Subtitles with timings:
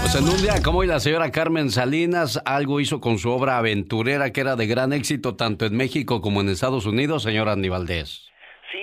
[0.00, 3.58] Pues en un día como hoy la señora Carmen Salinas algo hizo con su obra
[3.58, 7.68] aventurera que era de gran éxito tanto en México como en Estados Unidos, señora Andy
[7.68, 8.30] Valdés.
[8.72, 8.78] Sí,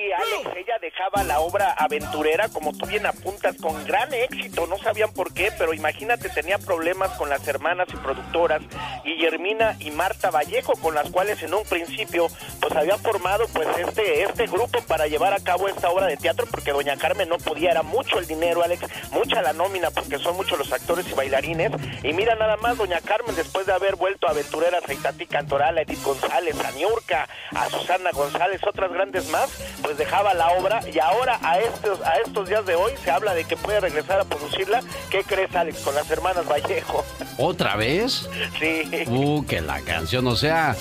[1.24, 4.68] la obra aventurera, como tú bien apuntas, con gran éxito.
[4.68, 8.62] No sabían por qué, pero imagínate, tenía problemas con las hermanas y productoras
[9.04, 12.28] Guillermina y Marta Vallejo, con las cuales en un principio
[12.60, 16.46] pues había formado pues este, este grupo para llevar a cabo esta obra de teatro,
[16.50, 20.36] porque doña Carmen no podía, era mucho el dinero, Alex, mucha la nómina, porque son
[20.36, 21.72] muchos los actores y bailarines.
[22.04, 25.78] Y mira nada más, doña Carmen, después de haber vuelto a aventureras a Itati Cantoral,
[25.78, 29.50] a Edith González, a Niurka, a Susana González, otras grandes más,
[29.82, 33.34] pues dejaba la obra y ahora a estos, a estos días de hoy se habla
[33.34, 34.82] de que puede regresar a producirla.
[35.10, 37.04] ¿Qué crees, Alex, con las hermanas Vallejo?
[37.38, 38.30] ¿Otra vez?
[38.60, 39.06] Sí.
[39.08, 40.76] Uh, que la canción, o sea,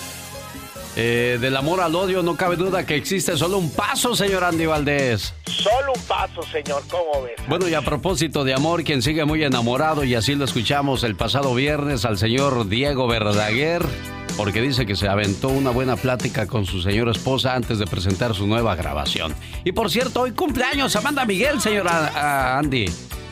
[0.96, 4.66] eh, del amor al odio no cabe duda que existe solo un paso, señor Andy
[4.66, 5.34] Valdés.
[5.44, 7.36] Solo un paso, señor, ¿cómo ves?
[7.48, 11.14] Bueno, y a propósito de amor, quien sigue muy enamorado, y así lo escuchamos el
[11.14, 13.84] pasado viernes al señor Diego Verdaguer
[14.36, 18.34] porque dice que se aventó una buena plática con su señora esposa antes de presentar
[18.34, 19.34] su nueva grabación.
[19.64, 22.86] Y por cierto, hoy cumpleaños Amanda Miguel, señora Andy.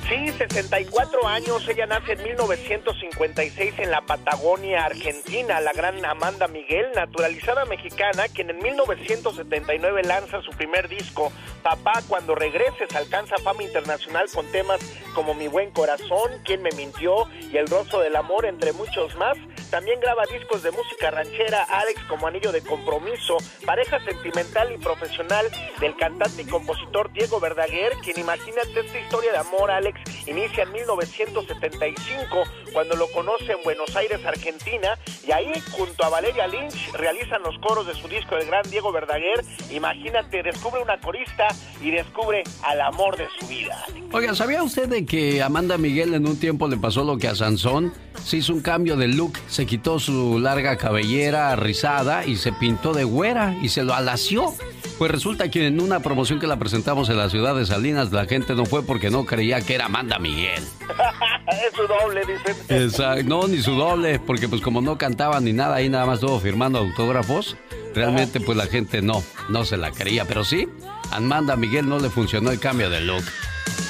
[0.09, 1.67] Sí, 64 años.
[1.67, 5.61] Ella nace en 1956 en la Patagonia, Argentina.
[5.61, 11.33] La gran Amanda Miguel, naturalizada mexicana, quien en 1979 lanza su primer disco,
[11.63, 14.81] Papá, cuando regreses, alcanza fama internacional con temas
[15.15, 19.39] como Mi buen corazón, Quién me mintió y El rostro del amor, entre muchos más.
[19.75, 25.51] También graba discos de música ranchera, Alex como anillo de compromiso, pareja sentimental y profesional
[25.81, 30.71] del cantante y compositor Diego Verdaguer, quien imagínate esta historia de amor, Alex inicia en
[30.71, 37.43] 1975 cuando lo conoce en Buenos Aires, Argentina, y ahí junto a Valeria Lynch realizan
[37.43, 39.45] los coros de su disco El Gran Diego Verdaguer.
[39.71, 41.49] Imagínate, descubre una corista
[41.81, 43.85] y descubre al amor de su vida.
[44.13, 47.35] Oiga, ¿sabía usted de que Amanda Miguel en un tiempo le pasó lo que a
[47.35, 47.93] Sansón?
[48.25, 52.93] Se hizo un cambio de look, se quitó su larga cabellera rizada y se pintó
[52.93, 54.55] de güera y se lo alació.
[54.99, 58.27] Pues resulta que en una promoción que la presentamos en la ciudad de Salinas, la
[58.27, 60.63] gente no fue porque no creía que era Amanda Miguel.
[61.49, 62.57] es su doble, dicen.
[62.69, 66.21] Exacto, no, ni su doble, porque pues como no cantaba ni nada, ahí nada más
[66.21, 67.57] estuvo firmando autógrafos,
[67.95, 70.69] realmente pues la gente no, no se la creía, pero sí,
[71.11, 73.25] a Amanda Miguel no le funcionó el cambio de look.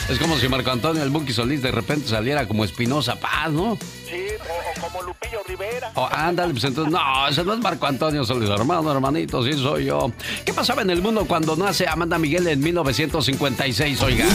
[0.09, 3.79] Es como si Marco Antonio el Buki Solís de repente saliera como Espinosa Paz, ¿no?
[4.07, 5.93] Sí, o, como Lupillo Rivera.
[5.95, 9.87] Oh, ándale, pues entonces, no, ese no es Marco Antonio Solís, hermano, hermanito, sí soy
[9.87, 10.13] yo.
[10.45, 14.27] ¿Qué pasaba en el mundo cuando nace Amanda Miguel en 1956, oiga?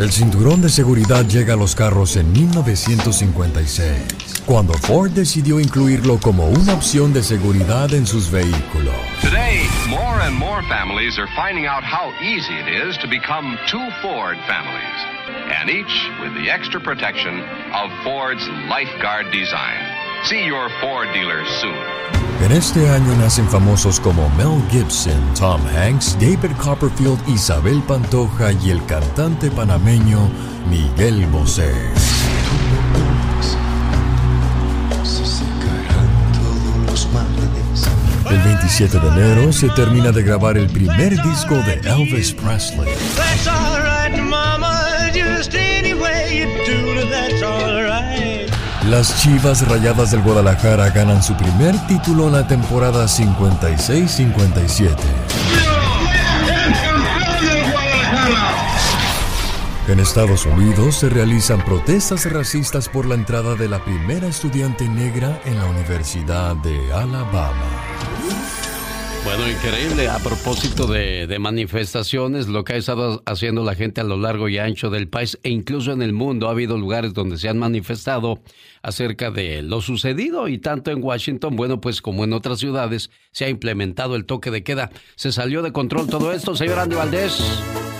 [0.00, 3.92] El cinturón de seguridad llega a los carros en 1956,
[4.46, 8.94] cuando Ford decidió incluirlo como una opción de seguridad en sus vehículos.
[9.20, 9.49] Today,
[9.90, 14.38] more and more families are finding out how easy it is to become two Ford
[14.46, 14.98] families,
[15.50, 17.42] and each with the extra protection
[17.74, 19.82] of Ford's Lifeguard design.
[20.24, 21.74] See your Ford dealer soon.
[22.40, 28.70] En este año nacen famosos como Mel Gibson, Tom Hanks, David Copperfield, Isabel Pantoja y
[28.70, 30.30] el cantante panameño
[30.70, 31.74] Miguel Bosé.
[38.30, 42.88] El 27 de enero se termina de grabar el primer disco de Elvis Presley.
[48.88, 54.96] Las Chivas Rayadas del Guadalajara ganan su primer título en la temporada 56-57.
[59.88, 65.40] En Estados Unidos se realizan protestas racistas por la entrada de la primera estudiante negra
[65.44, 68.09] en la Universidad de Alabama.
[69.24, 70.08] Bueno, increíble.
[70.08, 74.48] A propósito de, de, manifestaciones, lo que ha estado haciendo la gente a lo largo
[74.48, 77.58] y ancho del país e incluso en el mundo, ha habido lugares donde se han
[77.58, 78.40] manifestado
[78.82, 83.44] acerca de lo sucedido y tanto en Washington, bueno, pues como en otras ciudades, se
[83.44, 84.90] ha implementado el toque de queda.
[85.16, 87.42] ¿Se salió de control todo esto, señor Andy Valdés?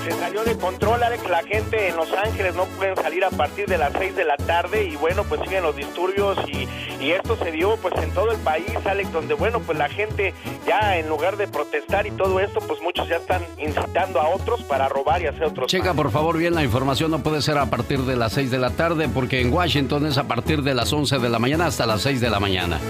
[0.05, 1.29] Se salió de control, Alex.
[1.29, 4.37] La gente en Los Ángeles no pueden salir a partir de las 6 de la
[4.37, 6.69] tarde y bueno, pues siguen los disturbios y,
[7.03, 10.35] y, esto se dio pues en todo el país, Alex, donde bueno, pues la gente
[10.67, 14.63] ya en lugar de protestar y todo esto, pues muchos ya están incitando a otros
[14.63, 15.67] para robar y hacer otros.
[15.67, 18.59] Checa por favor bien la información, no puede ser a partir de las 6 de
[18.59, 21.87] la tarde porque en Washington es a partir de las 11 de la mañana hasta
[21.87, 22.81] las 6 de la mañana.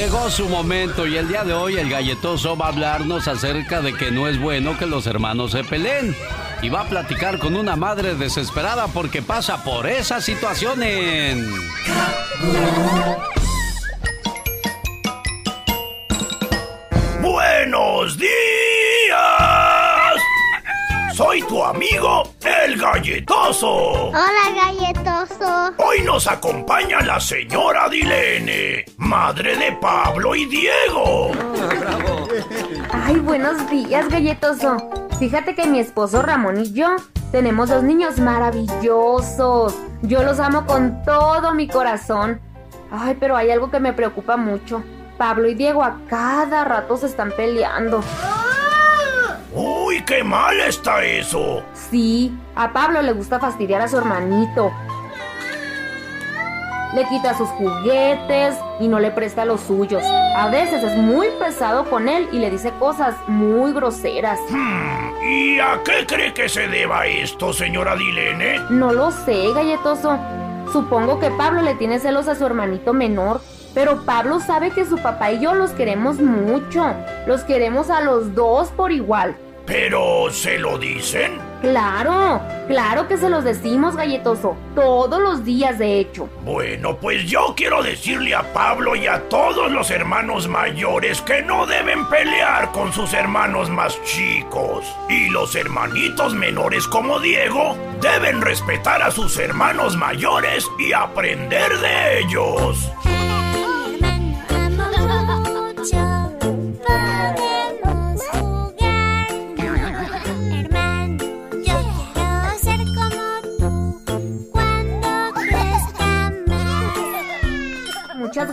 [0.00, 3.92] Llegó su momento y el día de hoy el galletoso va a hablarnos acerca de
[3.92, 6.16] que no es bueno que los hermanos se peleen.
[6.62, 11.46] Y va a platicar con una madre desesperada porque pasa por esa situación en...
[17.20, 19.79] ¡Buenos días!
[21.20, 22.22] Soy tu amigo,
[22.64, 24.08] el galletoso.
[24.08, 25.70] Hola, galletoso.
[25.76, 31.32] Hoy nos acompaña la señora Dilene, madre de Pablo y Diego.
[31.78, 32.26] bravo.
[32.90, 34.78] Ay, buenos días, galletoso.
[35.18, 36.96] Fíjate que mi esposo Ramón y yo
[37.30, 39.76] tenemos dos niños maravillosos.
[40.00, 42.40] Yo los amo con todo mi corazón.
[42.90, 44.82] Ay, pero hay algo que me preocupa mucho.
[45.18, 48.02] Pablo y Diego a cada rato se están peleando.
[49.52, 51.62] ¡Uy, qué mal está eso!
[51.74, 54.70] Sí, a Pablo le gusta fastidiar a su hermanito.
[56.94, 60.02] Le quita sus juguetes y no le presta los suyos.
[60.36, 64.38] A veces es muy pesado con él y le dice cosas muy groseras.
[64.48, 68.58] Hmm, ¿Y a qué cree que se deba esto, señora Dilene?
[68.70, 70.18] No lo sé, galletoso.
[70.72, 73.40] Supongo que Pablo le tiene celos a su hermanito menor.
[73.74, 76.94] Pero Pablo sabe que su papá y yo los queremos mucho.
[77.26, 79.36] Los queremos a los dos por igual.
[79.66, 81.38] ¿Pero se lo dicen?
[81.60, 84.56] Claro, claro que se los decimos, galletoso.
[84.74, 86.28] Todos los días, de hecho.
[86.44, 91.66] Bueno, pues yo quiero decirle a Pablo y a todos los hermanos mayores que no
[91.66, 94.84] deben pelear con sus hermanos más chicos.
[95.08, 102.20] Y los hermanitos menores como Diego deben respetar a sus hermanos mayores y aprender de
[102.20, 102.90] ellos.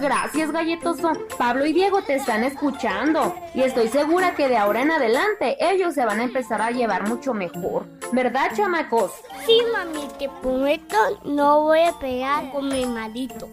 [0.08, 1.12] Gracias, galletoso.
[1.38, 3.36] Pablo y Diego te están escuchando.
[3.54, 7.08] Y estoy segura que de ahora en adelante ellos se van a empezar a llevar
[7.10, 7.86] mucho mejor.
[8.14, 9.12] ¿Verdad, chamacos?
[9.46, 10.96] Sí, mami, te prometo
[11.26, 13.50] no voy a pegar con mi malito.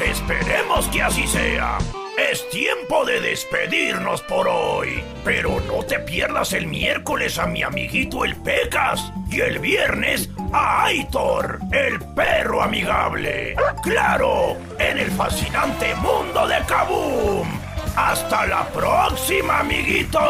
[0.00, 1.78] Esperemos que así sea.
[2.18, 5.02] Es tiempo de despedirnos por hoy.
[5.24, 10.84] Pero no te pierdas el miércoles a mi amiguito el Pecas y el viernes a
[10.84, 13.56] Aitor, el perro amigable.
[13.82, 17.48] Claro, en el fascinante mundo de Kaboom.
[17.96, 20.20] Hasta la próxima, amiguito.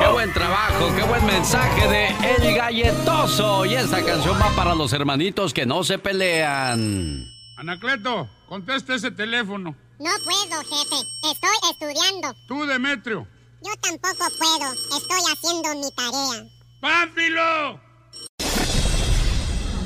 [0.00, 3.64] Qué buen trabajo, qué buen mensaje de El Galletoso.
[3.64, 7.37] Y esta canción va para los hermanitos que no se pelean.
[7.58, 9.74] Anacleto, contesta ese teléfono.
[9.98, 10.94] No puedo, jefe.
[11.28, 12.32] Estoy estudiando.
[12.46, 13.26] Tú, Demetrio.
[13.64, 14.72] Yo tampoco puedo.
[14.96, 16.46] Estoy haciendo mi tarea.
[16.80, 17.80] ¡Pánfilo!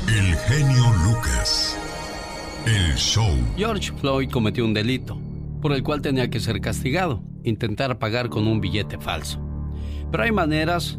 [0.06, 1.78] El genio Lucas.
[2.66, 3.34] El show.
[3.56, 5.18] George Floyd cometió un delito,
[5.62, 9.40] por el cual tenía que ser castigado, intentar pagar con un billete falso.
[10.10, 10.98] Pero hay maneras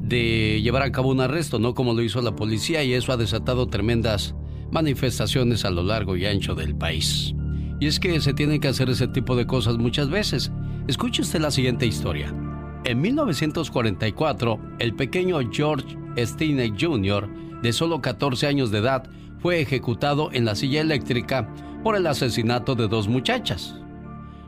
[0.00, 3.18] de llevar a cabo un arresto, no como lo hizo la policía, y eso ha
[3.18, 4.34] desatado tremendas
[4.74, 7.32] manifestaciones a lo largo y ancho del país.
[7.80, 10.52] Y es que se tienen que hacer ese tipo de cosas muchas veces.
[10.88, 12.34] Escuche usted la siguiente historia.
[12.84, 17.30] En 1944, el pequeño George Stinney Jr.,
[17.62, 21.48] de solo 14 años de edad, fue ejecutado en la silla eléctrica
[21.82, 23.76] por el asesinato de dos muchachas.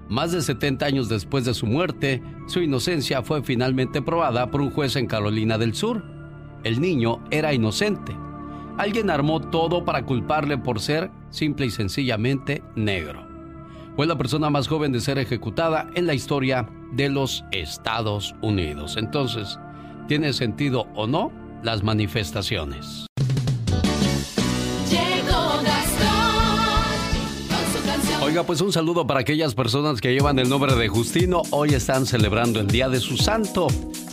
[0.08, 4.70] Más de 70 años después de su muerte, su inocencia fue finalmente probada por un
[4.70, 6.04] juez en Carolina del Sur.
[6.64, 8.25] El niño era inocente.
[8.78, 13.26] Alguien armó todo para culparle por ser simple y sencillamente negro.
[13.96, 18.98] Fue la persona más joven de ser ejecutada en la historia de los Estados Unidos.
[18.98, 19.58] Entonces,
[20.08, 23.06] ¿tiene sentido o no las manifestaciones?
[28.22, 31.42] Oiga, pues un saludo para aquellas personas que llevan el nombre de Justino.
[31.50, 33.68] Hoy están celebrando el Día de su Santo.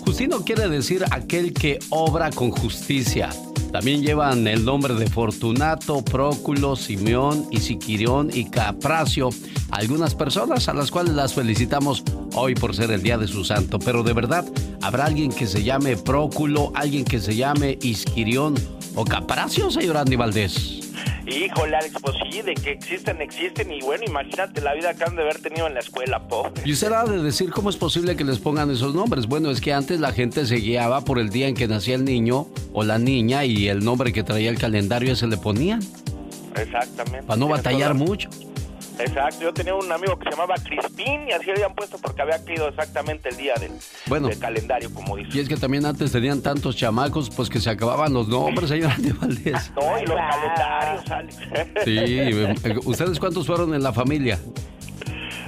[0.05, 3.29] Justino quiere decir aquel que obra con justicia.
[3.73, 9.31] También llevan el nombre de Fortunato, Próculo, Simeón, Isiquirión y Capracio.
[9.71, 12.03] Algunas personas a las cuales las felicitamos
[12.35, 13.79] hoy por ser el día de su santo.
[13.79, 14.45] Pero de verdad,
[14.83, 18.53] ¿habrá alguien que se llame Próculo, alguien que se llame Isquirión
[18.93, 20.82] o Capracio, señor Andy Valdés?
[21.25, 23.71] Híjole, Alex, pues sí, de que existen, existen.
[23.71, 26.51] Y bueno, imagínate la vida que han de haber tenido en la escuela, pobre.
[26.65, 29.27] Y usted ha de decir cómo es posible que les pongan esos nombres.
[29.27, 32.03] Bueno, es que antes la gente se guiaba por el día en que nacía el
[32.03, 35.81] niño o la niña y el nombre que traía el calendario se le ponían.
[36.55, 37.23] Exactamente.
[37.25, 38.29] Para no batallar mucho.
[38.99, 42.21] Exacto, yo tenía un amigo que se llamaba Crispín y así le habían puesto porque
[42.21, 43.71] había caído exactamente el día del,
[44.07, 45.37] bueno, del calendario, como dice.
[45.37, 48.91] Y es que también antes tenían tantos chamacos, pues que se acababan los nombres, señor
[48.95, 49.71] Andy Valdés.
[49.75, 51.37] No, y los calendarios, Alex.
[51.83, 54.39] Sí, eh, ¿ustedes cuántos fueron en la familia?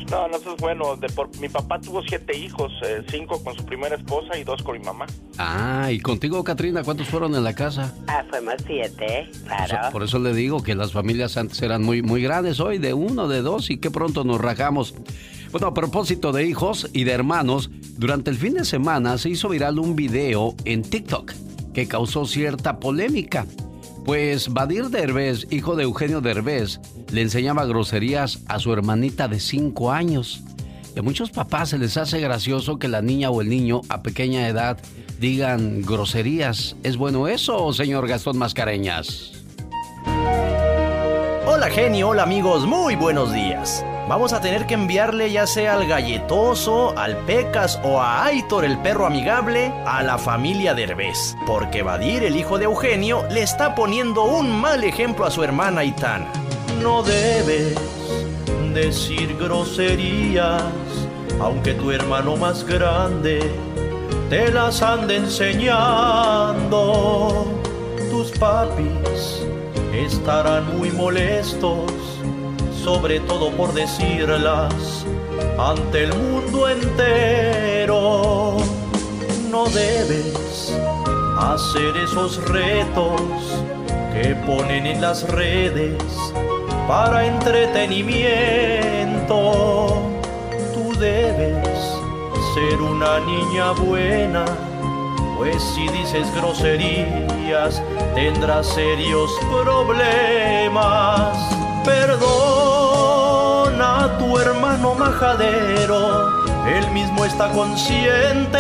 [0.10, 0.96] No, no, eso es bueno.
[0.96, 4.62] De por, mi papá tuvo siete hijos, eh, cinco con su primera esposa y dos
[4.64, 5.06] con mi mamá.
[5.38, 7.94] Ah, ¿y contigo, Katrina, cuántos fueron en la casa?
[8.08, 9.68] Ah, fuimos siete, claro.
[9.68, 12.78] Por eso, por eso le digo que las familias antes eran muy, muy grandes, hoy
[12.78, 14.94] de uno, de dos, y qué pronto nos rajamos.
[15.52, 19.50] Bueno, a propósito de hijos y de hermanos, durante el fin de semana se hizo
[19.50, 21.32] viral un video en TikTok
[21.74, 23.46] que causó cierta polémica.
[24.06, 26.80] Pues Badir Derbez, hijo de Eugenio Derbez,
[27.12, 30.44] le enseñaba groserías a su hermanita de 5 años.
[30.96, 34.04] Y a muchos papás se les hace gracioso que la niña o el niño a
[34.04, 34.78] pequeña edad
[35.20, 36.76] digan groserías.
[36.84, 39.32] ¿Es bueno eso, señor Gastón Mascareñas?
[41.48, 43.84] Hola genio, hola amigos, muy buenos días.
[44.08, 48.78] Vamos a tener que enviarle ya sea al galletoso, al Pecas o a Aitor el
[48.78, 54.26] perro amigable a la familia Derbez, porque Badir, el hijo de Eugenio, le está poniendo
[54.26, 56.28] un mal ejemplo a su hermana Itana.
[56.84, 57.76] No debes
[58.76, 60.62] decir groserías,
[61.40, 63.40] aunque tu hermano más grande
[64.30, 66.68] te las ande enseñando.
[68.12, 69.42] Tus papis
[69.94, 72.15] estarán muy molestos
[72.86, 75.06] sobre todo por decirlas
[75.58, 78.58] ante el mundo entero.
[79.50, 80.78] No debes
[81.40, 83.20] hacer esos retos
[84.14, 85.98] que ponen en las redes
[86.88, 90.12] para entretenimiento.
[90.72, 91.98] Tú debes
[92.54, 94.46] ser una niña buena,
[95.40, 97.82] pues si dices groserías
[98.14, 101.55] tendrás serios problemas.
[101.86, 106.30] Perdona a tu hermano majadero,
[106.68, 108.58] él mismo está consciente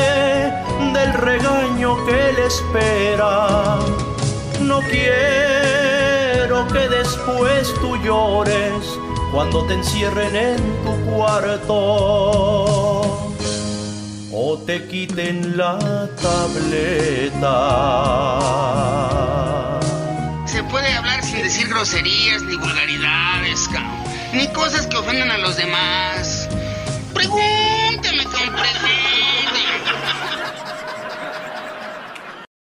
[0.94, 3.79] del regaño que le espera.
[4.62, 9.00] No quiero que después tú llores
[9.32, 11.75] cuando te encierren en tu cuarto.
[14.32, 15.79] O te quiten la
[16.22, 17.46] tableta
[21.55, 23.69] decir groserías ni vulgaridades,
[24.33, 26.50] ni cosas que ofendan a los demás.
[27.13, 28.25] Pregúnteme,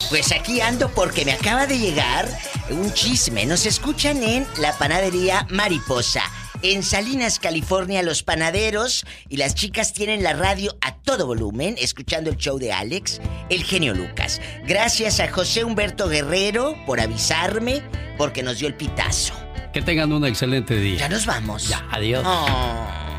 [0.09, 2.29] Pues aquí ando porque me acaba de llegar
[2.69, 3.47] un chisme.
[3.47, 6.21] Nos escuchan en la panadería Mariposa
[6.63, 12.29] en Salinas, California, los panaderos y las chicas tienen la radio a todo volumen, escuchando
[12.29, 14.41] el show de Alex, el genio Lucas.
[14.65, 17.83] Gracias a José Humberto Guerrero por avisarme,
[18.17, 19.33] porque nos dio el pitazo.
[19.73, 20.99] Que tengan un excelente día.
[20.99, 21.67] Ya nos vamos.
[21.67, 22.23] Ya, adiós.
[22.25, 23.12] Oh.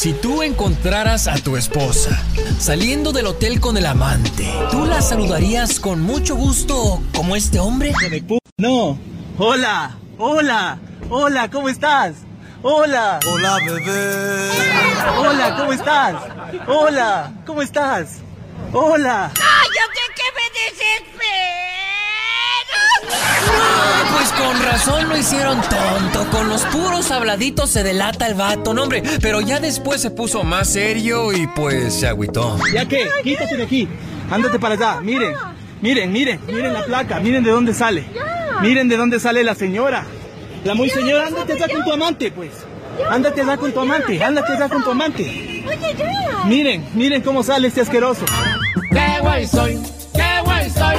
[0.00, 2.24] Si tú encontraras a tu esposa
[2.58, 7.92] saliendo del hotel con el amante, ¿tú la saludarías con mucho gusto como este hombre?
[8.56, 8.98] No.
[9.36, 10.78] Hola, hola,
[11.10, 12.14] hola, ¿cómo estás?
[12.62, 13.20] Hola.
[13.30, 14.50] Hola, bebé.
[15.18, 16.14] Hola, ¿cómo estás?
[16.66, 18.20] Hola, ¿cómo estás?
[18.72, 19.30] Hola.
[19.34, 21.69] ¡Cállate que me
[23.10, 23.90] desespero!
[24.12, 26.30] pues con razón lo hicieron tonto.
[26.30, 29.02] Con los puros habladitos se delata el vato, no hombre.
[29.20, 32.58] Pero ya después se puso más serio y pues se agüitó.
[32.72, 33.08] ¿Ya qué?
[33.22, 33.88] Quítate de aquí.
[34.30, 35.00] Ándate para allá.
[35.00, 35.34] Miren,
[35.80, 37.20] miren, miren, miren la placa.
[37.20, 38.04] Miren de dónde sale.
[38.60, 40.04] Miren de dónde sale la señora.
[40.64, 42.50] La muy señora, ándate allá con tu amante, pues.
[43.08, 44.22] Ándate allá con tu amante.
[44.22, 45.64] Ándate allá con tu amante.
[46.46, 48.24] Miren, miren cómo sale este asqueroso.
[48.90, 49.80] ¡Qué guay soy!
[50.68, 50.96] soy,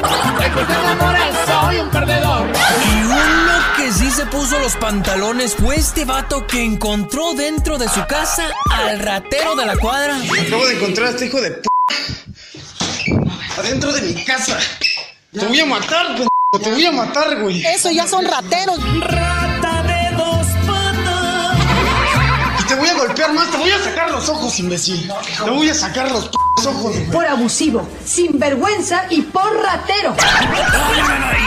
[1.72, 2.50] soy un perdedor.
[2.50, 7.88] Y uno que sí se puso los pantalones fue este vato que encontró dentro de
[7.88, 10.18] su casa al ratero de la cuadra.
[10.18, 11.70] Acabo de encontrar a este hijo de p.
[13.58, 14.58] Adentro de mi casa.
[15.32, 16.28] Te voy a matar, p.
[16.62, 17.66] Te voy a matar, güey.
[17.66, 18.80] Eso ya son rateros.
[23.22, 23.52] Golpear más.
[23.52, 25.12] Te voy a sacar los ojos, imbécil.
[25.44, 26.38] Te voy a sacar los p
[26.68, 26.96] ojos.
[27.12, 30.16] Por abusivo, sin vergüenza y por ratero.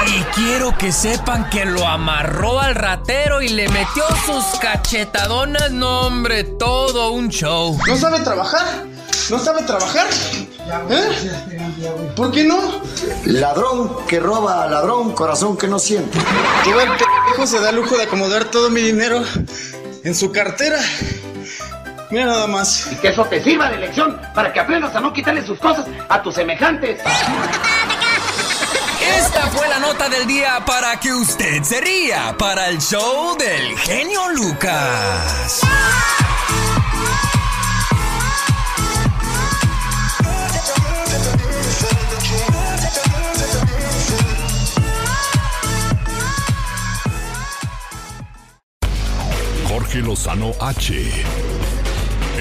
[0.06, 5.70] Y quiero que sepan que lo amarró al ratero y le metió sus cachetadonas.
[5.70, 7.78] No, hombre, todo un show.
[7.86, 8.84] ¿No sabe trabajar?
[9.30, 10.06] ¿No sabe trabajar?
[10.90, 12.12] ¿Eh?
[12.16, 12.58] ¿Por qué no?
[13.24, 16.18] Ladrón que roba a ladrón, corazón que no siente.
[16.64, 16.88] Todo el
[17.36, 19.22] p se da el lujo de acomodar todo mi dinero
[20.02, 20.78] en su cartera.
[22.14, 22.92] Mira nada más.
[22.92, 25.84] Y que eso te sirva de lección para que aprendas a no quitarle sus cosas
[26.08, 27.00] a tus semejantes.
[29.18, 33.76] Esta fue la nota del día para que usted se ría para el show del
[33.80, 35.60] genio Lucas.
[49.66, 51.63] Jorge Lozano H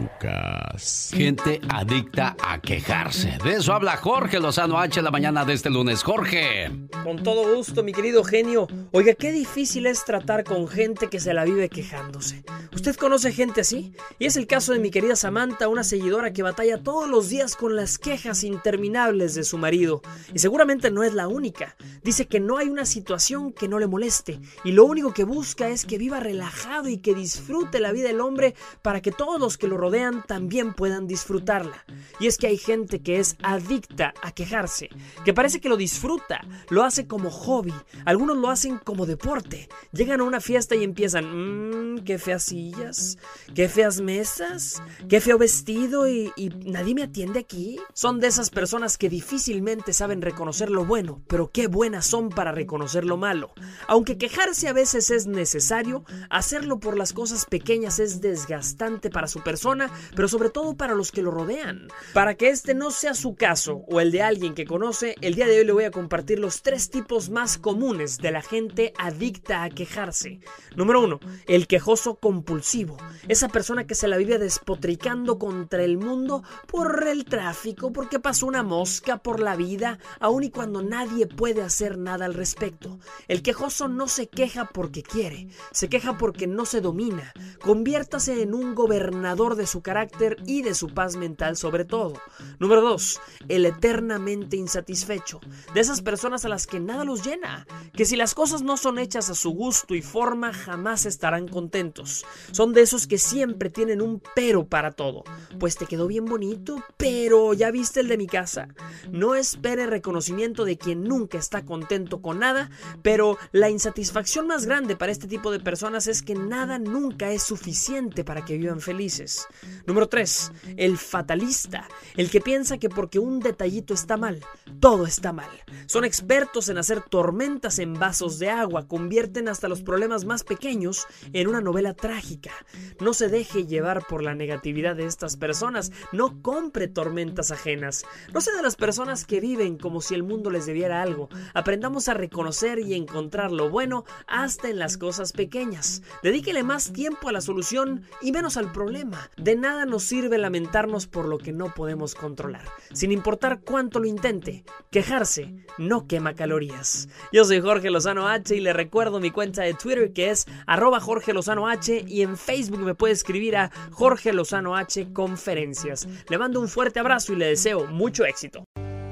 [0.00, 1.10] Lucas.
[1.12, 3.36] Gente adicta a quejarse.
[3.44, 6.02] De eso habla Jorge Lozano H la mañana de este lunes.
[6.02, 6.70] Jorge.
[7.04, 8.66] Con todo gusto, mi querido genio.
[8.92, 12.44] Oiga, qué difícil es tratar con gente que se la vive quejándose.
[12.74, 13.92] ¿Usted conoce gente así?
[14.18, 17.56] Y es el caso de mi querida Samantha, una seguidora que batalla todos los días
[17.56, 20.02] con las quejas interminables de su marido.
[20.32, 21.76] Y seguramente no es la única.
[22.02, 24.40] Dice que no hay una situación que no le moleste.
[24.64, 28.20] Y lo único que busca es que viva relajado y que disfrute la vida del
[28.20, 29.89] hombre para que todos los que lo rodean
[30.26, 31.84] también puedan disfrutarla.
[32.18, 34.88] Y es que hay gente que es adicta a quejarse,
[35.24, 39.68] que parece que lo disfruta, lo hace como hobby, algunos lo hacen como deporte.
[39.92, 43.18] Llegan a una fiesta y empiezan, mmm, qué feas sillas,
[43.54, 47.78] qué feas mesas, qué feo vestido y, y nadie me atiende aquí.
[47.94, 52.52] Son de esas personas que difícilmente saben reconocer lo bueno, pero qué buenas son para
[52.52, 53.52] reconocer lo malo.
[53.88, 59.40] Aunque quejarse a veces es necesario, hacerlo por las cosas pequeñas es desgastante para su
[59.40, 59.79] persona,
[60.14, 61.88] pero sobre todo para los que lo rodean.
[62.12, 65.46] Para que este no sea su caso o el de alguien que conoce, el día
[65.46, 69.62] de hoy le voy a compartir los tres tipos más comunes de la gente adicta
[69.62, 70.40] a quejarse.
[70.76, 72.96] Número uno, el quejoso compulsivo.
[73.28, 78.46] Esa persona que se la vive despotricando contra el mundo por el tráfico, porque pasó
[78.46, 82.98] una mosca por la vida, aun y cuando nadie puede hacer nada al respecto.
[83.28, 87.32] El quejoso no se queja porque quiere, se queja porque no se domina.
[87.60, 92.14] Conviértase en un gobernador de su carácter y de su paz mental sobre todo.
[92.58, 93.20] Número 2.
[93.48, 95.40] El eternamente insatisfecho.
[95.74, 97.66] De esas personas a las que nada los llena.
[97.92, 102.24] Que si las cosas no son hechas a su gusto y forma, jamás estarán contentos.
[102.50, 105.24] Son de esos que siempre tienen un pero para todo.
[105.58, 108.68] Pues te quedó bien bonito, pero ¿ya viste el de mi casa?
[109.10, 112.70] No espere reconocimiento de quien nunca está contento con nada,
[113.02, 117.42] pero la insatisfacción más grande para este tipo de personas es que nada nunca es
[117.42, 119.46] suficiente para que vivan felices.
[119.86, 120.52] Número 3.
[120.76, 121.88] El fatalista.
[122.16, 124.44] El que piensa que porque un detallito está mal,
[124.80, 125.50] todo está mal.
[125.86, 131.06] Son expertos en hacer tormentas en vasos de agua, convierten hasta los problemas más pequeños
[131.32, 132.52] en una novela trágica.
[133.00, 138.04] No se deje llevar por la negatividad de estas personas, no compre tormentas ajenas.
[138.32, 141.28] No sea de las personas que viven como si el mundo les debiera algo.
[141.54, 146.02] Aprendamos a reconocer y encontrar lo bueno hasta en las cosas pequeñas.
[146.22, 149.30] Dedíquele más tiempo a la solución y menos al problema.
[149.40, 154.06] De nada nos sirve lamentarnos por lo que no podemos controlar, sin importar cuánto lo
[154.06, 154.64] intente.
[154.90, 157.08] Quejarse no quema calorías.
[157.32, 161.00] Yo soy Jorge Lozano H y le recuerdo mi cuenta de Twitter que es arroba
[161.00, 166.06] Jorge Lozano H y en Facebook me puede escribir a Jorge Lozano H Conferencias.
[166.28, 168.64] Le mando un fuerte abrazo y le deseo mucho éxito.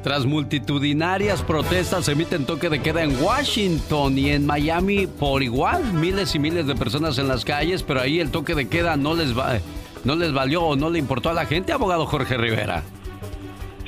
[0.03, 5.93] Tras multitudinarias protestas, emiten toque de queda en Washington y en Miami por igual.
[5.95, 9.15] Miles y miles de personas en las calles, pero ahí el toque de queda no
[9.15, 9.59] les, va,
[10.05, 12.83] no les valió o no le importó a la gente, abogado Jorge Rivera.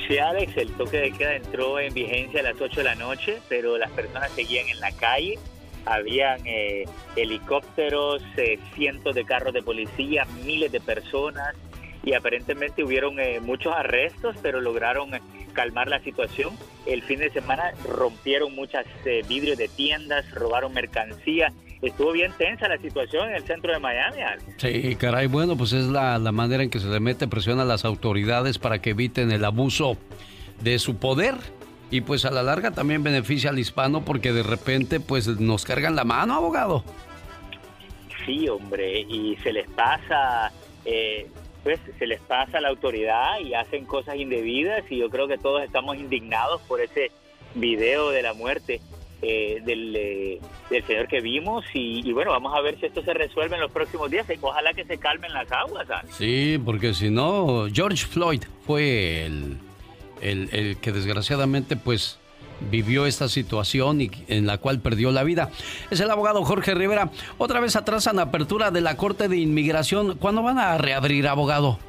[0.07, 3.39] Sí, Alex, el toque de queda entró en vigencia a las 8 de la noche,
[3.47, 5.39] pero las personas seguían en la calle.
[5.85, 11.55] Habían eh, helicópteros, eh, cientos de carros de policía, miles de personas
[12.03, 15.21] y aparentemente hubieron eh, muchos arrestos, pero lograron eh,
[15.53, 16.55] calmar la situación.
[16.85, 21.53] El fin de semana rompieron muchos eh, vidrios de tiendas, robaron mercancía.
[21.81, 24.17] Estuvo bien tensa la situación en el centro de Miami.
[24.57, 27.65] Sí, caray, bueno, pues es la, la manera en que se le mete presión a
[27.65, 29.97] las autoridades para que eviten el abuso
[30.61, 31.35] de su poder.
[31.89, 35.95] Y pues a la larga también beneficia al hispano porque de repente pues nos cargan
[35.95, 36.83] la mano, abogado.
[38.25, 40.51] Sí, hombre, y se les pasa,
[40.85, 41.27] eh,
[41.63, 45.39] pues se les pasa a la autoridad y hacen cosas indebidas y yo creo que
[45.39, 47.11] todos estamos indignados por ese
[47.55, 48.79] video de la muerte
[49.21, 53.03] eh, del, eh, del señor que vimos y, y, bueno, vamos a ver si esto
[53.03, 54.25] se resuelve en los próximos días.
[54.41, 55.87] Ojalá que se calmen las aguas.
[55.87, 56.13] ¿sabes?
[56.15, 59.57] Sí, porque si no, George Floyd fue el,
[60.21, 62.19] el, el que desgraciadamente pues
[62.69, 65.49] vivió esta situación y en la cual perdió la vida.
[65.89, 67.09] Es el abogado Jorge Rivera.
[67.37, 70.17] Otra vez atrasan la apertura de la Corte de Inmigración.
[70.17, 71.79] ¿Cuándo van a reabrir, abogado?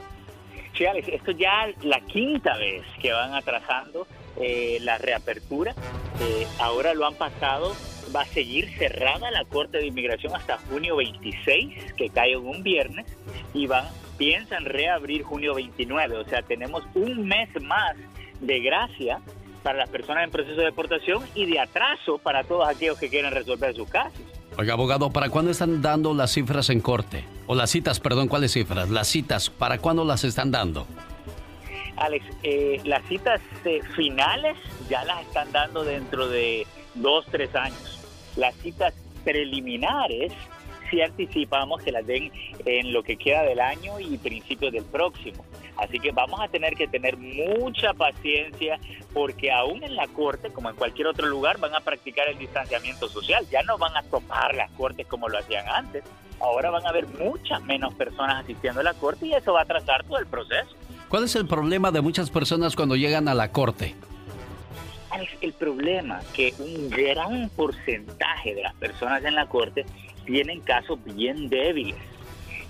[0.77, 5.75] Sí, Alex, esto ya la quinta vez que van atrasando eh, la reapertura.
[6.21, 7.75] Eh, ahora lo han pasado.
[8.15, 12.63] Va a seguir cerrada la Corte de Inmigración hasta junio 26, que cae en un
[12.63, 13.07] viernes,
[13.55, 13.87] y van
[14.23, 16.17] piensan reabrir junio 29.
[16.19, 17.97] O sea, tenemos un mes más
[18.41, 19.21] de gracia
[19.63, 23.33] para las personas en proceso de deportación y de atraso para todos aquellos que quieren
[23.33, 24.21] resolver sus casos.
[24.57, 27.25] Oiga, abogado, ¿para cuándo están dando las cifras en corte?
[27.47, 28.91] O las citas, perdón, ¿cuáles cifras?
[28.91, 30.87] Las citas, ¿para cuándo las están dando?
[31.97, 34.57] Alex, eh, las citas eh, finales
[34.89, 38.01] ya las están dando dentro de dos, tres años.
[38.37, 40.33] Las citas preliminares
[40.91, 42.31] sí anticipamos que las den
[42.65, 45.45] en lo que queda del año y principios del próximo.
[45.77, 48.79] Así que vamos a tener que tener mucha paciencia
[49.13, 53.09] porque aún en la corte, como en cualquier otro lugar, van a practicar el distanciamiento
[53.09, 53.47] social.
[53.51, 56.05] Ya no van a tomar las cortes como lo hacían antes.
[56.41, 59.63] Ahora van a haber muchas menos personas asistiendo a la corte y eso va a
[59.63, 60.77] atrasar todo el proceso.
[61.13, 63.95] ¿Cuál es el problema de muchas personas cuando llegan a la corte?
[65.43, 69.85] el problema que un gran porcentaje de las personas en la corte
[70.25, 71.97] tienen casos bien débiles.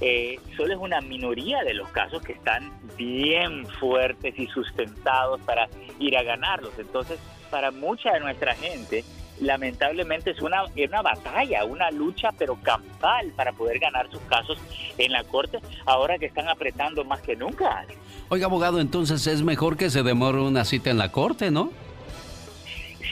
[0.01, 5.69] Eh, solo es una minoría de los casos que están bien fuertes y sustentados para
[6.01, 6.77] ir a ganarlos.
[6.81, 9.05] Entonces, para mucha de nuestra gente,
[9.43, 14.59] lamentablemente es una, una batalla, una lucha pero campal para poder ganar sus casos
[14.99, 17.85] en la corte, ahora que están apretando más que nunca.
[18.29, 21.71] Oiga, abogado, entonces es mejor que se demore una cita en la corte, ¿no?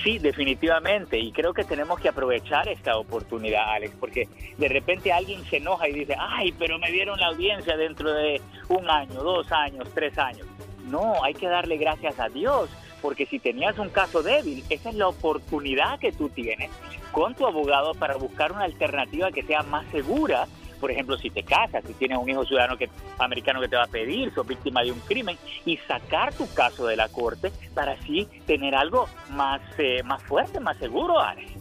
[0.02, 1.18] Sí, definitivamente.
[1.18, 5.88] Y creo que tenemos que aprovechar esta oportunidad, Alex, porque de repente alguien se enoja
[5.88, 10.16] y dice, ay, pero me dieron la audiencia dentro de un año, dos años, tres
[10.16, 10.46] años.
[10.86, 12.70] No, hay que darle gracias a Dios,
[13.02, 16.70] porque si tenías un caso débil, esa es la oportunidad que tú tienes
[17.12, 20.46] con tu abogado para buscar una alternativa que sea más segura
[20.80, 23.84] por ejemplo, si te casas, si tienes un hijo ciudadano que, americano que te va
[23.84, 25.36] a pedir, sos víctima de un crimen,
[25.66, 30.58] y sacar tu caso de la corte para así tener algo más, eh, más fuerte,
[30.58, 31.52] más seguro, Alex.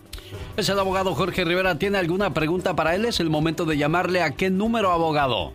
[0.56, 1.78] Es el abogado Jorge Rivera.
[1.78, 3.06] ¿Tiene alguna pregunta para él?
[3.06, 5.54] Es el momento de llamarle a qué número, abogado.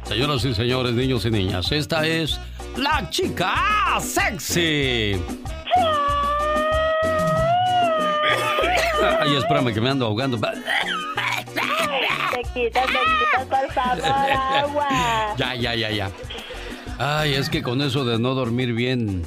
[0.05, 2.41] Señoras y señores, niños y niñas, esta es
[2.77, 3.55] la chica
[4.01, 5.21] sexy.
[9.21, 10.37] Ay, espérame que me ando ahogando.
[10.39, 10.47] Te
[12.55, 14.89] quitas, te quitas, por favor, agua.
[15.37, 16.11] Ya, ya, ya, ya.
[16.99, 19.23] Ay, es que con eso de no dormir bien,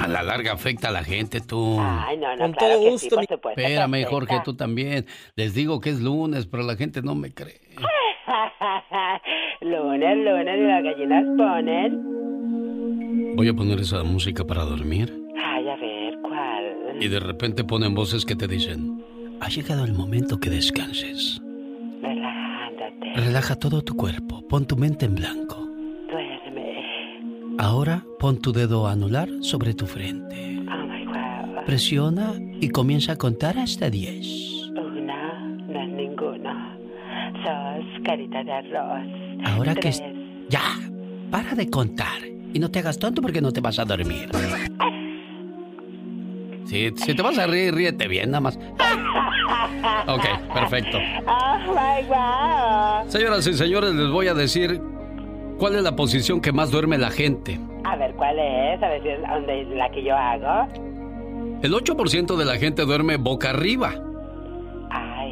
[0.00, 1.78] a la larga afecta a la gente, tú.
[1.80, 3.08] Ay, no, no, Con claro todo que gusto.
[3.08, 4.04] sí, por supuesto Espérame.
[4.06, 5.06] Jorge, tú también.
[5.36, 7.60] Les digo que es lunes, pero la gente no me cree.
[9.60, 13.36] lunes, lunes, y las gallinas ponen.
[13.36, 15.12] Voy a poner esa música para dormir.
[15.42, 16.96] Ay, a ver, ¿cuál?
[17.00, 19.02] Y de repente ponen voces que te dicen,
[19.40, 21.40] ha llegado el momento que descanses.
[22.02, 25.59] Relajándote, Relaja todo tu cuerpo, pon tu mente en blanco.
[27.60, 30.64] Ahora pon tu dedo anular sobre tu frente.
[30.66, 31.64] Oh.
[31.66, 34.70] Presiona y comienza a contar hasta 10.
[34.70, 36.50] Una, no es ninguno.
[37.44, 39.06] Sos carita de arroz.
[39.44, 39.92] Ahora que...
[40.48, 40.62] Ya,
[41.30, 42.24] para de contar.
[42.54, 44.30] Y no te hagas tonto porque no te vas a dormir.
[46.64, 48.58] Si, si te vas a reír, ríete bien, nada más.
[50.06, 50.98] Ok, perfecto.
[52.12, 53.04] Oh.
[53.06, 54.80] Señoras y señores, les voy a decir
[55.60, 57.60] cuál es la posición que más duerme la gente.
[57.84, 58.82] A ver, ¿cuál es?
[58.82, 60.66] A ver si es donde, la que yo hago.
[61.62, 63.92] El 8% de la gente duerme boca arriba.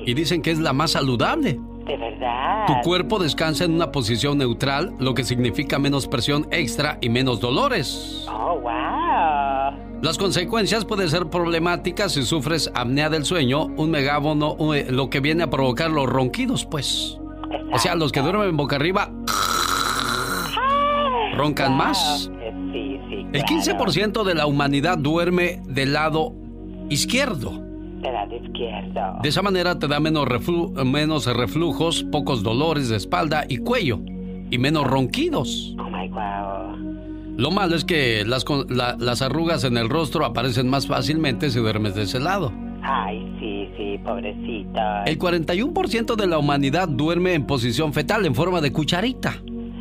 [0.05, 1.59] Y dicen que es la más saludable.
[1.87, 2.67] De verdad.
[2.67, 7.41] Tu cuerpo descansa en una posición neutral, lo que significa menos presión extra y menos
[7.41, 8.27] dolores.
[8.31, 10.01] Oh, wow.
[10.03, 15.21] Las consecuencias pueden ser problemáticas si sufres apnea del sueño, un megáfono, un- lo que
[15.21, 17.19] viene a provocar los ronquidos, pues.
[17.73, 19.11] O sea, los que duermen boca arriba
[21.39, 22.31] roncan más.
[22.73, 23.27] Sí, sí.
[23.33, 26.35] El 15% de la humanidad duerme del lado
[26.91, 27.53] izquierdo.
[28.03, 29.19] Del lado izquierdo.
[29.23, 33.99] De esa manera te da menos, reflu- menos reflujos, pocos dolores de espalda y cuello
[34.51, 35.75] y menos ronquidos.
[35.79, 37.37] Oh my wow.
[37.37, 41.59] Lo malo es que las, la- las arrugas en el rostro aparecen más fácilmente si
[41.61, 42.53] duermes de ese lado.
[42.83, 44.81] Ay, sí, sí, pobrecito.
[45.07, 49.37] El 41% de la humanidad duerme en posición fetal, en forma de cucharita.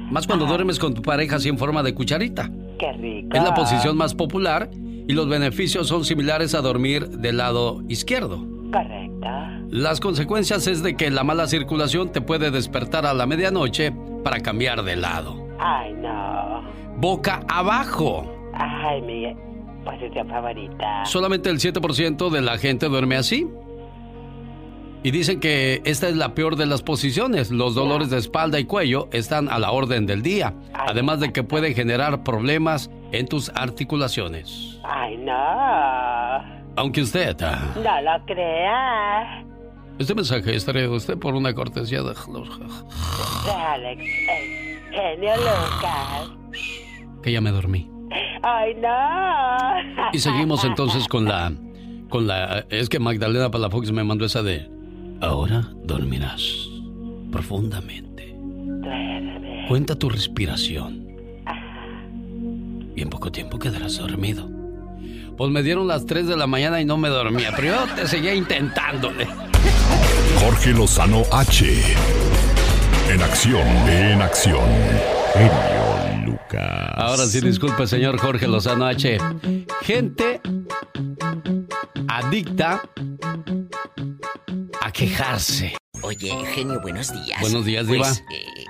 [0.09, 2.49] Más cuando duermes con tu pareja así en forma de cucharita.
[2.79, 3.35] Qué rico.
[3.35, 8.45] Es la posición más popular y los beneficios son similares a dormir del lado izquierdo.
[8.71, 9.27] Correcto.
[9.69, 13.93] Las consecuencias es de que la mala circulación te puede despertar a la medianoche
[14.23, 15.47] para cambiar de lado.
[15.59, 16.61] Ay, no.
[16.97, 18.31] Boca abajo.
[18.53, 19.35] Ay, mi
[19.83, 21.05] posición favorita.
[21.05, 23.47] Solamente el 7% de la gente duerme así.
[25.03, 27.51] Y dicen que esta es la peor de las posiciones.
[27.51, 30.53] Los dolores de espalda y cuello están a la orden del día.
[30.73, 34.79] Además de que pueden generar problemas en tus articulaciones.
[34.83, 35.33] Ay, no.
[36.75, 37.37] Aunque usted...
[37.41, 39.43] ah, No lo crea.
[39.99, 42.09] Este mensaje es traído a usted por una cortesía de...
[42.09, 44.01] De Alex.
[44.03, 46.31] eh, genio Lucas.
[47.23, 47.89] Que ya me dormí.
[48.43, 50.09] Ay, no.
[50.11, 51.51] Y seguimos entonces con la...
[52.09, 52.65] Con la...
[52.69, 54.69] Es que Magdalena Palafox me mandó esa de...
[55.21, 56.41] Ahora dormirás
[57.31, 58.35] profundamente.
[59.67, 61.07] Cuenta tu respiración.
[62.95, 64.49] Y en poco tiempo quedarás dormido.
[65.37, 68.07] Pues me dieron las 3 de la mañana y no me dormía, pero yo te
[68.07, 69.27] seguía intentándole.
[70.39, 71.65] Jorge Lozano H.
[73.11, 74.67] En acción, en acción.
[75.33, 76.91] Genio Lucas.
[76.95, 79.17] Ahora sí, disculpe, señor Jorge Lozano H.
[79.81, 80.41] Gente
[82.07, 82.81] adicta
[84.97, 85.75] quejarse.
[86.01, 87.39] Oye, genio, buenos días.
[87.41, 88.35] Buenos días, Pues, Diva.
[88.35, 88.65] eh,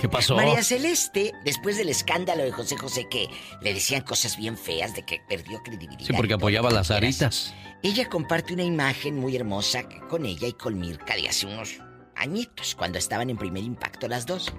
[0.00, 0.36] ¿Qué pasó?
[0.36, 3.28] María Celeste, después del escándalo de José José que
[3.62, 6.06] le decían cosas bien feas de que perdió credibilidad.
[6.06, 7.54] Sí, porque apoyaba las aritas.
[7.82, 11.78] Ella comparte una imagen muy hermosa con ella y con Mirka de hace unos
[12.16, 14.52] añitos, cuando estaban en primer impacto las dos.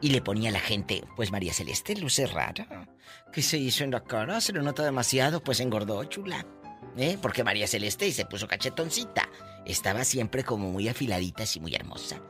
[0.00, 2.88] Y le ponía a la gente, pues María Celeste luce rara.
[3.32, 4.40] ¿Qué se hizo en la cara?
[4.40, 6.44] Se lo nota demasiado, pues engordó, chula.
[6.96, 7.16] ¿Eh?
[7.22, 9.28] Porque María Celeste se puso cachetoncita.
[9.64, 12.20] Estaba siempre como muy afiladita y muy hermosa.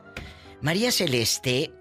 [0.61, 1.73] María Celeste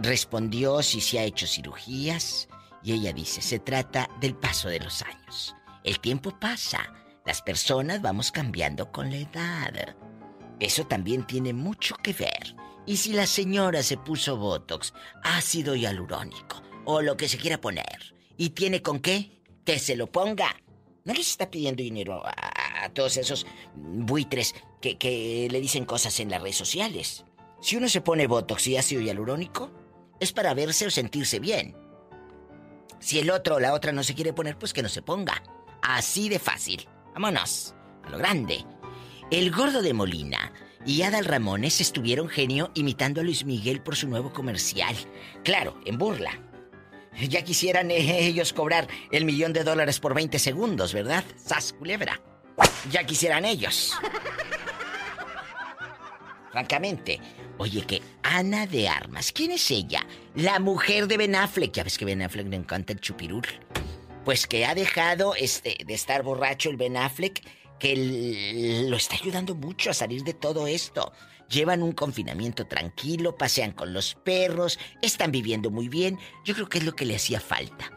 [0.00, 2.48] respondió si se ha hecho cirugías
[2.82, 5.54] y ella dice, se trata del paso de los años.
[5.82, 6.92] El tiempo pasa,
[7.24, 9.96] las personas vamos cambiando con la edad.
[10.60, 12.56] Eso también tiene mucho que ver.
[12.86, 18.14] Y si la señora se puso Botox, ácido hialurónico o lo que se quiera poner,
[18.36, 20.54] y tiene con qué, que se lo ponga.
[21.04, 22.32] No les está pidiendo dinero a,
[22.82, 27.24] a todos esos buitres que, que le dicen cosas en las redes sociales.
[27.60, 29.70] Si uno se pone Botox y ácido hialurónico,
[30.20, 31.76] es para verse o sentirse bien.
[32.98, 35.42] Si el otro o la otra no se quiere poner, pues que no se ponga.
[35.82, 36.88] Así de fácil.
[37.14, 37.74] Vámonos.
[38.04, 38.64] A lo grande.
[39.30, 40.52] El gordo de Molina
[40.84, 44.94] y Adal Ramones estuvieron genio imitando a Luis Miguel por su nuevo comercial.
[45.42, 46.40] Claro, en burla.
[47.28, 51.24] Ya quisieran ellos cobrar el millón de dólares por 20 segundos, ¿verdad?
[51.36, 52.20] Sas culebra.
[52.90, 53.94] Ya quisieran ellos.
[56.52, 57.20] Francamente.
[57.58, 60.06] Oye, que Ana de Armas, ¿quién es ella?
[60.34, 61.72] La mujer de Ben Affleck.
[61.72, 63.46] Ya ves que Ben Affleck le encanta el chupirul.
[64.24, 67.42] Pues que ha dejado este, de estar borracho el Ben Affleck,
[67.78, 71.12] que lo está ayudando mucho a salir de todo esto.
[71.48, 76.18] Llevan un confinamiento tranquilo, pasean con los perros, están viviendo muy bien.
[76.44, 77.92] Yo creo que es lo que le hacía falta.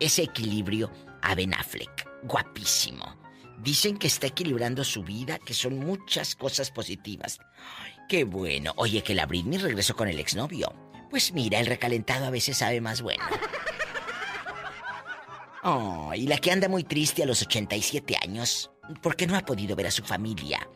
[0.00, 0.90] Ese equilibrio
[1.22, 2.08] a Ben Affleck.
[2.22, 3.23] Guapísimo.
[3.64, 7.38] Dicen que está equilibrando su vida, que son muchas cosas positivas.
[8.10, 8.74] Qué bueno.
[8.76, 10.70] Oye, que la Britney regresó con el exnovio.
[11.08, 13.24] Pues mira, el recalentado a veces sabe más bueno.
[15.62, 19.74] Oh, y la que anda muy triste a los 87 años, porque no ha podido
[19.74, 20.68] ver a su familia.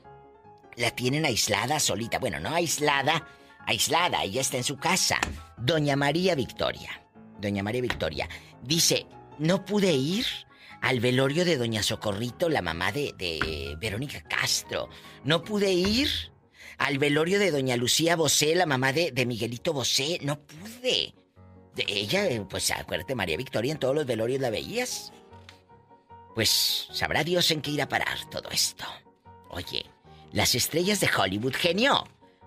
[0.76, 2.18] La tienen aislada, solita.
[2.18, 3.28] Bueno, no aislada,
[3.66, 4.22] aislada.
[4.22, 5.18] Ella está en su casa.
[5.58, 7.02] Doña María Victoria.
[7.38, 8.30] Doña María Victoria.
[8.62, 9.06] Dice,
[9.38, 10.24] no pude ir
[10.80, 14.88] al velorio de Doña Socorrito, la mamá de, de Verónica Castro.
[15.24, 16.08] No pude ir
[16.78, 20.18] al velorio de Doña Lucía Bosé, la mamá de, de Miguelito Bosé.
[20.22, 21.14] No pude.
[21.74, 25.12] De ella, eh, pues acuérdate, María Victoria, en todos los velorios la veías.
[26.34, 28.84] Pues sabrá Dios en qué ir a parar todo esto.
[29.50, 29.86] Oye,
[30.32, 32.04] las estrellas de Hollywood, genio.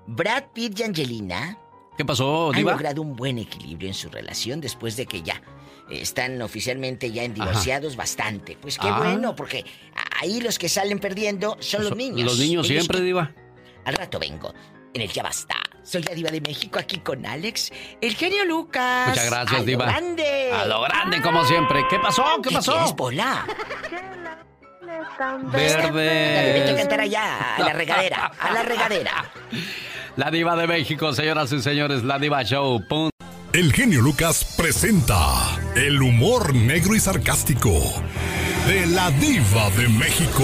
[0.07, 1.57] Brad Pitt y Angelina
[1.97, 2.71] ¿Qué pasó, han Diva?
[2.71, 5.41] logrado un buen equilibrio en su relación después de que ya
[5.91, 8.57] están oficialmente ya en divorciados bastante.
[8.61, 8.97] Pues qué Ah.
[8.97, 9.65] bueno, porque
[10.19, 12.21] ahí los que salen perdiendo son los niños.
[12.25, 13.31] Los niños Ellos siempre, que- Diva.
[13.85, 14.53] Al rato vengo.
[14.93, 15.55] En el Ya Basta.
[15.83, 19.07] Soy la diva de México aquí con Alex, el genio Lucas.
[19.09, 19.85] Muchas gracias, A lo Diva.
[19.85, 20.51] grande.
[20.51, 21.81] A lo grande, como siempre.
[21.89, 22.23] ¿Qué pasó?
[22.43, 22.73] ¿Qué, ¿Qué pasó?
[22.73, 23.45] quieres, Pola?
[25.19, 26.75] Ándale, vete a Verde.
[26.77, 29.31] cantar allá, a la regadera, a la regadera.
[30.17, 32.83] La diva de México, señoras y señores, la diva show.
[33.53, 37.71] El genio Lucas presenta el humor negro y sarcástico
[38.67, 40.43] de la diva de México.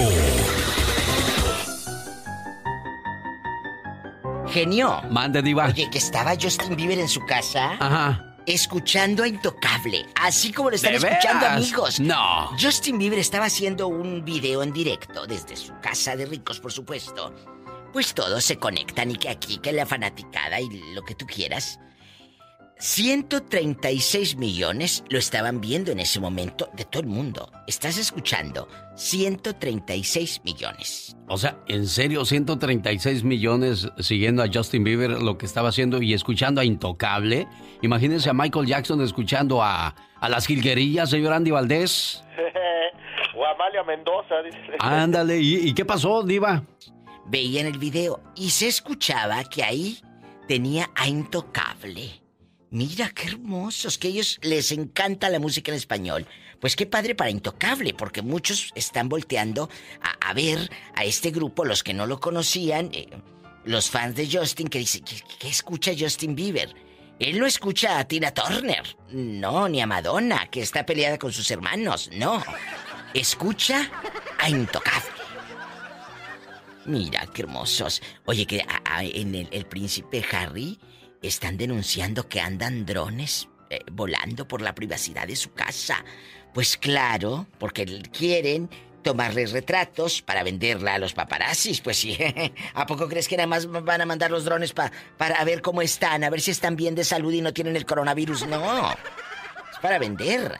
[4.48, 5.02] Genio.
[5.10, 5.66] Mande, diva.
[5.66, 7.72] Oye, que estaba Justin Bieber en su casa.
[7.78, 8.24] Ajá.
[8.46, 11.56] Escuchando a Intocable, así como lo están ¿De escuchando veras?
[11.58, 12.00] amigos.
[12.00, 12.48] No.
[12.58, 17.34] Justin Bieber estaba haciendo un video en directo desde su casa de ricos, por supuesto.
[17.92, 21.78] Pues todos se conectan y que aquí, que la fanaticada y lo que tú quieras.
[22.80, 27.50] 136 millones lo estaban viendo en ese momento de todo el mundo.
[27.66, 28.68] ¿Estás escuchando?
[28.94, 31.16] 136 millones.
[31.26, 36.14] O sea, en serio, 136 millones siguiendo a Justin Bieber lo que estaba haciendo y
[36.14, 37.48] escuchando a Intocable.
[37.82, 42.22] Imagínense a Michael Jackson escuchando a, a las jilguerillas, señor Andy Valdés.
[43.36, 44.76] o Amalia Mendoza, dice.
[44.78, 46.62] Ándale, ¿y, ¿y qué pasó, Diva?
[47.26, 49.98] Veía en el video y se escuchaba que ahí
[50.46, 52.27] tenía a Intocable.
[52.70, 56.26] Mira qué hermosos, que a ellos les encanta la música en español.
[56.60, 59.70] Pues qué padre para Intocable, porque muchos están volteando
[60.20, 63.08] a, ver a este grupo, los que no lo conocían, eh,
[63.64, 65.02] los fans de Justin, que dicen,
[65.38, 66.74] ¿qué, escucha Justin Bieber?
[67.18, 71.50] Él no escucha a Tina Turner, no, ni a Madonna, que está peleada con sus
[71.50, 72.42] hermanos, no.
[73.14, 73.90] Escucha
[74.38, 75.08] a Intocable.
[76.84, 78.02] Mira, qué hermosos.
[78.26, 78.64] Oye, que
[79.00, 80.78] en el príncipe Harry
[81.22, 86.04] están denunciando que andan drones eh, volando por la privacidad de su casa.
[86.54, 88.70] Pues claro, porque quieren
[89.02, 91.80] tomarle retratos para venderla a los paparazzis.
[91.80, 92.16] Pues sí,
[92.74, 95.82] ¿a poco crees que nada más van a mandar los drones pa- para ver cómo
[95.82, 98.46] están, a ver si están bien de salud y no tienen el coronavirus?
[98.46, 100.58] No, es para vender.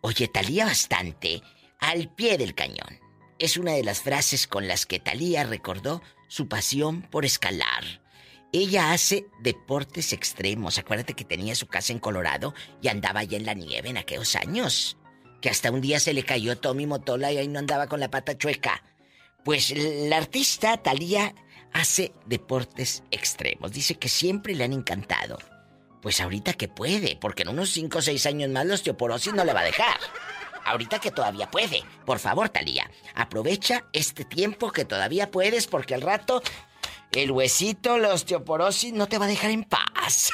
[0.00, 1.42] Oye, Talía bastante,
[1.80, 3.00] al pie del cañón.
[3.38, 8.02] Es una de las frases con las que Talía recordó su pasión por escalar.
[8.52, 10.78] Ella hace deportes extremos.
[10.78, 14.34] Acuérdate que tenía su casa en Colorado y andaba allá en la nieve en aquellos
[14.36, 14.96] años.
[15.42, 18.10] Que hasta un día se le cayó Tommy Motola y ahí no andaba con la
[18.10, 18.82] pata chueca.
[19.44, 21.34] Pues la artista Talía
[21.72, 23.72] hace deportes extremos.
[23.72, 25.38] Dice que siempre le han encantado.
[26.00, 29.44] Pues ahorita que puede, porque en unos 5 o 6 años más la osteoporosis no
[29.44, 29.98] le va a dejar.
[30.64, 31.82] Ahorita que todavía puede.
[32.04, 36.42] Por favor, Talía, aprovecha este tiempo que todavía puedes porque al rato
[37.12, 40.30] el huesito, la osteoporosis no te va a dejar en paz.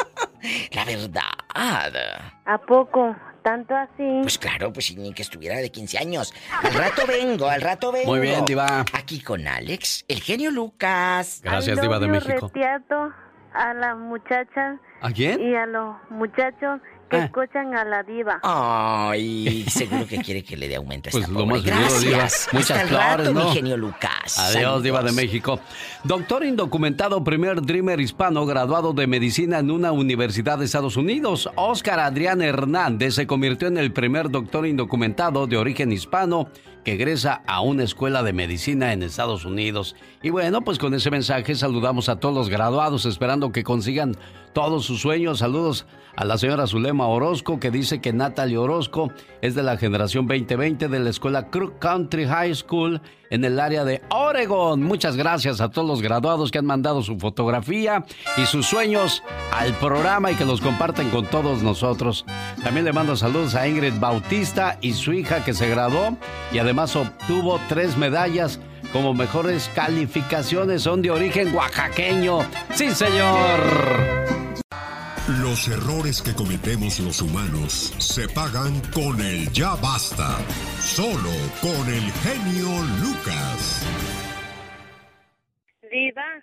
[0.72, 1.32] la verdad.
[1.54, 3.14] ¿A poco?
[3.42, 4.20] ¿Tanto así?
[4.22, 6.32] Pues claro, pues ni que estuviera de 15 años.
[6.62, 8.06] Al rato vengo, al rato vengo.
[8.12, 8.84] Muy bien, Diva.
[8.92, 11.40] Aquí con Alex, el genio Lucas.
[11.42, 12.50] Gracias, Diva de México.
[12.54, 13.12] reteado,
[13.52, 15.40] a las muchachas ¿A quién?
[15.40, 16.80] y a los muchachos.
[17.16, 18.40] Escuchan a la diva.
[18.42, 21.54] Ay, seguro que quiere que le dé aumento a Pues esta lo pobre.
[21.56, 22.02] más Gracias.
[22.02, 22.24] Diva.
[22.24, 23.44] Hasta Muchas el rato, ¿no?
[23.44, 24.38] mi genio Lucas.
[24.38, 25.12] Adiós, Diva de.
[25.12, 25.60] México.
[26.04, 31.50] Doctor indocumentado, primer Dreamer hispano graduado de medicina en una universidad de Estados Unidos.
[31.56, 36.48] Oscar Adrián Hernández se convirtió en el primer doctor indocumentado de origen hispano
[36.84, 39.96] que egresa a una escuela de medicina en Estados Unidos.
[40.22, 44.16] Y bueno, pues con ese mensaje saludamos a todos los graduados, esperando que consigan
[44.52, 45.38] todos sus sueños.
[45.38, 50.26] Saludos a la señora Zulema Orozco, que dice que Natalie Orozco es de la generación
[50.26, 54.82] 2020 de la escuela Crook Country High School en el área de Oregon.
[54.82, 58.04] Muchas gracias a todos los graduados que han mandado su fotografía
[58.36, 62.26] y sus sueños al programa y que los comparten con todos nosotros.
[62.62, 66.18] También le mando saludos a Ingrid Bautista y su hija que se graduó
[66.52, 68.58] y además obtuvo tres medallas
[68.92, 70.82] como mejores calificaciones.
[70.82, 72.40] Son de origen oaxaqueño.
[72.74, 73.60] Sí, señor.
[75.40, 80.38] Los errores que cometemos los humanos se pagan con el ya basta.
[80.80, 81.30] Solo
[81.60, 82.68] con el genio
[83.00, 83.86] Lucas.
[85.90, 86.42] Diva,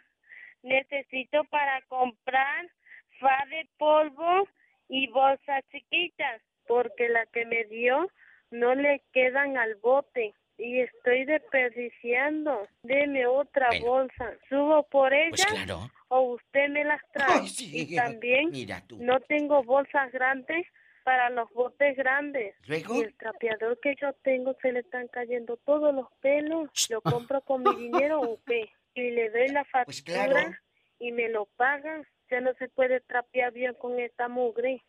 [0.64, 2.70] necesito para comprar
[3.20, 4.48] fa de polvo
[4.88, 8.10] y bolsas chiquitas, porque la que me dio
[8.52, 12.68] no le quedan al bote y estoy desperdiciando.
[12.84, 14.34] Deme otra bolsa.
[14.50, 15.30] ¿Subo por ella?
[15.32, 15.90] Pues claro.
[16.10, 17.40] ¿O usted me las trae?
[17.42, 17.72] Ay, sí.
[17.94, 18.98] Y también Mira tú.
[19.02, 20.66] no tengo bolsas grandes
[21.04, 22.56] para los botes grandes.
[22.68, 22.96] ¿Luego?
[22.96, 26.70] Y el trapeador que yo tengo se le están cayendo todos los pelos.
[26.90, 28.70] ¿Lo compro con mi dinero o qué?
[28.96, 30.36] Y le doy la factura Pues claro.
[31.00, 32.06] y me lo pagan.
[32.32, 34.84] Ya no se puede trapear bien con esta mugre.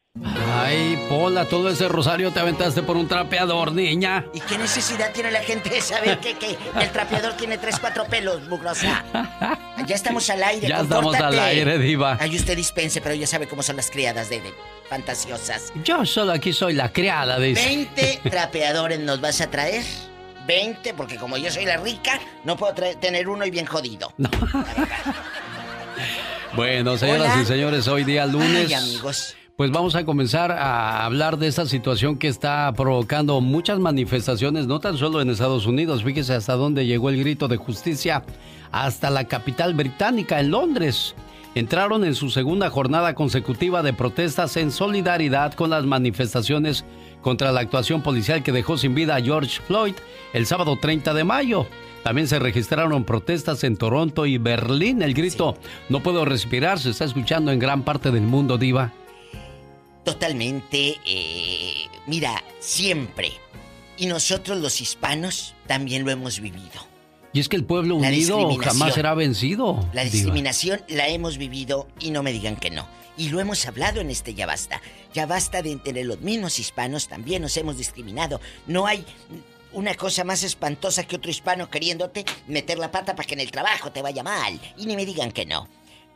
[0.52, 4.26] Ay, Pola, todo ese rosario te aventaste por un trapeador, niña.
[4.34, 8.04] ¿Y qué necesidad tiene la gente de saber que, que el trapeador tiene tres, cuatro
[8.06, 9.04] pelos, mugrosa?
[9.86, 12.18] Ya estamos al aire, Ya estamos al aire, diva.
[12.20, 14.52] Ay, usted dispense, pero ya sabe cómo son las criadas de, de
[14.90, 15.72] fantasiosas.
[15.84, 17.64] Yo solo aquí soy la criada, dice.
[17.64, 19.82] 20 trapeadores nos vas a traer.
[20.46, 24.12] 20, porque como yo soy la rica, no puedo tener uno y bien jodido.
[26.56, 27.42] Bueno, señoras Hola.
[27.42, 28.66] y señores, hoy día lunes.
[28.66, 29.36] Ay, amigos.
[29.56, 34.80] Pues vamos a comenzar a hablar de esta situación que está provocando muchas manifestaciones, no
[34.80, 36.02] tan solo en Estados Unidos.
[36.02, 38.24] Fíjese hasta dónde llegó el grito de justicia,
[38.72, 41.14] hasta la capital británica, en Londres.
[41.54, 46.84] Entraron en su segunda jornada consecutiva de protestas en solidaridad con las manifestaciones
[47.22, 49.94] contra la actuación policial que dejó sin vida a George Floyd
[50.32, 51.66] el sábado 30 de mayo.
[52.02, 55.02] También se registraron protestas en Toronto y Berlín.
[55.02, 55.56] El grito
[55.88, 58.92] No puedo respirar se está escuchando en gran parte del mundo, diva.
[60.04, 60.96] Totalmente.
[61.04, 63.32] eh, mira, siempre.
[63.96, 66.88] Y nosotros los hispanos también lo hemos vivido.
[67.32, 69.86] Y es que el pueblo La unido jamás será vencido.
[69.92, 70.12] La Diva.
[70.12, 72.88] discriminación la hemos vivido y no me digan que no.
[73.16, 74.80] Y lo hemos hablado en este Ya Basta.
[75.12, 78.40] Ya basta de entre los mismos hispanos también nos hemos discriminado.
[78.66, 79.04] No hay
[79.72, 83.50] una cosa más espantosa que otro hispano queriéndote meter la pata para que en el
[83.50, 84.60] trabajo te vaya mal.
[84.76, 85.68] Y ni me digan que no.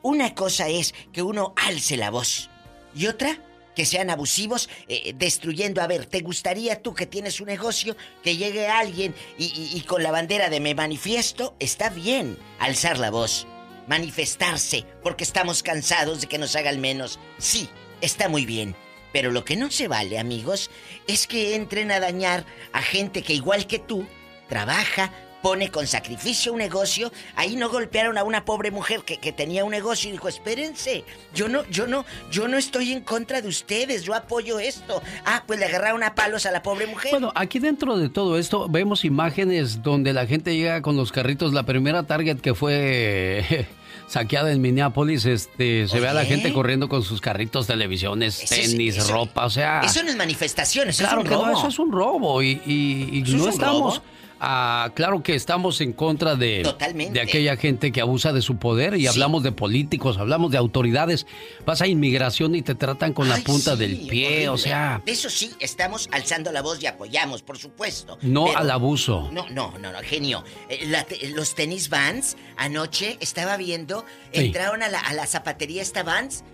[0.03, 2.51] Una cosa es que uno alce la voz.
[2.95, 3.39] Y otra,
[3.75, 5.83] que sean abusivos, eh, destruyendo.
[5.83, 10.03] A ver, ¿te gustaría tú que tienes un negocio que llegue alguien y, y- con
[10.03, 11.57] la bandera de me manifiesto?
[11.59, 13.47] Está bien alzar la voz,
[13.89, 17.19] manifestarse, porque estamos cansados de que nos hagan menos.
[17.39, 17.69] Sí,
[18.01, 18.77] está muy bien.
[19.15, 20.73] Pero lo que no se vale, amigos,
[21.07, 24.05] es que entren a dañar a gente que igual que tú
[24.49, 27.13] trabaja, pone con sacrificio un negocio.
[27.37, 31.05] Ahí no golpearon a una pobre mujer que, que tenía un negocio y dijo, espérense,
[31.33, 35.01] yo no, yo no, yo no estoy en contra de ustedes, yo apoyo esto.
[35.25, 37.13] Ah, pues le agarraron a palos a la pobre mujer.
[37.13, 41.53] Bueno, aquí dentro de todo esto vemos imágenes donde la gente llega con los carritos.
[41.53, 43.69] La primera Target que fue
[44.07, 48.55] saqueada en Minneapolis, este, se ve a la gente corriendo con sus carritos, televisiones, Eso
[48.55, 49.81] es- tenis, eso- ropa, o sea...
[49.85, 51.47] Eso no es manifestación, eso claro es un que robo.
[51.47, 53.95] no, eso es un robo y, y- y ¿Eso no es un estamos...
[53.97, 54.05] robo?
[54.47, 57.15] Ah, claro que estamos en contra de, Totalmente.
[57.15, 59.07] de aquella gente que abusa de su poder y Sí.
[59.07, 61.27] hablamos de políticos, hablamos de autoridades.
[61.65, 65.13] Vas a inmigración y te tratan con la punta sí, del pie, o sea, De
[65.13, 68.19] eso sí, estamos alzando la voz y apoyamos, por supuesto.
[68.23, 69.31] no Pero- al abuso.
[69.33, 70.45] No, no, no, no, genio.
[70.69, 74.47] Eh, la los tenis Vans, anoche estaba viendo, Sí.
[74.47, 76.45] entraron a la, a la zapatería esta Vans,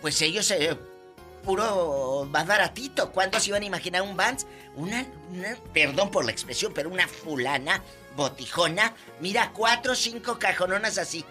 [0.00, 0.76] pues ellos, eh,
[1.44, 3.12] puro más baratito.
[3.12, 4.46] ¿Cuándo se iban a imaginar un Vans?
[4.76, 7.82] Una, una, perdón por la expresión, pero una fulana,
[8.16, 11.24] botijona, mira, cuatro o cinco cajononas así.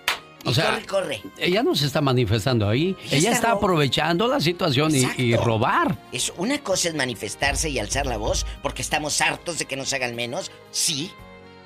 [0.46, 1.22] Y O sea, corre, corre.
[1.38, 2.98] Ella no se está manifestando ahí.
[3.06, 5.98] Ella Ella está está ro- aprovechando la situación y, y robar.
[6.12, 9.94] Es una cosa es manifestarse y alzar la voz porque estamos hartos de que nos
[9.94, 11.12] hagan menos, sí,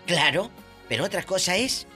[0.06, 0.52] claro,
[0.88, 1.88] pero otra cosa es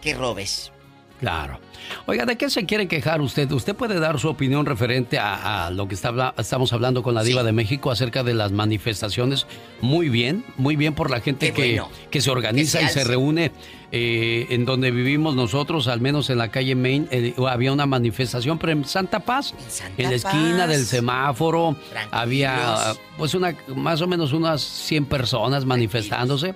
[0.00, 0.72] que robes.
[1.20, 1.60] Claro.
[2.06, 3.50] Oiga, ¿de qué se quiere quejar usted?
[3.52, 7.22] Usted puede dar su opinión referente a, a lo que está estamos hablando con la
[7.22, 9.46] Diva de México acerca de las manifestaciones.
[9.82, 13.04] Muy bien, muy bien por la gente que, que se organiza Que se y se
[13.04, 13.52] reúne
[13.92, 17.06] eh, en donde vivimos nosotros, al menos en la calle Main.
[17.10, 20.68] eh, había una manifestación, pero en Santa Paz, Santa en la esquina Paz.
[20.68, 22.18] del semáforo, Tranquilos.
[22.18, 22.76] había
[23.18, 26.54] pues una más o menos unas 100 personas manifestándose.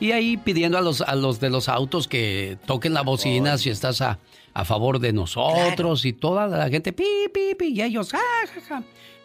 [0.00, 3.70] Y ahí pidiendo a los, a los de los autos que toquen la bocina si
[3.70, 4.18] estás a,
[4.52, 8.60] a favor de nosotros y toda la gente, pi, pi, pi, y ellos, ¡ah, ja,
[8.60, 8.82] ja!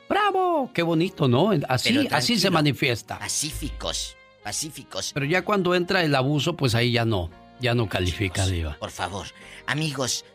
[0.08, 0.72] ¡Bravo!
[0.74, 1.52] Qué bonito, ¿no?
[1.68, 3.20] Así, así se manifiesta.
[3.20, 5.12] Pacíficos, pacíficos.
[5.14, 8.76] Pero ya cuando entra el abuso, pues ahí ya no, ya no califica, Diva.
[8.80, 9.28] Por favor,
[9.68, 10.26] amigos,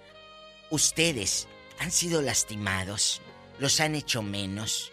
[0.70, 1.48] ustedes
[1.80, 3.20] han sido lastimados,
[3.58, 4.92] los han hecho menos.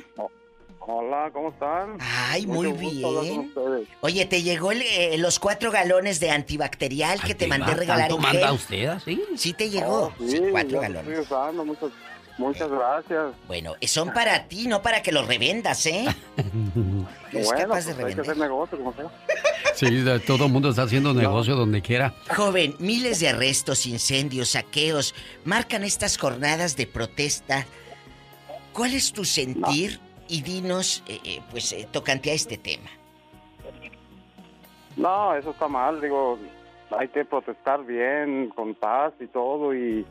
[0.80, 1.98] Hola, ¿cómo están?
[2.00, 2.80] Ay, muy Mucho
[3.22, 3.54] bien.
[4.00, 8.16] Oye, ¿te llegó el, eh, los cuatro galones de antibacterial que te mandé regalar ¿tanto
[8.16, 8.56] en manda gel?
[8.56, 9.22] usted así?
[9.36, 10.14] Sí te llegó.
[10.18, 11.08] Oh, Sí, cuatro galones.
[11.10, 11.92] Estoy usando, muchas,
[12.38, 13.34] muchas gracias.
[13.48, 16.06] Bueno, son para ti, no para que los revendas, ¿eh?
[17.32, 18.22] ¿Eres bueno, capaz de pues hay que revender?
[18.22, 19.12] hacer negocio, como sea.
[19.76, 22.14] Sí, todo el mundo está haciendo negocio donde quiera.
[22.36, 25.14] Joven, miles de arrestos, incendios, saqueos
[25.46, 27.66] marcan estas jornadas de protesta.
[28.74, 30.00] ¿Cuál es tu sentir?
[30.30, 32.90] Y dinos, eh, eh, pues, eh, tocante a este tema.
[34.98, 36.38] No, eso está mal, digo,
[36.98, 40.06] hay que protestar bien, con paz y todo, y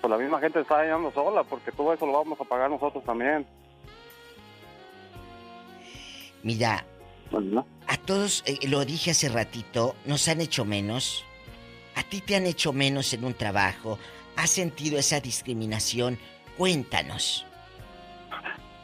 [0.00, 3.04] pues la misma gente está dañando sola, porque todo eso lo vamos a pagar nosotros
[3.04, 3.46] también.
[6.42, 6.84] Mira,
[7.86, 11.24] a todos, eh, lo dije hace ratito, nos han hecho menos.
[11.94, 13.98] A ti te han hecho menos en un trabajo.
[14.36, 16.18] ¿Has sentido esa discriminación?
[16.56, 17.46] Cuéntanos.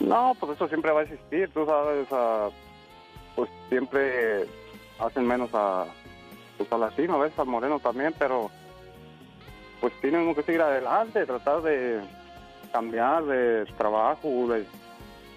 [0.00, 2.50] No, pues eso siempre va a existir, tú sabes, ah,
[3.34, 4.46] pues siempre
[4.98, 5.86] hacen menos a,
[6.58, 8.50] pues al latino, a veces al moreno también, pero
[9.80, 12.00] pues tienen que seguir adelante, tratar de
[12.72, 14.64] cambiar de trabajo, de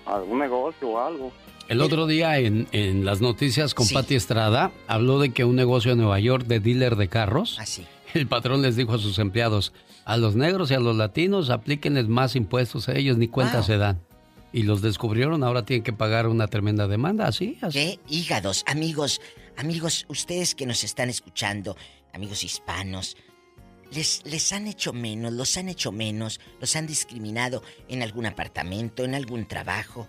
[0.06, 1.32] algún negocio o algo.
[1.68, 5.92] El otro día en, en las noticias con Pati Estrada habló de que un negocio
[5.92, 7.66] en Nueva York de dealer de carros Ah,
[8.16, 9.72] El patrón les dijo a sus empleados,
[10.04, 13.64] a los negros y a los latinos aplíquenles más impuestos a ellos, ni cuenta Wow.
[13.66, 14.00] se dan.
[14.52, 17.78] Y los descubrieron, ahora tienen que pagar una tremenda demanda, así, así.
[17.78, 18.64] ¿Qué hígados?
[18.66, 19.22] Amigos,
[19.58, 21.78] amigos, ustedes que nos están escuchando,
[22.14, 23.16] amigos hispanos,
[23.92, 29.04] les, les han hecho menos, los han hecho menos, los han discriminado en algún apartamento,
[29.04, 30.08] en algún trabajo.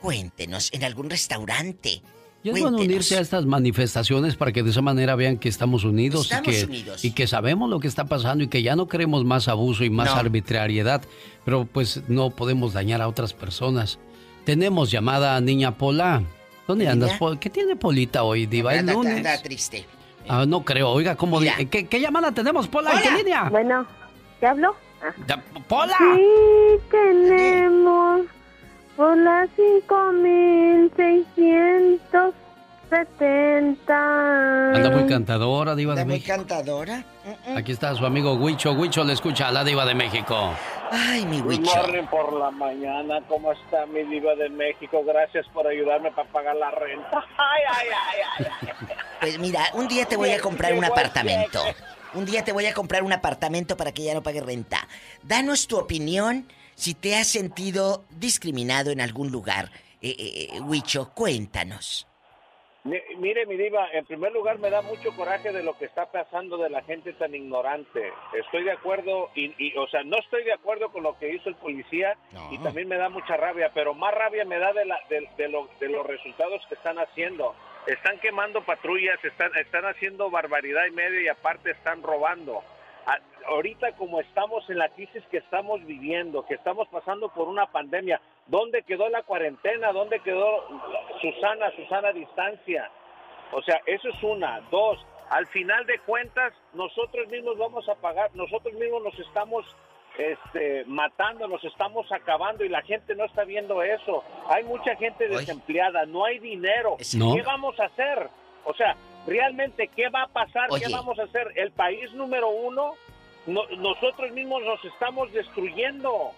[0.00, 2.02] Cuéntenos, en algún restaurante.
[2.42, 5.82] Y es bueno unirse a estas manifestaciones para que de esa manera vean que estamos
[5.84, 7.04] unidos, Estamos y, que, unidos.
[7.04, 9.88] y que sabemos lo que está pasando y que ya no queremos más abuso y
[9.88, 10.16] más No.
[10.16, 11.02] arbitrariedad,
[11.46, 13.98] pero pues no podemos dañar a otras personas.
[14.44, 16.22] Tenemos llamada a Niña Pola.
[16.68, 16.92] ¿Dónde Niña.
[16.92, 17.38] andas?
[17.40, 18.72] ¿Qué tiene Polita hoy, Diva?
[19.42, 19.86] Triste.
[20.28, 20.90] Ah, no creo.
[20.90, 22.92] Oiga, ¿cómo ¿Qué, ¿Qué, llamada tenemos, Pola?
[22.92, 23.48] ¿En qué línea?
[23.50, 23.86] Bueno,
[24.40, 24.76] ¿ya habló?
[25.02, 25.12] Ah.
[25.68, 25.96] ¡Pola!
[25.98, 26.24] Sí,
[26.90, 28.22] tenemos.
[28.96, 32.34] Hola, 5600.
[32.90, 34.74] 70.
[34.74, 36.32] Anda muy cantadora, Diva de México.
[36.32, 37.04] muy cantadora.
[37.56, 38.72] Aquí está su amigo Huicho.
[38.72, 40.54] Huicho le escucha a la Diva de México.
[40.90, 41.70] Ay, mi Huicho.
[42.10, 43.20] por la mañana.
[43.28, 45.02] ¿Cómo está mi Diva de México?
[45.04, 47.24] Gracias por ayudarme para pagar la renta.
[47.36, 47.86] Ay, ay,
[48.38, 48.46] ay,
[49.20, 51.60] pues mira, un día te voy a comprar un apartamento.
[52.14, 54.86] Un día te voy a comprar un apartamento para que ya no pague renta.
[55.22, 59.70] Danos tu opinión si te has sentido discriminado en algún lugar.
[60.00, 62.06] Eh, eh, eh Huicho, cuéntanos.
[62.84, 66.04] Mi- Mire, mi diva, en primer lugar me da mucho coraje de lo que está
[66.12, 68.12] pasando de la gente tan ignorante.
[68.34, 71.48] Estoy de acuerdo, y, y, o sea, no estoy de acuerdo con lo que hizo
[71.48, 72.16] el policía
[72.50, 75.48] y también me da mucha rabia, pero más rabia me da de, la, de, de
[75.48, 77.54] lo- de los resultados que están haciendo.
[77.86, 82.62] Están quemando patrullas, están, están haciendo barbaridad y media y aparte están robando.
[83.06, 83.18] A-
[83.48, 88.20] ahorita como estamos en la crisis que estamos viviendo, que estamos pasando por una pandemia,
[88.46, 89.92] ¿dónde quedó la cuarentena?
[89.92, 90.64] ¿Dónde quedó
[91.20, 92.90] Susana, Susana distancia?
[93.52, 94.60] O sea, eso es una.
[94.70, 94.98] Dos,
[95.30, 99.64] al final de cuentas, nosotros mismos vamos a pagar, nosotros mismos nos estamos
[100.18, 104.22] este, matando, nos estamos acabando y la gente no está viendo eso.
[104.48, 106.96] Hay mucha gente desempleada, no hay dinero.
[107.16, 107.34] No.
[107.34, 108.28] ¿Qué vamos a hacer?
[108.64, 110.68] O sea, realmente, ¿qué va a pasar?
[110.78, 111.52] ¿Qué vamos a hacer?
[111.56, 112.94] El país número uno,
[113.46, 116.30] no- nosotros mismos nos estamos destruyendo.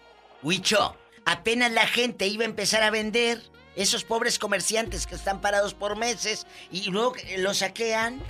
[0.43, 0.95] Huicho,
[1.27, 3.43] apenas la gente iba a empezar a vender,
[3.77, 8.23] esos pobres comerciantes que están parados por meses y luego los saquean.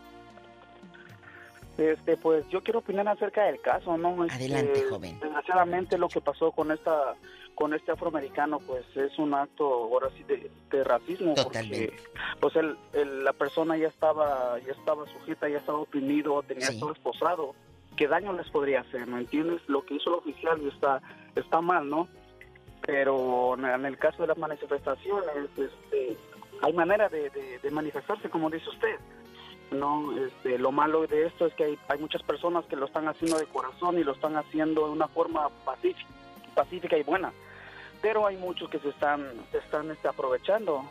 [1.77, 4.25] Este, pues yo quiero opinar acerca del caso, ¿no?
[4.25, 5.19] Este, Adelante, joven.
[5.19, 7.15] Desgraciadamente lo que pasó con esta
[7.55, 11.87] con este afroamericano, pues es un acto ahora sí de, de racismo, Totalmente.
[11.87, 16.69] porque pues el, el- la persona ya estaba ya estaba sujeta, ya estaba oprimido, tenía
[16.79, 17.55] todo esposado.
[17.95, 19.07] ¿Qué daño les podría hacer?
[19.07, 19.61] ¿No entiendes?
[19.67, 21.01] Lo que hizo el oficial está
[21.35, 22.07] está mal, ¿no?
[22.81, 25.27] Pero en en el caso de las manifestaciones,
[25.57, 26.17] este,
[26.61, 28.95] hay manera de, de- de manifestarse, como dice usted.
[29.71, 33.07] No, este, lo malo de esto es que hay, hay muchas personas que lo están
[33.07, 36.07] haciendo de corazón y lo están haciendo de una forma pacífica,
[36.53, 37.31] pacífica y buena.
[38.01, 40.83] Pero hay muchos que se están, se están este, aprovechando,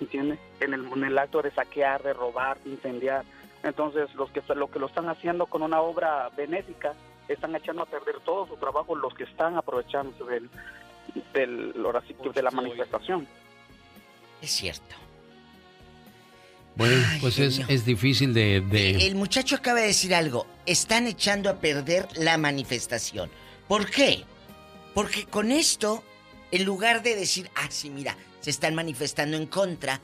[0.00, 0.38] ¿entiendes?
[0.60, 3.24] En el, en el acto de saquear, de robar, de incendiar.
[3.62, 6.94] Entonces, los que, lo que lo están haciendo con una obra benéfica,
[7.26, 10.48] están echando a perder todo su trabajo los que están aprovechándose del,
[11.34, 11.74] del,
[12.22, 13.26] que de la manifestación.
[14.40, 14.94] Es cierto.
[16.76, 18.60] Bueno, pues es, es difícil de...
[18.60, 20.46] de- El muchacho acaba de decir algo.
[20.64, 23.28] Están echando a perder la manifestación.
[23.66, 24.24] ¿Por qué?
[24.94, 26.02] Porque con esto
[26.50, 30.00] En lugar de decir, ah, sí, mira, se están manifestando en contra,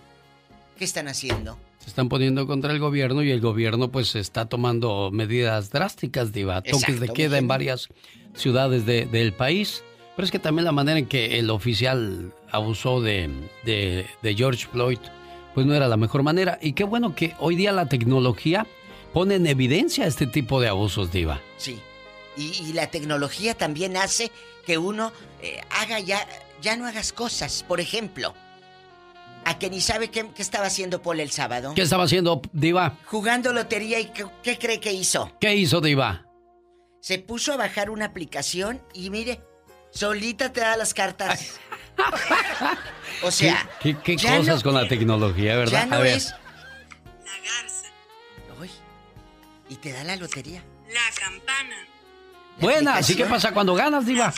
[0.79, 1.59] ¿qué están haciendo?
[1.79, 6.63] Se están poniendo contra el gobierno y el gobierno pues está tomando medidas drásticas, Diva.
[6.63, 7.89] Toques de queda en varias
[8.35, 9.83] ciudades del país.
[10.17, 13.31] Pero es que también la manera en que el oficial abusó de,
[13.65, 14.99] de, George Floyd,
[15.55, 16.59] pues no era la mejor manera.
[16.63, 18.67] Y qué bueno que hoy día la tecnología
[19.13, 21.41] pone en evidencia este tipo de abusos, Diva.
[21.57, 21.79] Sí.
[22.37, 24.31] Y, la tecnología también hace
[24.65, 26.27] que uno eh, haga ya,
[26.61, 27.65] ya no hagas cosas.
[27.67, 28.35] Por ejemplo,
[29.45, 31.73] a que ni sabe qué, estaba haciendo Paul el sábado.
[31.75, 32.99] ¿Qué estaba haciendo, Diva?
[33.07, 34.13] Jugando lotería y
[34.43, 35.33] ¿qué, cree que hizo?
[35.41, 36.27] ¿Qué hizo, Diva?
[37.01, 39.41] Se puso a bajar una aplicación y mire,
[39.91, 41.61] solita te da las cartas.
[43.23, 45.73] o sea, ¿qué, cosas con la tecnología, verdad?
[45.73, 47.89] Ya no es la garza.
[49.69, 50.63] y te da la lotería.
[50.89, 51.94] La campana.
[52.61, 54.33] Buena, ¿y qué pasa cuando ganas, Diva?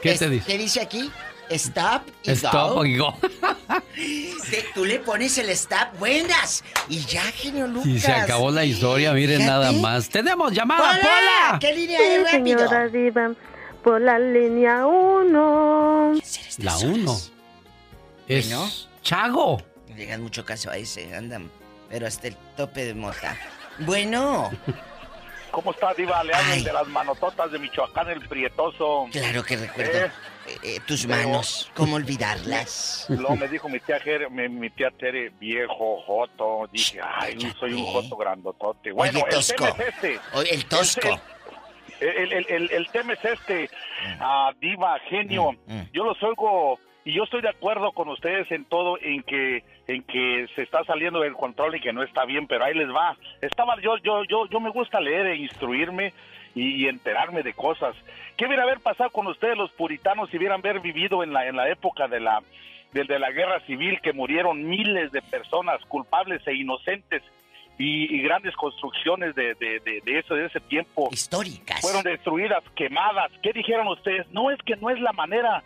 [0.00, 0.46] ¿Qué te dice?
[0.46, 1.10] ¿Qué dice aquí?
[1.48, 2.84] Stop y Stop go.
[2.84, 3.14] y go.
[4.74, 6.64] Tú le pones el stop, buenas.
[6.88, 7.86] Y ya, genio Lucas.
[7.86, 10.08] Y se acabó la historia, miren nada más.
[10.08, 11.58] ¡Tenemos llamada, Pola!
[11.60, 12.58] ¿Qué línea sí, rápido?
[12.58, 13.32] señora Diva,
[13.82, 16.14] por la línea 1.
[16.58, 17.20] La 1.
[18.28, 18.50] Es
[19.02, 19.62] Chago.
[19.88, 21.50] No llegan mucho caso a ese, andan,
[21.90, 23.36] pero hasta el tope de mota.
[23.80, 24.50] Bueno.
[25.52, 26.24] ¿Cómo está, Diva?
[26.24, 29.06] Le hablan de las manototas de Michoacán, el prietoso.
[29.12, 29.98] Claro que recuerdo.
[29.98, 30.10] Eh,
[30.62, 33.04] eh, tus manos, ¿cómo olvidarlas?
[33.10, 34.00] Luego me dijo mi tía,
[34.30, 36.68] mi, tía Tere, viejo joto.
[36.72, 38.92] Dije, ay, soy un joto grandotote.
[38.92, 40.20] Bueno, el tema es este.
[40.50, 41.20] el tosco.
[42.00, 43.70] El, el, el, tema es este,
[44.18, 45.52] uh, diva, genio.
[45.66, 45.88] Mm, mm.
[45.92, 50.02] Yo los oigo y yo estoy de acuerdo con ustedes en todo, en que en
[50.04, 53.16] que se está saliendo del control y que no está bien, pero ahí les va.
[53.40, 56.12] Estaba yo yo yo yo me gusta leer e instruirme
[56.54, 57.96] y, enterarme de cosas.
[58.36, 61.56] ¿Qué hubiera haber pasado con ustedes los puritanos si hubieran haber vivido en la en
[61.56, 62.42] la época de la
[62.92, 67.22] de, la guerra civil que murieron miles de personas culpables e inocentes
[67.78, 73.32] y, grandes construcciones de, de, de, eso de ese tiempo históricas fueron destruidas, quemadas.
[73.42, 74.30] ¿Qué dijeron ustedes?
[74.30, 75.64] No es que no es la manera.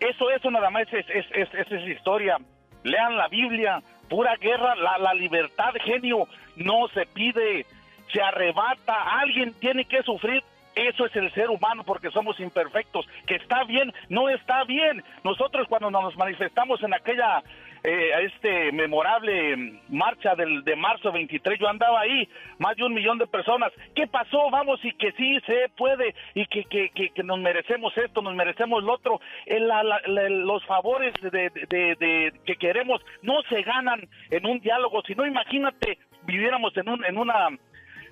[0.00, 2.36] Eso eso nada más es es, es, es, historia.
[2.82, 7.66] Lean la Biblia, pura guerra, la, la libertad, genio, no se pide
[8.12, 10.42] se arrebata, alguien tiene que sufrir.
[10.74, 13.06] Eso es el ser humano porque somos imperfectos.
[13.26, 15.02] Que está bien, no está bien.
[15.24, 17.42] Nosotros cuando nos manifestamos en aquella
[17.88, 22.28] eh, este memorable marcha del, de marzo 23, yo andaba ahí,
[22.58, 23.72] más de un millón de personas.
[23.94, 24.50] ¿Qué pasó?
[24.50, 28.82] Vamos, y que sí se puede, y que, que, que, nos merecemos esto, nos merecemos
[28.82, 29.20] lo otro.
[29.46, 36.76] los favores de, de, que queremos no se ganan en un diálogo, sino imagínate, viviéramos
[36.76, 37.48] en, un, en una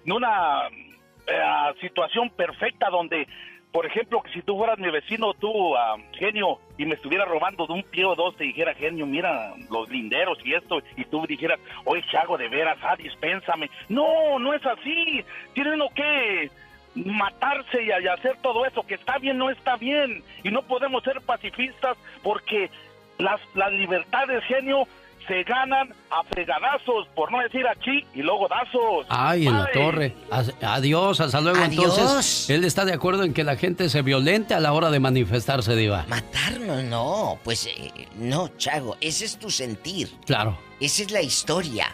[0.07, 0.69] en una
[1.27, 3.27] eh, situación perfecta donde,
[3.75, 7.67] por ejemplo, que si tú fueras mi vecino, tú, ah, genio, y me estuviera robando
[7.67, 11.27] de un pie o dos, te dijera, genio, mira los linderos y esto, y tú
[11.27, 13.69] dijeras, oye, Chago, de veras, ah, dispénsame.
[13.89, 15.25] No, no es así.
[15.55, 16.53] Tienen que
[16.95, 20.23] matarse y, hacer todo eso, que está bien, no está bien.
[20.45, 22.71] Y no podemos ser pacifistas porque
[23.19, 24.87] las, las libertades, genio,
[25.27, 29.07] se ganan a fregadazos, por no decir aquí, y luego dazos.
[29.09, 30.15] Ay, en la torre.
[30.63, 31.63] Adiós, hasta luego.
[31.63, 35.01] Entonces, él está de acuerdo en que la gente se violente a la hora de
[35.01, 36.05] manifestarse, Diva.
[36.09, 37.39] Matarnos, no.
[37.43, 40.11] Pues eh, no, Chago, ese es tu sentir.
[40.27, 40.59] Claro.
[40.81, 41.89] Esa es la historia.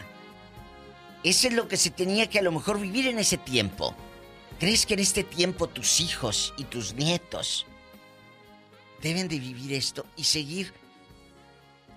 [1.23, 3.95] Ese es lo que se tenía que a lo mejor vivir en ese tiempo.
[4.59, 7.65] ¿Crees que en este tiempo tus hijos y tus nietos
[9.01, 10.73] deben de vivir esto y seguir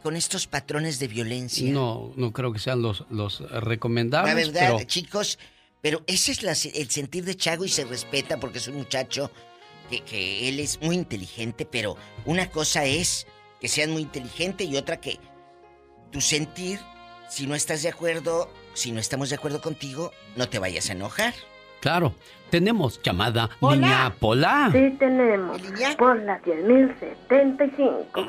[0.04, 1.72] con estos patrones de violencia.
[1.72, 4.52] No, no creo que sean los, los recomendables.
[4.52, 5.38] La verdad, chicos,
[5.80, 9.30] pero ese es el sentir de Chago y se respeta porque es un muchacho
[9.88, 11.96] que, que, él es muy inteligente, pero
[12.26, 13.26] una cosa es
[13.62, 15.18] que seas muy inteligente y otra que
[16.12, 16.80] tu sentir,
[17.30, 20.92] si no estás de acuerdo, si no estamos de acuerdo contigo, no te vayas a
[20.92, 21.32] enojar.
[21.84, 22.14] Claro.
[22.48, 24.70] Tenemos llamada Niña Pola.
[24.72, 25.60] Sí, tenemos.
[25.98, 28.26] Por la 10.075.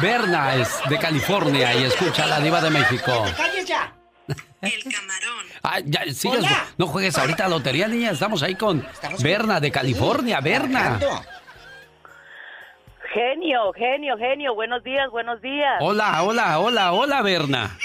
[0.00, 3.24] Berna es de California y escucha a la diva de México.
[3.36, 3.92] ¡Calles ya!
[4.60, 5.46] El camarón.
[5.64, 6.44] Ah, ya, sigues.
[6.76, 8.12] No juegues ahorita a lotería, niña.
[8.12, 8.86] Estamos ahí con
[9.20, 10.40] Berna de California.
[10.40, 11.00] Berna.
[13.12, 14.54] Genio, genio, genio.
[14.54, 15.78] Buenos días, buenos días.
[15.80, 17.76] Hola, hola, hola, hola, Berna.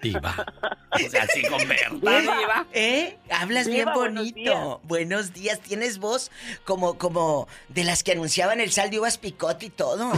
[0.00, 0.34] Diva.
[0.92, 1.58] así con
[2.00, 2.66] Diva.
[2.72, 3.16] ¿Eh?
[3.30, 4.80] Hablas bien bonito.
[4.84, 5.60] Buenos días.
[5.60, 6.30] Tienes voz
[6.64, 10.12] como, como de las que anunciaban el sal de uvas picote y todo.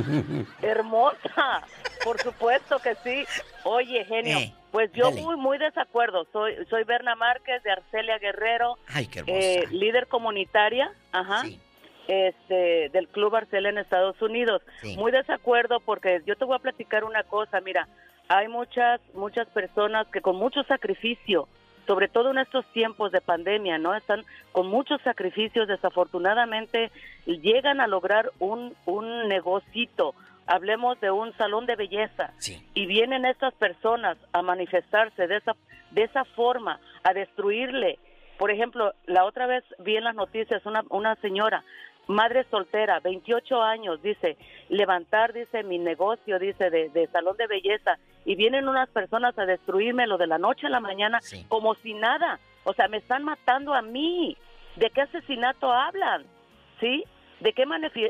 [0.62, 1.62] Hermosa.
[2.04, 3.24] Por supuesto que sí.
[3.64, 4.38] Oye, genio.
[4.38, 6.26] Eh, pues yo muy, muy desacuerdo.
[6.32, 8.76] Soy, soy Berna Márquez de Arcelia Guerrero.
[8.88, 10.92] Ay, qué eh, líder comunitaria.
[11.12, 11.44] Ajá.
[12.08, 14.62] este, del Club Arcel en Estados Unidos.
[14.96, 17.88] Muy desacuerdo porque yo te voy a platicar una cosa, mira,
[18.28, 21.48] hay muchas, muchas personas que con mucho sacrificio,
[21.86, 23.94] sobre todo en estos tiempos de pandemia, ¿no?
[23.94, 26.90] Están con muchos sacrificios, desafortunadamente
[27.26, 30.14] llegan a lograr un, un negocito,
[30.46, 32.32] hablemos de un salón de belleza,
[32.74, 35.54] y vienen estas personas a manifestarse de esa,
[35.92, 37.98] de esa forma, a destruirle.
[38.38, 41.64] Por ejemplo, la otra vez vi en las noticias una, una señora
[42.06, 44.36] madre soltera, 28 años, dice,
[44.68, 50.18] levantar, dice, mi negocio, dice, de, salón de belleza, y vienen unas personas a destruírmelo
[50.18, 52.40] de la noche a la mañana como si nada.
[52.64, 54.36] O sea, me están matando a mí.
[54.74, 56.24] ¿De qué asesinato hablan?
[56.80, 57.04] ¿Sí?
[57.40, 57.64] ¿De qué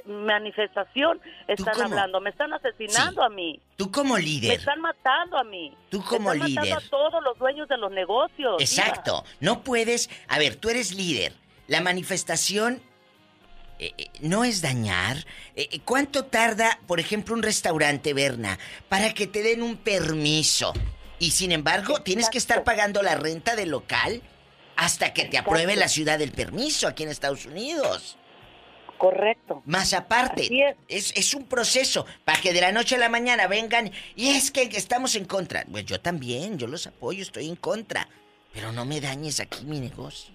[0.06, 2.20] manifestación están hablando?
[2.20, 3.60] Me están asesinando a mí.
[3.76, 4.50] Tú como líder.
[4.50, 5.76] Me están matando a mí.
[5.90, 6.74] Tú como me están líder.
[6.74, 8.56] Matando a todos los dueños de los negocios.
[8.60, 9.24] Exacto.
[9.40, 10.08] No puedes.
[10.28, 11.32] A ver, tú eres líder.
[11.66, 12.80] La manifestación
[13.78, 15.18] eh, eh, no es dañar.
[15.54, 18.58] Eh, ¿Cuánto tarda, por ejemplo, un restaurante, Berna,
[18.88, 20.72] para que te den un permiso?
[21.18, 24.22] Y sin embargo, tienes que estar pagando la renta del local
[24.76, 28.18] hasta que te apruebe la ciudad del permiso aquí en Estados Unidos.
[28.98, 29.62] Correcto.
[29.66, 30.48] Más aparte,
[30.88, 31.12] es.
[31.14, 34.62] Es, un proceso para que de la noche a la mañana vengan y es que
[34.62, 35.66] estamos en contra.
[35.70, 38.08] Pues yo también, yo los apoyo, estoy en contra.
[38.54, 40.32] Pero no me dañes aquí mi negocio.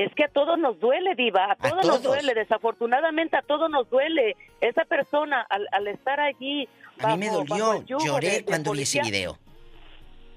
[0.00, 3.90] Es que a todos nos duele, Diva, a todos, nos duele, desafortunadamente a todos nos
[3.90, 4.34] duele.
[4.62, 6.66] Esa persona al, estar allí.
[7.00, 9.36] a mí me dolió, lloré cuando vi ese video.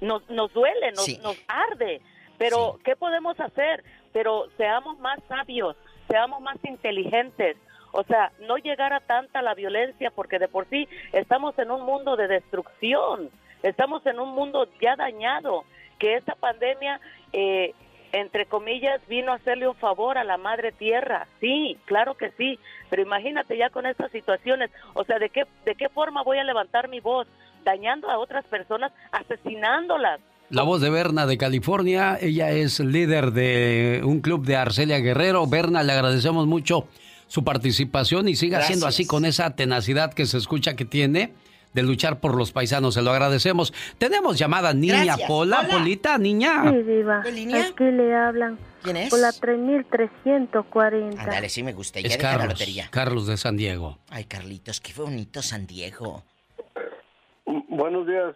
[0.01, 2.01] Nos, nos duele, nos, nos arde.
[2.37, 3.85] Pero, ¿qué podemos hacer?
[4.11, 5.77] Pero seamos más sabios,
[6.09, 7.55] seamos más inteligentes.
[7.93, 11.85] O sea, no llegar a tanta la violencia, porque de por sí estamos en un
[11.85, 13.29] mundo de destrucción,
[13.61, 15.63] estamos en un mundo ya dañado,
[15.99, 16.99] que esta pandemia
[17.31, 17.73] eh,
[18.13, 21.27] entre comillas, vino a hacerle un favor a la madre tierra.
[21.41, 22.59] Sí, claro que sí,
[22.89, 26.43] pero imagínate ya con estas situaciones, o sea, ¿de qué, de qué forma voy a
[26.43, 27.27] levantar mi voz?
[27.65, 30.19] Dañando a otras personas, asesinándolas.
[30.49, 35.47] La voz de Berna de California, ella es líder de un club de Arcelia Guerrero.
[35.47, 36.87] Berna, le agradecemos mucho
[37.27, 41.33] su participación y siga siendo así con esa tenacidad que se escucha que tiene
[41.73, 42.93] de luchar por los paisanos.
[42.93, 43.73] Se lo agradecemos.
[43.97, 46.69] Tenemos llamada niña Pola, Polita, niña.
[46.69, 47.19] Sí, viva.
[47.21, 48.57] Aquí le hablan.
[48.81, 49.09] ¿Quién es?
[49.09, 51.25] Pola 3340.
[51.25, 51.99] Dale, sí me gusta.
[51.99, 52.87] Ya es Carlos, la lotería.
[52.91, 53.97] Carlos de San Diego.
[54.09, 56.23] Ay, Carlitos, qué bonito San Diego.
[57.45, 58.35] Buenos días.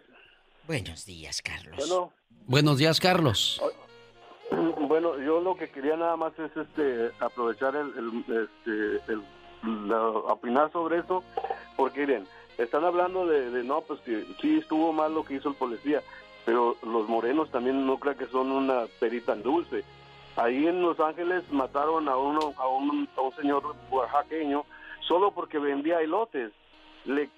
[0.66, 1.76] Buenos días, Carlos.
[1.78, 2.12] Bueno.
[2.46, 3.60] Buenos días, Carlos.
[4.50, 9.22] Bueno, yo lo que quería nada más es este aprovechar el, este, el
[9.92, 11.22] opinar sobre eso,
[11.76, 12.26] porque miren,
[12.58, 16.02] están hablando de, no, pues que sí estuvo mal lo que hizo el policía,
[16.44, 19.84] pero los morenos también no creo que son una perita tan dulce.
[20.36, 24.64] Ahí en Los Ángeles mataron a uno a un, a un señor oaxaqueño
[25.06, 26.52] solo porque vendía elotes.
[27.04, 27.28] Le,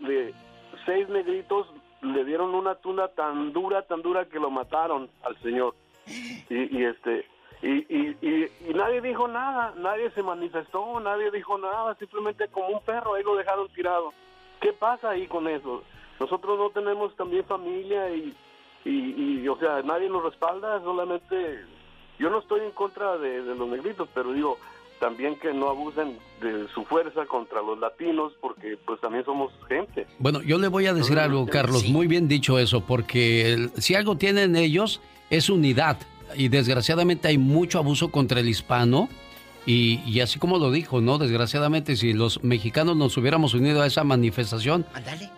[0.85, 1.66] seis negritos
[2.03, 5.75] le dieron una tuna tan dura, tan dura que lo mataron al señor.
[6.07, 7.27] Y, y este
[7.62, 12.81] y, y, y, nadie dijo nada, nadie se manifestó, nadie dijo nada, simplemente como un
[12.83, 14.12] perro ahí lo dejaron tirado.
[14.61, 15.82] ¿Qué pasa ahí con eso?
[16.18, 18.36] Nosotros no tenemos también familia y,
[18.84, 21.64] y, o sea, nadie nos respalda, solamente
[22.18, 24.58] yo no estoy en contra de, los negritos, pero digo,
[25.00, 30.06] también que no abusen de su fuerza contra los latinos, porque pues también somos gente.
[30.18, 34.16] Bueno, yo le voy a decir algo, Carlos, muy bien dicho eso, porque si algo
[34.16, 35.00] tienen ellos
[35.30, 35.96] es unidad,
[36.36, 39.08] y desgraciadamente hay mucho abuso contra el hispano,
[39.66, 41.18] y, así como lo dijo, ¿no?
[41.18, 44.86] Desgraciadamente, si los mexicanos nos hubiéramos unido a esa manifestación,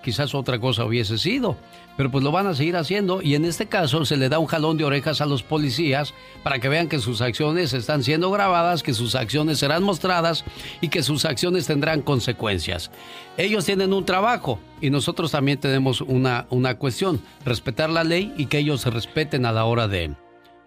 [0.03, 1.57] quizás otra cosa hubiese sido.
[1.97, 4.47] Pero pues lo van a seguir haciendo y en este caso se le da un
[4.47, 8.83] jalón de orejas a los policías para que vean que sus acciones están siendo grabadas,
[8.83, 10.45] que sus acciones serán mostradas
[10.81, 12.91] y que sus acciones tendrán consecuencias.
[13.37, 18.47] Ellos tienen un trabajo y nosotros también tenemos una, una cuestión, respetar la ley y
[18.47, 20.15] que ellos se respeten a la hora de,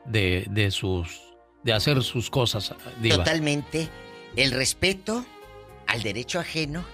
[0.05, 1.24] de, de sus
[1.65, 2.73] de hacer sus cosas.
[3.09, 3.89] Totalmente.
[4.35, 5.25] El respeto
[5.87, 6.85] al derecho ajeno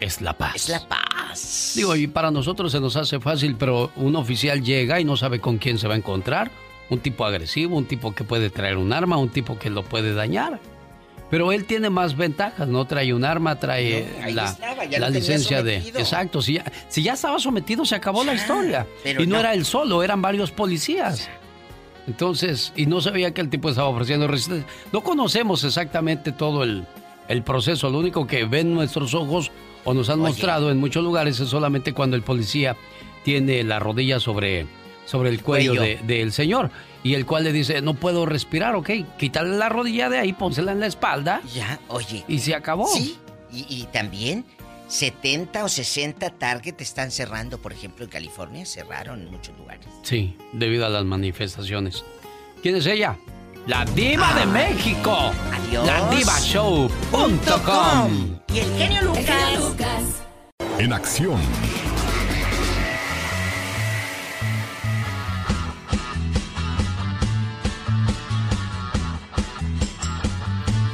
[0.00, 0.56] es la paz.
[0.56, 1.74] Es la paz.
[1.76, 5.40] Digo, y para nosotros se nos hace fácil, pero un oficial llega y no sabe
[5.40, 6.50] con quién se va a encontrar.
[6.88, 10.14] Un tipo agresivo, un tipo que puede traer un arma, un tipo que lo puede
[10.14, 10.58] dañar.
[11.30, 12.86] Pero él tiene más ventajas, ¿no?
[12.86, 14.56] Trae un arma, trae la,
[14.98, 15.78] la licencia de...
[15.78, 18.86] Exacto, si ya, si ya estaba sometido se acabó la historia.
[19.04, 21.28] y no, era él solo, eran varios policías.
[22.06, 24.66] Entonces, y no sabía que el tipo estaba ofreciendo resistencia.
[24.92, 26.86] No conocemos exactamente todo el,
[27.44, 27.88] proceso.
[27.90, 29.50] Lo único que ven nuestros ojos
[29.84, 32.76] o nos han mostrado en muchos lugares es solamente cuando el policía
[33.24, 34.66] tiene la rodilla sobre,
[35.06, 36.70] sobre el cuello, del señor.
[37.02, 40.72] y el cual le dice, no puedo respirar, ok, quítale la rodilla de ahí, pónsela
[40.72, 41.40] en la espalda.
[41.54, 42.24] Ya, oye.
[42.28, 42.86] Y se acabó.
[42.86, 43.16] Sí,
[43.50, 44.44] y, y también
[44.88, 49.86] 70 o 60 Target están cerrando, por ejemplo, en California cerraron en muchos lugares.
[50.02, 52.04] Sí, debido a las manifestaciones.
[52.62, 53.18] ¿Quién es ella?
[53.66, 55.32] La diva de México.
[55.52, 55.86] Adiós.
[55.86, 56.90] La divashow.com.
[58.52, 60.22] Y el genio Lucas.
[60.78, 61.40] En acción.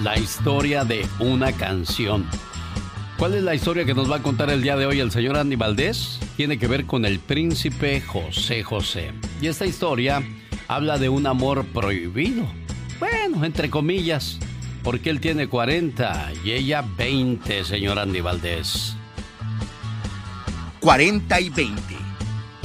[0.02, 2.28] La historia de una canción.
[3.20, 5.36] ¿Cuál es la historia que nos va a contar el día de hoy el señor
[5.36, 6.18] Andy Valdés?
[6.38, 9.12] Tiene que ver con el príncipe José José.
[9.42, 10.22] Y esta historia
[10.68, 12.46] habla de un amor prohibido.
[12.98, 14.38] Bueno, entre comillas,
[14.82, 18.96] porque él tiene 40 y ella 20, señor Andy Valdés.
[20.80, 21.99] 40 y 20.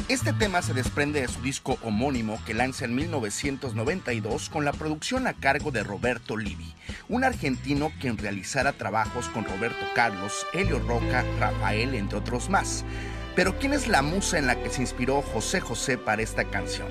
[0.08, 5.26] Este tema se desprende de su disco homónimo que lanza en 1992 con la producción
[5.26, 6.76] a cargo de Roberto Livi,
[7.10, 12.86] un argentino quien realizara trabajos con Roberto Carlos, Helio Roca, Rafael, entre otros más.
[13.36, 16.88] Pero ¿quién es la musa en la que se inspiró José José para esta canción?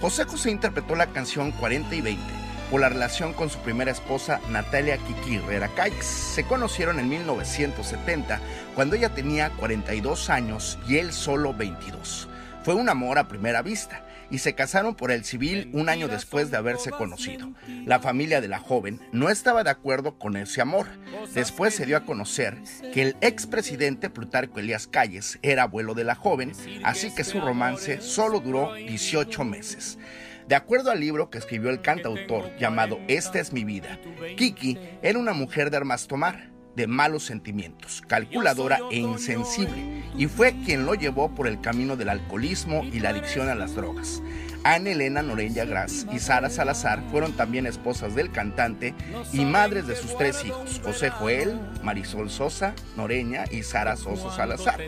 [0.00, 2.24] José José interpretó la canción 40 y 20
[2.70, 6.02] por la relación con su primera esposa Natalia Kiki Herrera Caix.
[6.06, 8.40] Se conocieron en 1970
[8.74, 12.28] cuando ella tenía 42 años y él solo 22.
[12.62, 16.50] Fue un amor a primera vista y se casaron por el civil un año después
[16.50, 17.52] de haberse conocido.
[17.86, 20.86] La familia de la joven no estaba de acuerdo con ese amor.
[21.34, 22.58] Después se dio a conocer
[22.92, 26.52] que el expresidente Plutarco Elías Calles era abuelo de la joven,
[26.84, 29.98] así que su romance solo duró 18 meses.
[30.46, 33.98] De acuerdo al libro que escribió el cantautor llamado Esta es mi vida,
[34.36, 40.54] Kiki era una mujer de armas tomar de malos sentimientos, calculadora e insensible, y fue
[40.64, 44.22] quien lo llevó por el camino del alcoholismo y la adicción a las drogas.
[44.62, 48.94] Ana Elena Noreña Gras y Sara Salazar fueron también esposas del cantante
[49.32, 54.80] y madres de sus tres hijos, José Joel, Marisol Sosa, Noreña y Sara Sosa Salazar.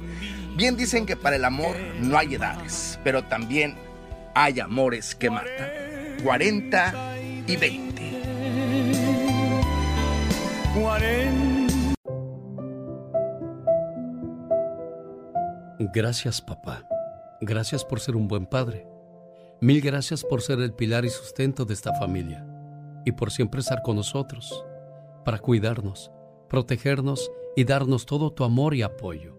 [0.56, 3.74] Bien dicen que para el amor no hay edades, pero también
[4.34, 5.68] hay amores que matan.
[6.22, 7.14] 40
[7.48, 8.00] y 20.
[10.80, 11.49] 40
[15.82, 16.86] Gracias, papá.
[17.40, 18.86] Gracias por ser un buen padre.
[19.62, 22.46] Mil gracias por ser el pilar y sustento de esta familia
[23.06, 24.62] y por siempre estar con nosotros,
[25.24, 26.12] para cuidarnos,
[26.50, 29.38] protegernos y darnos todo tu amor y apoyo,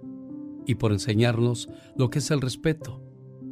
[0.65, 3.03] y por enseñarnos lo que es el respeto,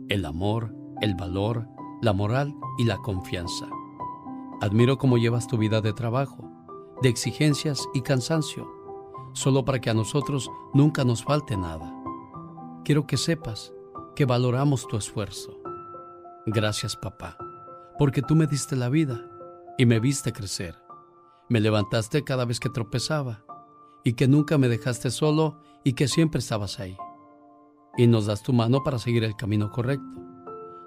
[0.07, 1.67] el amor, el valor,
[2.01, 3.69] la moral y la confianza.
[4.61, 6.49] Admiro cómo llevas tu vida de trabajo,
[7.03, 8.67] de exigencias y cansancio,
[9.33, 11.98] solo para que a nosotros nunca nos falte nada.
[12.83, 13.73] Quiero que sepas
[14.15, 15.59] que valoramos tu esfuerzo.
[16.45, 17.37] Gracias papá,
[17.97, 19.29] porque tú me diste la vida
[19.77, 20.75] y me viste crecer.
[21.49, 23.43] Me levantaste cada vez que tropezaba
[24.03, 26.97] y que nunca me dejaste solo y que siempre estabas ahí.
[27.97, 30.19] Y nos das tu mano para seguir el camino correcto.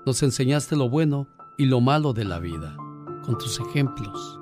[0.05, 1.29] Nos enseñaste lo bueno
[1.59, 2.77] y lo malo de la vida
[3.25, 4.39] con tus ejemplos.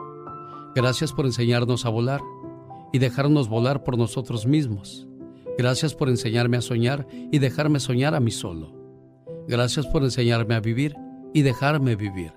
[0.74, 2.20] Gracias por enseñarnos a volar
[2.92, 5.06] y dejarnos volar por nosotros mismos.
[5.58, 8.72] Gracias por enseñarme a soñar y dejarme soñar a mí solo.
[9.46, 10.94] Gracias por enseñarme a vivir
[11.34, 12.32] y dejarme vivir.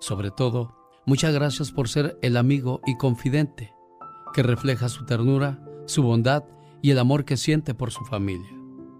[0.00, 0.74] Sobre todo,
[1.06, 3.72] muchas gracias por ser el amigo y confidente
[4.34, 6.44] que refleja su ternura, su bondad
[6.82, 8.50] y el amor que siente por su familia.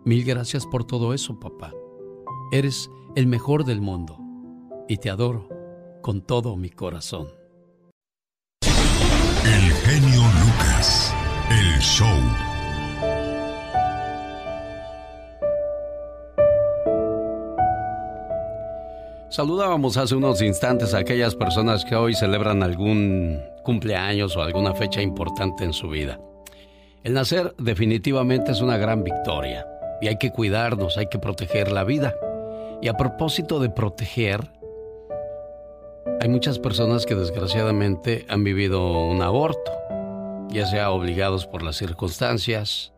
[0.05, 1.73] Mil gracias por todo eso, papá.
[2.53, 4.19] Eres el mejor del mundo
[4.89, 5.49] y te adoro
[6.03, 7.29] con todo mi corazón.
[9.45, 11.15] El genio Lucas,
[11.51, 12.52] el show.
[19.33, 25.01] Saludábamos hace unos instantes a aquellas personas que hoy celebran algún cumpleaños o alguna fecha
[25.01, 26.21] importante en su vida.
[27.03, 29.67] El nacer definitivamente es una gran victoria
[30.03, 32.15] y hay que cuidarnos, hay que proteger la vida.
[32.83, 34.51] Y a propósito de proteger,
[36.21, 39.73] hay muchas personas que desgraciadamente han vivido un aborto,
[40.51, 42.93] ya sea obligados por las circunstancias,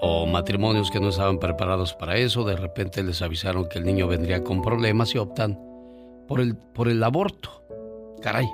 [0.00, 4.08] o matrimonios que no estaban preparados para eso, de repente les avisaron que el niño
[4.08, 5.58] vendría con problemas y optan
[6.26, 7.64] por el, por el aborto.
[8.22, 8.46] Caray,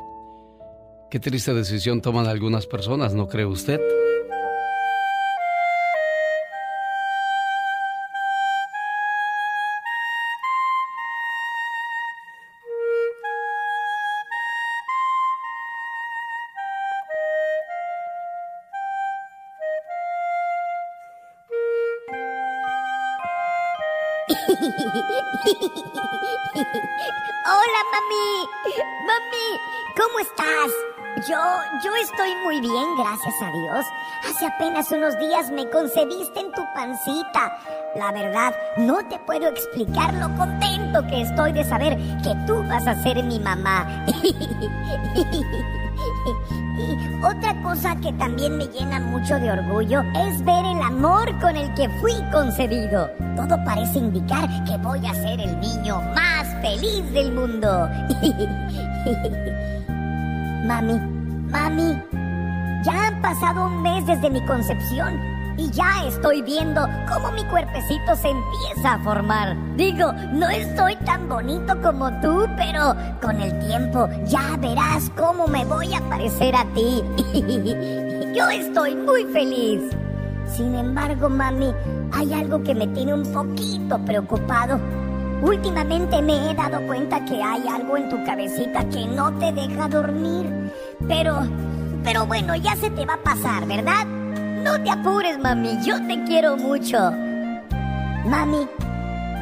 [1.11, 3.81] qué triste decisión toman algunas personas, ¿no cree usted?
[30.07, 30.71] ¿Cómo estás?
[31.29, 31.39] Yo,
[31.83, 33.87] yo estoy muy bien, gracias a Dios.
[34.29, 37.59] Hace apenas unos días me concebiste en tu pancita.
[37.97, 42.87] La verdad, no te puedo explicar lo contento que estoy de saber que tú vas
[42.87, 44.05] a ser mi mamá.
[46.79, 51.57] Y otra cosa que también me llena mucho de orgullo es ver el amor con
[51.57, 53.11] el que fui concebido.
[53.35, 57.89] Todo parece indicar que voy a ser el niño más feliz del mundo.
[60.67, 60.99] mami,
[61.51, 62.03] mami,
[62.85, 65.15] ya han pasado un mes desde mi concepción
[65.57, 69.57] y ya estoy viendo cómo mi cuerpecito se empieza a formar.
[69.77, 75.65] Digo, no estoy tan bonito como tú, pero con el tiempo ya verás cómo me
[75.65, 77.03] voy a parecer a ti.
[78.35, 79.83] Yo estoy muy feliz.
[80.47, 81.73] Sin embargo, mami,
[82.13, 84.79] hay algo que me tiene un poquito preocupado.
[85.43, 89.89] Últimamente me he dado cuenta que hay algo en tu cabecita que no te deja
[89.89, 90.73] dormir.
[91.07, 91.47] Pero,
[92.03, 94.07] pero bueno, ya se te va a pasar, ¿verdad?
[94.07, 97.13] No te apures, mami, yo te quiero mucho.
[98.25, 98.67] Mami,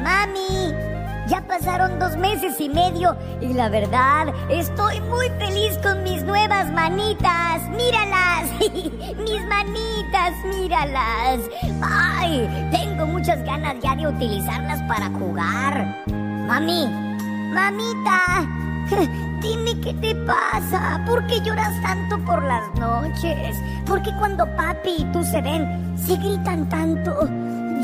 [0.03, 0.94] mami,
[1.27, 6.71] ya pasaron dos meses y medio y la verdad, estoy muy feliz con mis nuevas
[6.71, 7.61] manitas.
[7.69, 11.39] Míralas, mis manitas, míralas.
[11.81, 16.03] Ay, tengo muchas ganas ya de utilizarlas para jugar.
[16.07, 16.87] Mami,
[17.53, 18.47] mamita,
[19.41, 21.01] Dime qué te pasa.
[21.05, 23.57] ¿Por qué lloras tanto por las noches?
[23.85, 27.27] ¿Por qué cuando papi y tú se ven, se gritan tanto?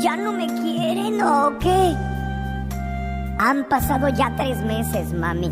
[0.00, 1.94] ¿Ya no me quieren o qué?
[3.44, 5.50] Han pasado ya tres meses, mami,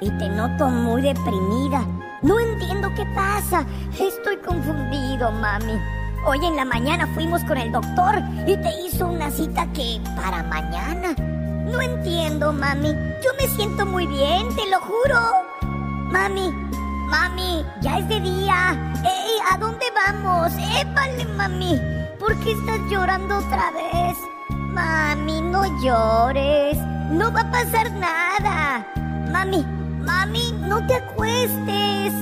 [0.00, 1.84] y te noto muy deprimida.
[2.22, 3.66] No entiendo qué pasa.
[3.98, 5.72] Estoy confundido, mami.
[6.24, 10.44] Hoy en la mañana fuimos con el doctor y te hizo una cita que para
[10.44, 11.16] mañana.
[11.64, 12.92] No entiendo, mami.
[13.24, 15.18] Yo me siento muy bien, te lo juro.
[16.12, 16.48] Mami,
[17.08, 18.92] mami, ya es de día.
[19.04, 19.38] ¡Ey!
[19.50, 20.52] ¿A dónde vamos?
[20.80, 21.80] ¡Épale, mami!
[22.20, 24.16] ¿Por qué estás llorando otra vez?
[24.72, 26.78] Mami, no llores.
[27.10, 28.86] No va a pasar nada.
[29.30, 29.66] Mami,
[30.00, 32.12] mami, no te acuestes.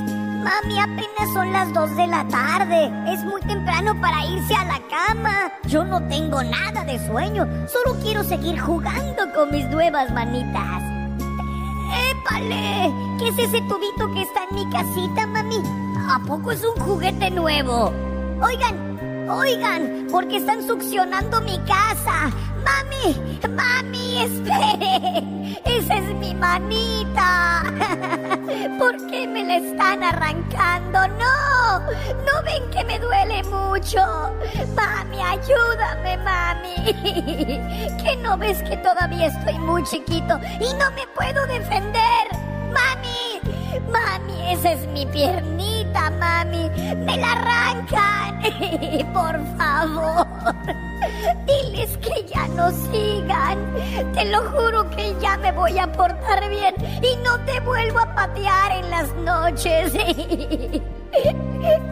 [0.43, 2.91] Mami, apenas son las 2 de la tarde.
[3.07, 5.53] Es muy temprano para irse a la cama.
[5.69, 7.47] Yo no tengo nada de sueño.
[7.69, 10.83] Solo quiero seguir jugando con mis nuevas manitas.
[12.11, 12.93] ¡Épale!
[13.19, 15.63] ¿Qué es ese tubito que está en mi casita, mami?
[16.11, 17.93] ¿A poco es un juguete nuevo?
[18.43, 18.90] Oigan,
[19.31, 22.31] oigan, porque están succionando mi casa.
[22.65, 25.25] Mami, mami, espere.
[25.65, 27.63] Esa es mi manita.
[28.79, 31.09] ¿Por qué me la están arrancando?
[31.09, 34.01] No, no ven que me duele mucho.
[34.75, 36.93] Mami, ayúdame, mami.
[38.03, 42.51] ¿Que no ves que todavía estoy muy chiquito y no me puedo defender?
[42.73, 43.41] Mami,
[43.91, 46.71] mami, esa es mi piernita, mami.
[47.05, 48.41] Me la arrancan.
[49.13, 50.27] Por favor.
[51.47, 53.59] Diles que ya no sigan.
[54.15, 58.15] Te lo juro que ya me voy a portar bien y no te vuelvo a
[58.15, 59.93] patear en las noches.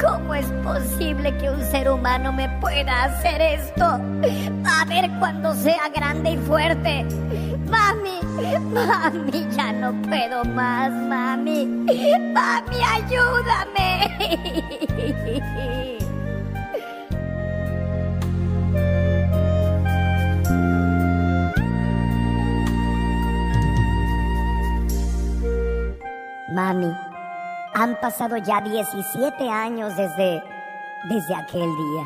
[0.00, 3.84] ¿Cómo es posible que un ser humano me pueda hacer esto?
[3.84, 7.06] A ver cuando sea grande y fuerte.
[7.70, 8.20] Mami,
[8.72, 11.66] mami, ya no puedo más, mami.
[12.34, 13.88] Mami, ayúdame.
[26.50, 26.92] Mami,
[27.74, 30.42] han pasado ya 17 años desde,
[31.08, 32.04] desde aquel día.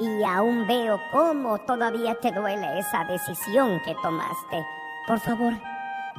[0.00, 4.66] Y aún veo cómo todavía te duele esa decisión que tomaste.
[5.06, 5.54] Por favor,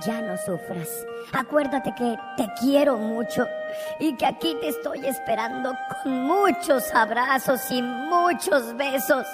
[0.05, 0.89] ya no sufras.
[1.33, 3.45] Acuérdate que te quiero mucho
[3.99, 5.73] y que aquí te estoy esperando
[6.03, 9.25] con muchos abrazos y muchos besos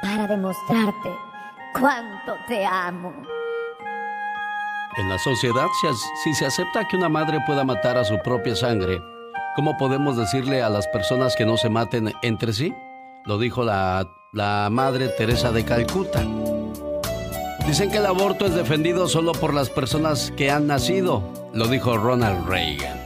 [0.00, 1.10] para demostrarte
[1.78, 3.12] cuánto te amo.
[4.96, 5.66] En la sociedad,
[6.24, 9.00] si se acepta que una madre pueda matar a su propia sangre,
[9.54, 12.74] ¿cómo podemos decirle a las personas que no se maten entre sí?
[13.24, 16.24] Lo dijo la, la madre Teresa de Calcuta.
[17.68, 21.98] Dicen que el aborto es defendido solo por las personas que han nacido, lo dijo
[21.98, 22.98] Ronald Reagan.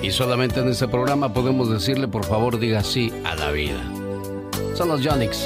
[0.00, 3.82] Y solamente en este programa podemos decirle, por favor, diga sí a la vida.
[4.74, 5.44] Son los Yonix.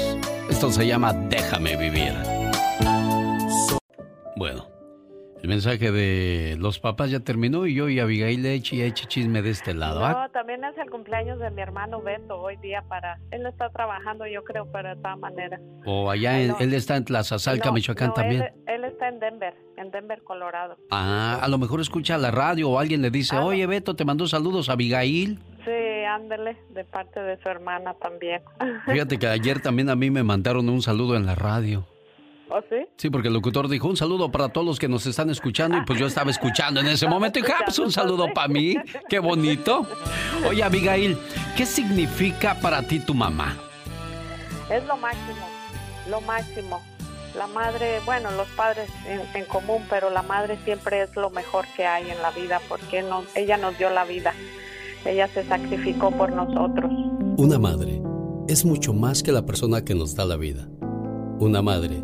[0.51, 2.13] Esto se llama Déjame vivir.
[4.35, 4.67] Bueno,
[5.41, 9.41] El mensaje de los papás ya terminó y yo y Abigail eche y eche chisme
[9.41, 10.05] de este lado.
[10.05, 10.11] ¿ah?
[10.27, 13.17] No, también es el cumpleaños de mi hermano Beto hoy día para...
[13.31, 15.59] Él está trabajando, yo creo, pero de todas maneras.
[15.83, 18.43] O allá, en- él está en Tlazazalca, No, Michoacán no, también.
[18.43, 20.77] Él, él está en Denver, en Denver, Colorado.
[20.91, 24.27] Ah, a lo mejor escucha la radio o alguien le dice, oye Beto, te mandó
[24.27, 25.39] saludos a Abigail.
[25.65, 28.41] Sí, ándele, de parte de su hermana también.
[28.85, 31.83] Fíjate que ayer también a mí me mandaron un saludo en la radio.
[32.53, 32.85] ¿Oh, sí?
[32.97, 35.81] Sí, porque el locutor dijo un saludo para todos los que nos están escuchando y
[35.85, 38.75] pues yo estaba escuchando en ese momento y ah, pues un saludo para mí,
[39.07, 39.87] qué bonito.
[40.45, 41.17] Oye Abigail,
[41.55, 43.57] ¿qué significa para ti tu mamá?
[44.69, 45.47] Es lo máximo,
[46.09, 46.81] lo máximo.
[47.37, 51.65] La madre, bueno, los padres en, en común, pero la madre siempre es lo mejor
[51.77, 54.33] que hay en la vida porque no, ella nos dio la vida.
[55.05, 56.91] Ella se sacrificó por nosotros.
[57.37, 58.01] Una madre
[58.49, 60.67] es mucho más que la persona que nos da la vida.
[61.39, 62.03] Una madre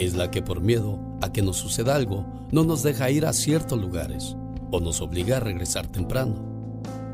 [0.00, 3.32] Es la que por miedo a que nos suceda algo, no nos deja ir a
[3.32, 4.34] ciertos lugares
[4.72, 6.34] o nos obliga a regresar temprano.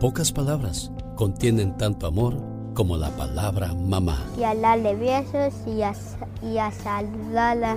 [0.00, 2.40] Pocas palabras contienen tanto amor
[2.74, 4.24] como la palabra mamá.
[4.38, 5.94] Y a darle besos y a,
[6.42, 7.76] y a saludarla.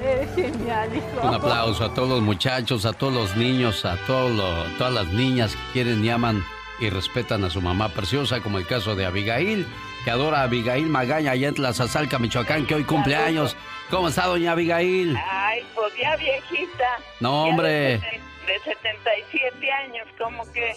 [0.00, 1.26] Eres genial, hijo.
[1.26, 5.12] Un aplauso a todos los muchachos, a todos los niños, a todos lo- todas las
[5.12, 6.44] niñas que quieren y aman
[6.80, 9.66] y respetan a su mamá preciosa, como el caso de Abigail,
[10.08, 13.54] que adora a Abigail Magaña allá en Tlazazalca, Michoacán, que hoy cumple años.
[13.90, 15.14] ¿Cómo está, doña Abigail?
[15.22, 16.98] Ay, pues ya viejita.
[17.20, 17.68] No, hombre.
[17.68, 20.74] De, de 77 años, ¿cómo que?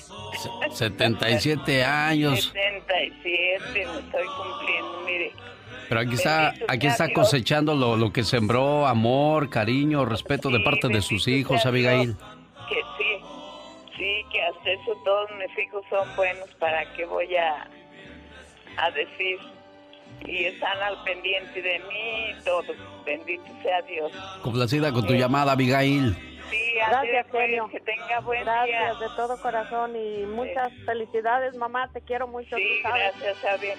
[0.74, 2.52] 77 años.
[2.52, 5.32] 77, me estoy cumpliendo, mire.
[5.88, 10.90] Pero aquí está, aquí está cosechando lo, lo que sembró, amor, cariño, respeto de parte
[10.90, 12.18] de sus hijos, Abigail.
[12.68, 13.24] Que sí,
[13.96, 17.66] sí, que hasta eso todos mis hijos son buenos, ¿para qué voy a,
[18.78, 19.38] a decir?
[20.26, 22.64] Y están al pendiente de mí y todo.
[23.06, 24.12] Bendito sea Dios.
[24.44, 26.16] Complacida con tu llamada, Abigail.
[26.52, 27.70] Sí, Gracias, pues, genio.
[27.70, 29.08] que tenga buen Gracias día.
[29.08, 31.90] de todo corazón y muchas felicidades, mamá.
[31.94, 32.56] Te quiero mucho.
[32.58, 33.70] Sí, gracias, Abby.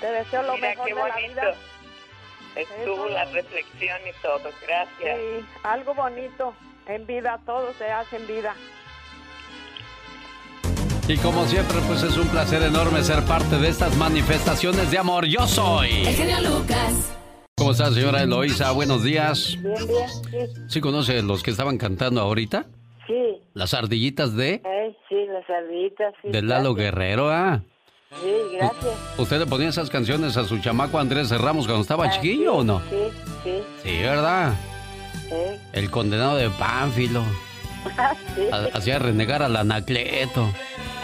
[0.00, 1.28] Te deseo lo Mira mejor qué de la bonito.
[1.32, 1.54] vida.
[2.56, 3.08] Estuvo Eso.
[3.14, 4.50] la reflexión y todo.
[4.66, 5.18] Gracias.
[5.18, 6.54] Sí, algo bonito.
[6.86, 8.54] En vida, todo se hace en vida.
[11.08, 15.26] Y como siempre, pues es un placer enorme ser parte de estas manifestaciones de amor.
[15.26, 15.90] Yo soy.
[16.06, 17.12] El genio Lucas.
[17.56, 18.70] ¿Cómo está, señora Eloísa?
[18.72, 19.56] Buenos días.
[19.60, 20.62] Bien, bien, sí.
[20.68, 22.66] ¿Sí conoce los que estaban cantando ahorita?
[23.06, 26.28] Sí, Las ardillitas de, eh, sí, las ardillitas, sí.
[26.30, 27.62] de Lalo Guerrero, ¿ah?
[28.22, 28.94] Sí, gracias.
[29.18, 32.80] ¿Usted le ponía esas canciones a su chamaco Andrés Ramos cuando estaba chiquillo o no?
[32.88, 32.96] Sí,
[33.42, 33.54] sí.
[33.82, 34.54] Sí, ¿verdad?
[35.72, 37.22] El condenado de Pánfilo.
[38.34, 38.48] Sí.
[38.52, 40.42] Ha- Hacía renegar al Anacleto.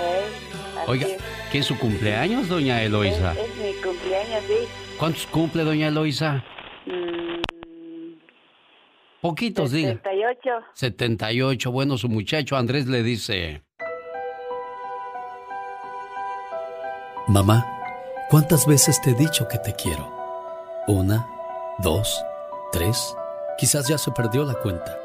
[0.00, 1.16] Eh, Oiga, es.
[1.52, 3.32] ¿qué es su cumpleaños, doña Eloisa?
[3.32, 4.68] Es, es mi cumpleaños, sí.
[4.98, 6.42] ¿Cuántos cumple, doña Eloisa?
[6.86, 7.42] Mm,
[9.20, 9.96] Poquitos, diga.
[10.02, 10.50] 38.
[10.74, 11.70] 78.
[11.72, 13.62] Bueno, su muchacho Andrés le dice...
[17.26, 17.66] Mamá,
[18.30, 20.10] ¿cuántas veces te he dicho que te quiero?
[20.86, 21.26] Una,
[21.78, 22.24] dos,
[22.72, 23.14] tres,
[23.58, 24.96] quizás ya se perdió la cuenta.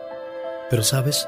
[0.70, 1.28] Pero sabes,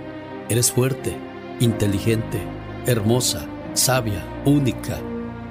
[0.51, 1.15] eres fuerte,
[1.61, 2.37] inteligente,
[2.85, 4.99] hermosa, sabia, única.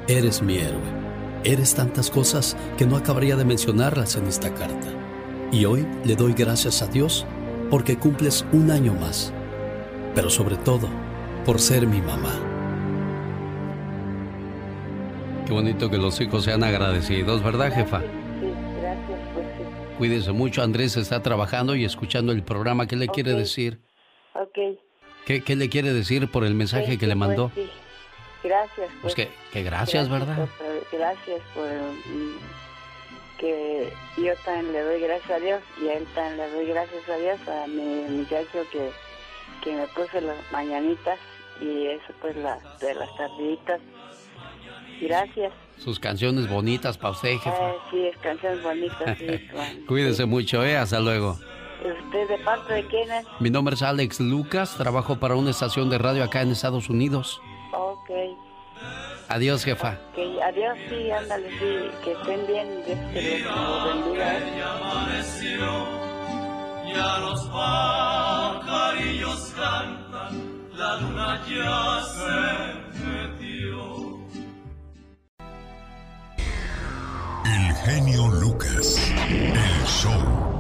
[0.07, 1.01] Eres mi héroe.
[1.43, 4.89] Eres tantas cosas que no acabaría de mencionarlas en esta carta.
[5.53, 7.25] Y hoy le doy gracias a Dios
[7.71, 9.33] porque cumples un año más.
[10.15, 10.87] Pero sobre todo,
[11.47, 12.39] por ser mi mamá.
[15.47, 18.01] Qué bonito que los hijos sean agradecidos, ¿verdad, jefa?
[18.01, 18.53] Sí,
[18.83, 19.65] gracias, pues sí.
[19.97, 22.87] Cuídese mucho, Andrés está trabajando y escuchando el programa.
[22.87, 23.81] ¿Qué le quiere decir?
[24.35, 24.90] Ok.
[25.27, 27.51] ¿Qué, qué le quiere decir por el mensaje que le Pues mandó?
[27.55, 27.69] sí.
[28.43, 28.89] Gracias.
[29.03, 30.49] Pues que, que gracias, ¿verdad?
[30.59, 32.39] por- gracias por mm,
[33.39, 37.09] que yo también le doy gracias a Dios y a él también le doy gracias
[37.09, 38.91] a Dios a mi muchacho que,
[39.63, 41.19] que me puso las mañanitas
[41.61, 43.81] y eso pues la, de las tarditas.
[45.01, 45.53] Gracias.
[45.79, 47.71] Sus canciones bonitas para usted, jefa.
[47.71, 49.19] Eh, sí, es canciones bonitas.
[49.19, 49.27] Sí.
[49.87, 50.77] Cuídese mucho, ¿eh?
[50.77, 51.39] Hasta luego.
[51.81, 53.25] ¿Usted de parte de quién es?
[53.41, 57.41] Mi nombre es Alex Lucas, trabajo para una estación de radio acá en Estados Unidos.
[57.73, 58.11] Ok.
[59.29, 59.99] Adiós, jefa.
[60.15, 64.39] Que adiós, sí, ándale, sí, que estén bien, Dios que los bendiga.
[64.39, 64.43] ¿eh?
[66.93, 74.19] Ya los pajarillos cantan, la luna ya se metió.
[77.45, 78.99] El genio Lucas.
[79.29, 80.60] El show.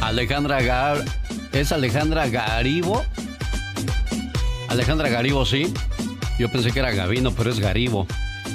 [0.00, 1.04] Alejandra Gar...
[1.52, 3.04] ¿Es Alejandra Garibo?
[4.68, 5.72] Alejandra Garibo, sí.
[6.38, 8.06] Yo pensé que era Gavino, pero es Garibo.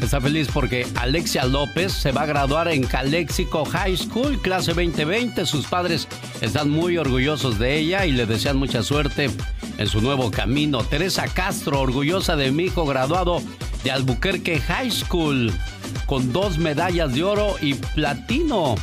[0.02, 5.45] Está feliz porque Alexia López se va a graduar en Calexico High School, clase 2020.
[5.45, 6.07] Sus padres
[6.41, 9.30] están muy orgullosos de ella y le desean mucha suerte
[9.78, 10.84] en su nuevo camino.
[10.84, 13.41] Teresa Castro, orgullosa de mi hijo graduado
[13.84, 15.53] de Albuquerque High School,
[16.06, 18.76] con dos medallas de oro y platino.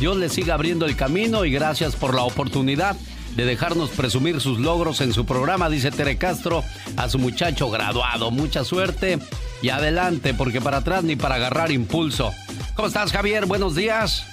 [0.00, 2.96] Dios le siga abriendo el camino y gracias por la oportunidad
[3.36, 6.64] de dejarnos presumir sus logros en su programa, dice Tere Castro
[6.96, 8.30] a su muchacho graduado.
[8.30, 9.18] Mucha suerte
[9.60, 12.32] y adelante, porque para atrás ni para agarrar impulso.
[12.74, 13.44] ¿Cómo estás, Javier?
[13.44, 14.24] Buenos días.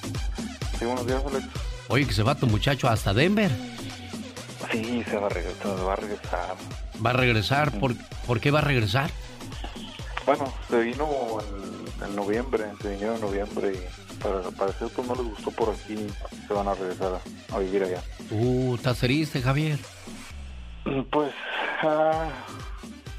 [0.80, 1.45] Sí, buenos días, Alex.
[1.89, 3.52] Oye, que se va tu muchacho hasta Denver.
[4.72, 6.56] Sí, se va a regresar, se va a regresar.
[7.06, 7.80] ¿Va a regresar?
[7.80, 7.94] ¿Por,
[8.26, 9.11] ¿por qué va a regresar?
[10.26, 11.39] Bueno, se vino
[11.99, 15.69] en, en noviembre, se vinieron en noviembre y para, parecer pues no les gustó por
[15.69, 15.95] aquí,
[16.48, 17.14] se van a regresar
[17.52, 18.02] a, a vivir allá.
[18.31, 19.80] Uh, ¿estás triste, Javier?
[21.11, 21.31] Pues
[21.84, 22.30] ah,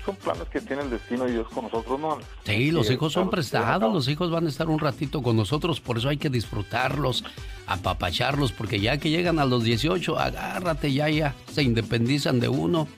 [0.04, 2.18] son planes que tiene el destino y Dios con nosotros, ¿no?
[2.44, 5.80] Sí, los Sí, hijos son prestados, los hijos van a estar un ratito con nosotros,
[5.80, 7.24] por eso hay que disfrutarlos,
[7.66, 12.88] apapacharlos, porque ya que llegan a los 18, agárrate, ya, ya, se independizan de uno.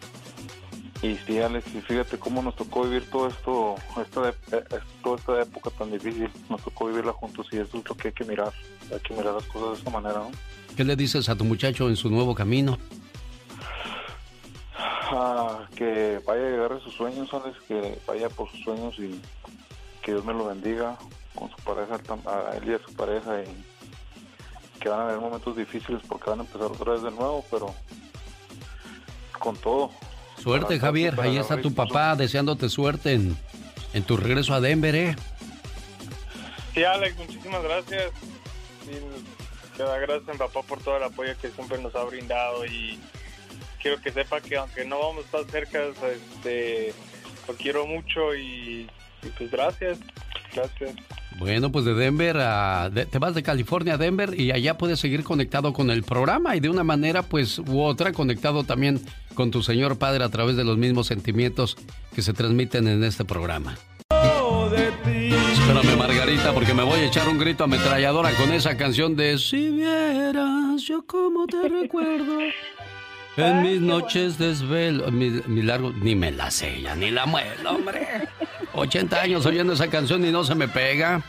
[1.02, 5.16] Y sí, Alex, y fíjate cómo nos tocó vivir todo esto, esta, eh, eh, toda
[5.16, 8.24] esta época tan difícil, nos tocó vivirla juntos y eso es lo que hay que
[8.24, 8.52] mirar,
[8.93, 10.31] hay que mirar las cosas de esta manera, ¿no?
[10.77, 12.78] ¿Qué le dices a tu muchacho en su nuevo camino?
[14.77, 19.20] Ah, que vaya a llegar a sus sueños, Alex, que vaya por sus sueños y
[20.02, 20.98] que Dios me lo bendiga
[21.35, 25.56] con su pareja, a él y a su pareja y que van a haber momentos
[25.56, 27.74] difíciles porque van a empezar otra vez de nuevo, pero
[29.39, 29.90] con todo.
[30.43, 33.37] Suerte, Para- Javier, ahí está tu papá deseándote suerte en,
[33.93, 35.17] en tu regreso a Denver, ¿eh?
[36.75, 38.12] Sí, Alex, muchísimas gracias.
[38.85, 38.93] Sí,
[39.77, 42.99] gracias a mi papá por todo el apoyo que siempre nos ha brindado y,
[43.81, 45.81] quiero que sepa que aunque no vamos a estar cerca,
[46.12, 46.93] este,
[47.49, 48.89] lo quiero mucho y,
[49.37, 49.99] pues gracias,
[50.55, 50.95] gracias.
[51.39, 52.91] Bueno, pues de Denver a...
[52.93, 56.61] te vas de California a Denver y allá puedes seguir conectado con el programa y
[56.61, 59.01] de una manera pues u otra conectado también
[59.35, 61.77] con tu señor padre a través de los mismos sentimientos
[62.15, 63.77] que se transmiten en este programa.
[65.52, 69.70] Espérame, Margarita, porque me voy a echar un grito ametralladora con esa canción de Si
[69.70, 72.39] vieras yo como te recuerdo.
[73.36, 78.28] En mis noches desvelo, mi, mi, largo, ni me la sella, ni la muelo, hombre.
[78.74, 81.23] 80 años oyendo esa canción y no se me pega.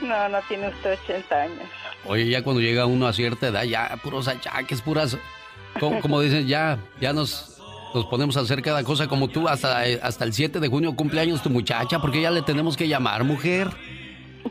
[0.00, 1.68] No, no tiene usted 80 años.
[2.06, 5.18] Oye, ya cuando llega uno a cierta edad, ya puros achaques, puras,
[5.78, 7.50] como, como dicen, ya, ya nos
[7.94, 9.48] nos ponemos a hacer cada cosa como tú.
[9.48, 13.24] Hasta, hasta el 7 de junio cumpleaños tu muchacha, porque ya le tenemos que llamar,
[13.24, 13.68] mujer.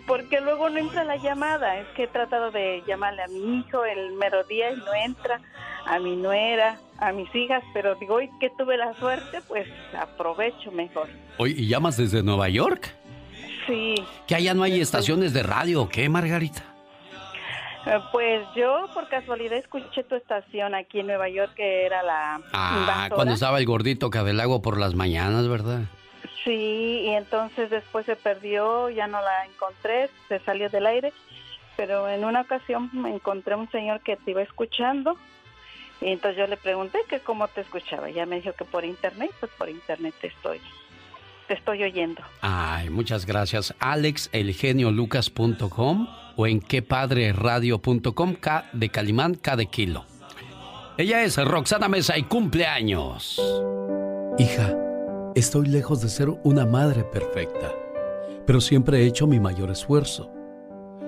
[0.06, 1.80] Porque luego no entra la llamada.
[1.80, 5.42] Es que he tratado de llamarle a mi hijo el mero día y no entra.
[5.86, 9.68] A mi nuera, a mis hijas, pero digo, hoy que tuve la suerte, pues
[9.98, 11.08] aprovecho mejor.
[11.38, 12.94] Oye, ¿y llamas desde Nueva York?
[13.66, 13.96] Sí.
[14.28, 16.69] ¿Que allá no hay estaciones de radio o qué, Margarita?
[17.86, 22.42] Eh, pues yo por casualidad escuché tu estación aquí en Nueva York que era la...
[22.52, 25.82] Ah, cuando estaba el gordito Cadelago por las mañanas, ¿verdad?
[26.44, 31.14] Sí, y entonces después se perdió, ya no la encontré, se salió del aire,
[31.78, 35.18] pero en una ocasión me encontré un señor que te iba escuchando
[36.02, 39.32] y entonces yo le pregunté que cómo te escuchaba, ya me dijo que por internet,
[39.40, 40.62] pues por internet te estoy
[41.50, 42.22] te estoy oyendo.
[42.42, 43.74] Ay, muchas gracias.
[43.80, 46.08] AlexElgeniolucas.com
[46.38, 50.06] o en quepadreradio.com, K de Calimán, K de Kilo.
[50.98, 53.42] Ella es Roxana Mesa y cumpleaños.
[54.38, 54.74] Hija,
[55.36, 57.74] estoy lejos de ser una madre perfecta,
[58.46, 60.32] pero siempre he hecho mi mayor esfuerzo.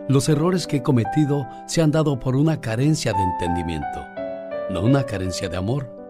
[0.10, 4.08] Los errores que he cometido se han dado por una carencia de entendimiento,
[4.72, 6.01] no una carencia de amor,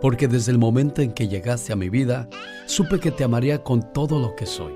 [0.00, 2.28] porque desde el momento en que llegaste a mi vida,
[2.66, 4.74] supe que te amaría con todo lo que soy.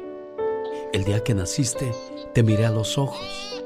[0.92, 1.92] El día que naciste,
[2.34, 3.62] te miré a los ojos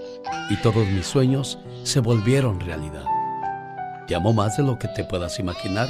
[0.51, 3.05] y todos mis sueños se volvieron realidad.
[4.07, 5.89] Te amo más de lo que te puedas imaginar,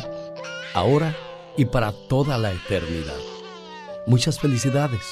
[0.74, 1.14] ahora
[1.56, 3.16] y para toda la eternidad.
[4.06, 5.02] Muchas felicidades,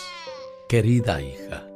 [0.69, 1.67] querida hija.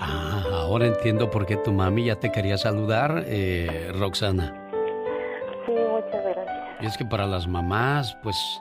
[0.00, 4.63] Ah, ahora entiendo por qué tu mami ya te quería saludar, eh, Roxana.
[6.84, 6.86] Sí.
[6.86, 8.60] Y es que para las mamás, pues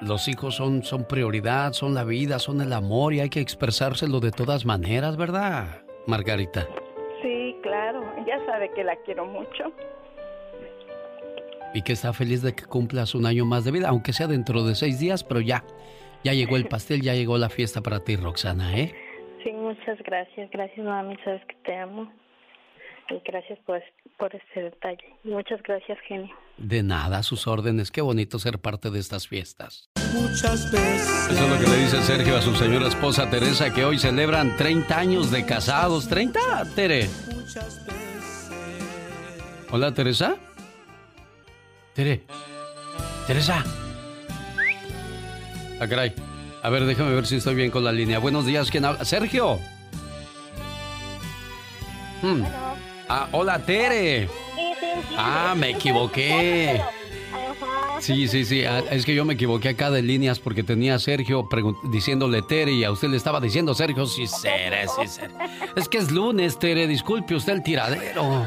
[0.00, 4.20] los hijos son, son prioridad, son la vida, son el amor y hay que expresárselo
[4.20, 6.66] de todas maneras, ¿verdad, Margarita?
[8.46, 9.72] sabe que la quiero mucho.
[11.74, 14.62] Y que está feliz de que cumplas un año más de vida, aunque sea dentro
[14.62, 15.64] de seis días, pero ya,
[16.22, 18.94] ya llegó el pastel, ya llegó la fiesta para ti, Roxana, ¿eh?
[19.42, 20.50] Sí, muchas gracias.
[20.50, 22.12] Gracias, mami, sabes que te amo.
[23.08, 23.82] Y gracias por,
[24.22, 25.16] por ese detalle.
[25.24, 26.32] Muchas gracias, genio.
[26.56, 27.90] De nada, a sus órdenes.
[27.90, 29.90] Qué bonito ser parte de estas fiestas.
[30.14, 31.28] Muchas veces.
[31.28, 34.56] Eso es lo que le dice Sergio a su señora esposa Teresa, que hoy celebran
[34.56, 36.08] 30 años de casados.
[36.08, 37.08] ¿30, Tere?
[37.34, 38.50] Muchas veces.
[39.72, 40.36] Hola, Teresa.
[41.92, 42.22] Tere.
[43.26, 43.64] Teresa.
[45.80, 46.14] Ah, caray.
[46.62, 48.20] A ver, déjame ver si estoy bien con la línea.
[48.20, 49.04] Buenos días, ¿quién habla?
[49.04, 49.58] Sergio.
[52.22, 52.44] Hmm.
[53.14, 54.26] Ah, hola, Tere.
[55.18, 56.80] Ah, me equivoqué.
[58.00, 58.64] Sí, sí, sí.
[58.64, 61.46] Ah, es que yo me equivoqué acá de líneas porque tenía a Sergio
[61.90, 65.34] diciéndole Tere y a usted le estaba diciendo Sergio, sí, Seré, sí, Seré.
[65.76, 66.86] Es que es lunes, Tere.
[66.86, 68.46] Disculpe usted el tiradero.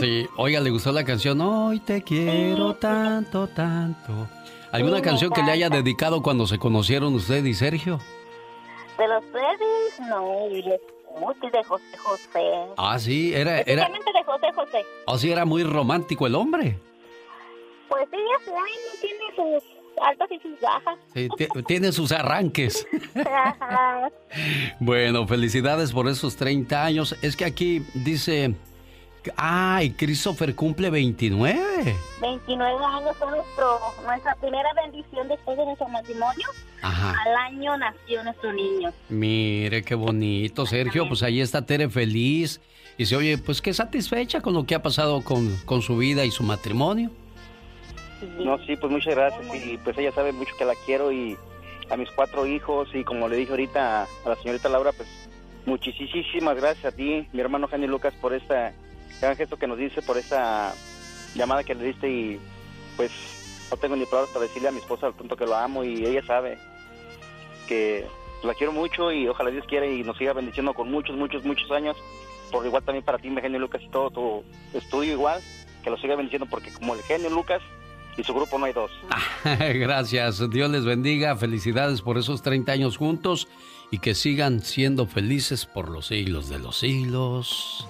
[0.00, 1.42] Sí, oiga, ¿le gustó la canción?
[1.42, 4.30] Hoy te quiero tanto, tanto.
[4.72, 8.00] ¿Alguna canción que le haya dedicado cuando se conocieron usted y Sergio?
[8.98, 12.52] De los tres, no, de José José.
[12.76, 13.60] Ah, sí, era...
[13.60, 13.88] era...
[13.88, 14.84] de José José.
[15.06, 16.78] ¿O sí era muy romántico el hombre?
[17.88, 18.18] Pues sí,
[19.00, 19.64] tiene sus
[20.02, 20.98] altas y sus bajas.
[21.14, 21.28] Sí,
[21.66, 22.86] tiene sus arranques.
[24.80, 27.16] bueno, felicidades por esos 30 años.
[27.22, 28.54] Es que aquí dice
[29.36, 31.96] Ay, Christopher cumple 29.
[32.20, 36.46] 29 años fue nuestro, nuestra primera bendición después de nuestro matrimonio.
[36.82, 37.14] Ajá.
[37.26, 38.92] Al año nació nuestro niño.
[39.08, 41.08] Mire, qué bonito, Sergio.
[41.08, 42.60] Pues ahí está Tere feliz.
[42.96, 46.24] Y se oye, pues qué satisfecha con lo que ha pasado con, con su vida
[46.24, 47.10] y su matrimonio.
[48.38, 49.44] No, sí, pues muchas gracias.
[49.54, 51.36] Y pues ella sabe mucho que la quiero y
[51.90, 52.88] a mis cuatro hijos.
[52.94, 55.08] Y como le dije ahorita a la señorita Laura, pues
[55.68, 58.72] muchísimas gracias a ti, mi hermano Jani Lucas, por esta
[59.20, 60.74] gran gesto que nos dice por esa
[61.34, 62.40] llamada que le diste y
[62.96, 63.10] pues
[63.70, 66.04] no tengo ni palabras para decirle a mi esposa al punto que lo amo y
[66.04, 66.58] ella sabe
[67.66, 68.06] que
[68.42, 71.70] la quiero mucho y ojalá Dios quiera y nos siga bendiciendo con muchos, muchos, muchos
[71.70, 71.96] años.
[72.50, 75.42] Por igual también para ti, mi genio Lucas, y todo tu estudio igual,
[75.82, 77.60] que lo siga bendiciendo porque como el genio Lucas
[78.16, 78.90] y su grupo no hay dos.
[79.44, 83.48] Gracias, Dios les bendiga, felicidades por esos 30 años juntos
[83.90, 87.86] y que sigan siendo felices por los siglos de los siglos.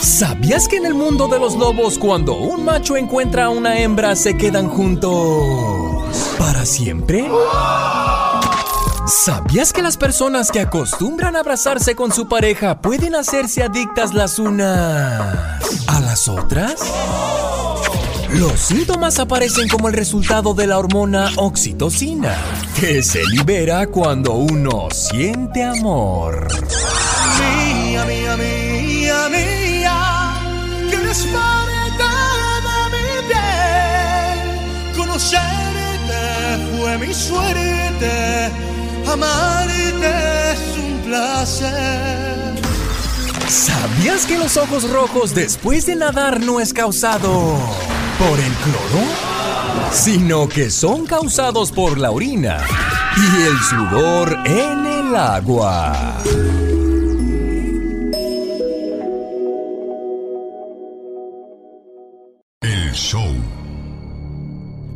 [0.00, 4.16] ¿Sabías que en el mundo de los lobos cuando un macho encuentra a una hembra
[4.16, 5.14] se quedan juntos
[6.38, 7.28] para siempre?
[9.06, 14.38] ¿Sabías que las personas que acostumbran a abrazarse con su pareja pueden hacerse adictas las
[14.38, 16.74] unas a las otras?
[18.30, 22.36] Los síntomas aparecen como el resultado de la hormona oxitocina,
[22.78, 26.48] que se libera cuando uno siente amor.
[27.88, 30.34] Mía, mía, mía, mía,
[30.90, 32.04] que eres parte
[32.66, 34.94] de mi piel.
[34.94, 36.20] Conocerte
[36.76, 38.52] fue mi suerte,
[39.10, 42.60] amarte es un placer.
[43.48, 47.58] ¿Sabías que los ojos rojos después de nadar no es causado
[48.18, 49.06] por el cloro?
[49.92, 52.58] Sino que son causados por la orina
[53.16, 56.18] y el sudor en el agua.
[62.98, 63.32] Show.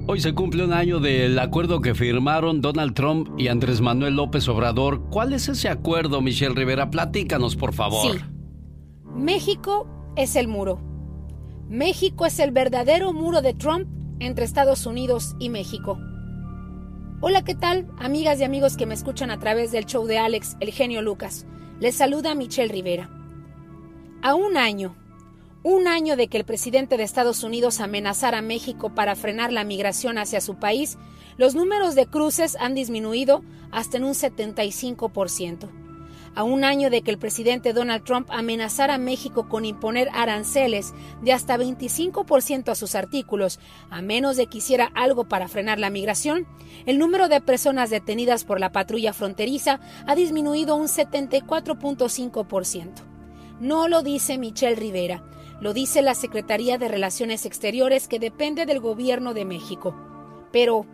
[0.07, 4.49] Hoy se cumple un año del acuerdo que firmaron Donald Trump y Andrés Manuel López
[4.49, 5.09] Obrador.
[5.09, 6.91] ¿Cuál es ese acuerdo, Michelle Rivera?
[6.91, 8.19] Platícanos, por favor.
[8.19, 8.24] Sí.
[9.15, 10.81] México es el muro.
[11.69, 13.87] México es el verdadero muro de Trump
[14.19, 15.99] entre Estados Unidos y México.
[17.20, 17.87] Hola, ¿qué tal?
[17.99, 21.47] Amigas y amigos que me escuchan a través del show de Alex, el genio Lucas.
[21.79, 23.09] Les saluda Michelle Rivera.
[24.23, 24.97] A un año,
[25.63, 29.65] un año de que el presidente de Estados Unidos amenazara a México para frenar la
[29.65, 30.99] migración hacia su país,
[31.37, 35.71] los números de cruces han disminuido hasta en un 75%
[36.35, 40.93] a un año de que el presidente Donald Trump amenazara a México con imponer aranceles
[41.21, 43.59] de hasta 25% a sus artículos,
[43.91, 46.47] a menos de que hiciera algo para frenar la migración,
[46.87, 52.91] el número de personas detenidas por la patrulla fronteriza ha disminuido un 74.5%.
[53.61, 55.23] No lo dice Michelle Rivera,
[55.63, 59.95] lo dice la Secretaría de Relaciones Exteriores que depende del gobierno de México.
[60.51, 60.87] Pero,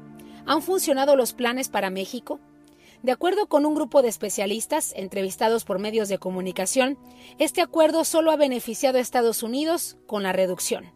[0.45, 2.39] ¿han funcionado los planes para México?
[3.03, 6.99] De acuerdo con un grupo de especialistas entrevistados por medios de comunicación,
[7.39, 10.93] este acuerdo solo ha beneficiado a Estados Unidos con la reducción.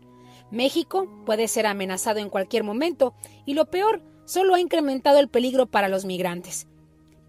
[0.51, 3.15] México puede ser amenazado en cualquier momento
[3.47, 6.69] y lo peor, solo ha incrementado el peligro para los migrantes.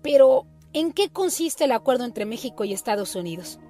[0.02, 3.62] Pero, ¿en qué consiste el acuerdo entre México y Estados Unidos?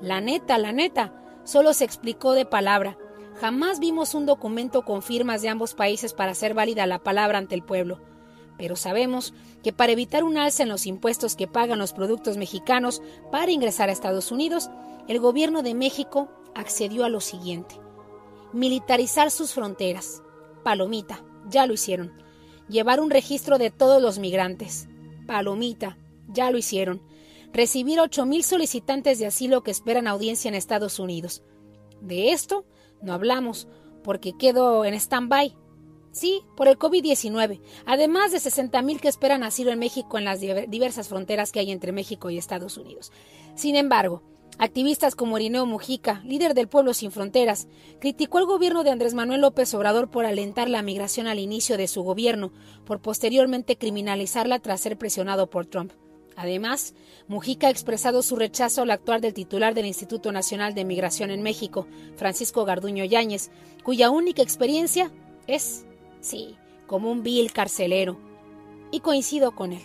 [0.00, 2.96] La neta, la neta, solo se explicó de palabra.
[3.40, 7.54] Jamás vimos un documento con firmas de ambos países para hacer válida la palabra ante
[7.54, 8.00] el pueblo
[8.62, 13.02] pero sabemos que para evitar un alza en los impuestos que pagan los productos mexicanos
[13.32, 14.70] para ingresar a Estados Unidos,
[15.08, 17.80] el gobierno de México accedió a lo siguiente.
[18.52, 20.22] Militarizar sus fronteras.
[20.62, 22.12] Palomita, ya lo hicieron.
[22.68, 24.88] Llevar un registro de todos los migrantes.
[25.26, 25.98] Palomita,
[26.28, 27.02] ya lo hicieron.
[27.52, 31.42] Recibir 8.000 solicitantes de asilo que esperan audiencia en Estados Unidos.
[32.00, 32.64] De esto
[33.02, 33.68] no hablamos
[34.02, 35.56] porque quedó en stand-by
[36.12, 41.08] Sí, por el COVID-19, además de 60.000 que esperan asilo en México en las diversas
[41.08, 43.12] fronteras que hay entre México y Estados Unidos.
[43.54, 44.22] Sin embargo,
[44.58, 47.66] activistas como Irineo Mujica, líder del Pueblo Sin Fronteras,
[47.98, 51.88] criticó al gobierno de Andrés Manuel López Obrador por alentar la migración al inicio de
[51.88, 52.52] su gobierno,
[52.84, 55.92] por posteriormente criminalizarla tras ser presionado por Trump.
[56.36, 56.94] Además,
[57.28, 61.42] Mujica ha expresado su rechazo al actuar del titular del Instituto Nacional de Migración en
[61.42, 61.86] México,
[62.16, 63.50] Francisco Garduño Yáñez,
[63.84, 65.10] cuya única experiencia
[65.46, 65.84] es
[66.22, 66.56] Sí,
[66.86, 68.16] como un vil carcelero.
[68.92, 69.82] Y coincido con él.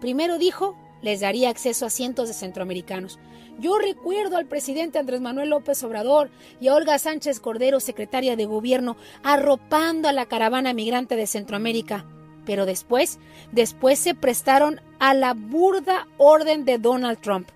[0.00, 3.18] Primero dijo, les daría acceso a cientos de centroamericanos.
[3.58, 8.46] Yo recuerdo al presidente Andrés Manuel López Obrador y a Olga Sánchez Cordero, secretaria de
[8.46, 12.06] gobierno, arropando a la caravana migrante de Centroamérica.
[12.44, 13.18] Pero después,
[13.52, 17.48] después se prestaron a la burda orden de Donald Trump.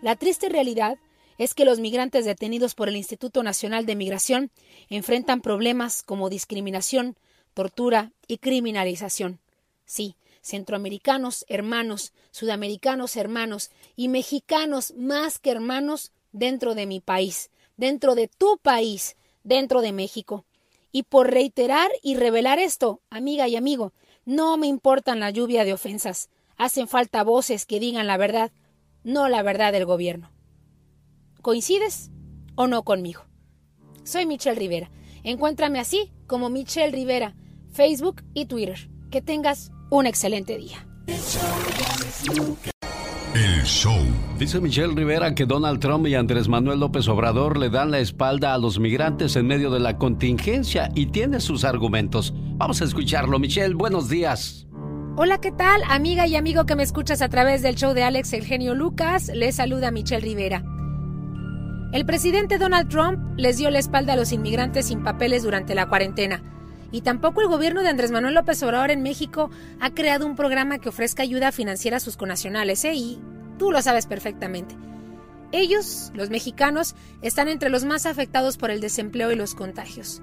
[0.00, 0.98] La triste realidad
[1.38, 4.50] es que los migrantes detenidos por el Instituto Nacional de Migración
[4.90, 7.16] enfrentan problemas como discriminación,
[7.54, 9.40] tortura y criminalización.
[9.84, 18.14] Sí, centroamericanos hermanos, sudamericanos hermanos y mexicanos más que hermanos dentro de mi país, dentro
[18.14, 20.44] de tu país, dentro de México.
[20.98, 23.92] Y por reiterar y revelar esto, amiga y amigo,
[24.24, 26.28] no me importan la lluvia de ofensas.
[26.56, 28.50] Hacen falta voces que digan la verdad,
[29.04, 30.32] no la verdad del gobierno.
[31.40, 32.10] ¿Coincides
[32.56, 33.22] o no conmigo?
[34.02, 34.90] Soy Michelle Rivera.
[35.22, 37.36] Encuéntrame así como Michelle Rivera,
[37.70, 38.90] Facebook y Twitter.
[39.12, 40.84] Que tengas un excelente día.
[43.38, 43.94] El show.
[44.36, 48.52] Dice Michelle Rivera que Donald Trump y Andrés Manuel López Obrador le dan la espalda
[48.52, 52.34] a los migrantes en medio de la contingencia y tiene sus argumentos.
[52.56, 53.38] Vamos a escucharlo.
[53.38, 54.66] Michelle, buenos días.
[55.14, 55.82] Hola, ¿qué tal?
[55.88, 59.30] Amiga y amigo que me escuchas a través del show de Alex El Genio Lucas,
[59.32, 60.64] les saluda Michelle Rivera.
[61.92, 65.88] El presidente Donald Trump les dio la espalda a los inmigrantes sin papeles durante la
[65.88, 66.42] cuarentena.
[66.90, 69.50] Y tampoco el gobierno de Andrés Manuel López Obrador en México
[69.80, 72.94] ha creado un programa que ofrezca ayuda financiera a sus conacionales, ¿eh?
[72.94, 73.20] Y
[73.58, 74.76] tú lo sabes perfectamente.
[75.52, 80.22] Ellos, los mexicanos, están entre los más afectados por el desempleo y los contagios.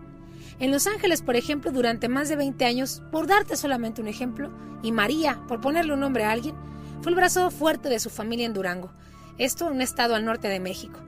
[0.60, 4.52] En Los Ángeles, por ejemplo, durante más de 20 años, por darte solamente un ejemplo,
[4.84, 6.56] y María, por ponerle un nombre a alguien,
[7.02, 8.92] fue el brazo fuerte de su familia en Durango,
[9.38, 11.02] esto un estado al norte de México.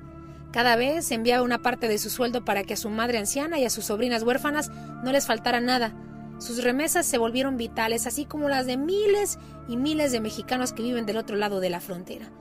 [0.57, 3.65] Cada vez enviaba una parte de su sueldo para que a su madre anciana y
[3.65, 4.71] a sus sobrinas huérfanas
[5.03, 5.93] no les faltara nada.
[6.39, 10.81] Sus remesas se volvieron vitales, así como las de miles y miles de mexicanos que
[10.81, 12.31] viven del otro lado de la frontera.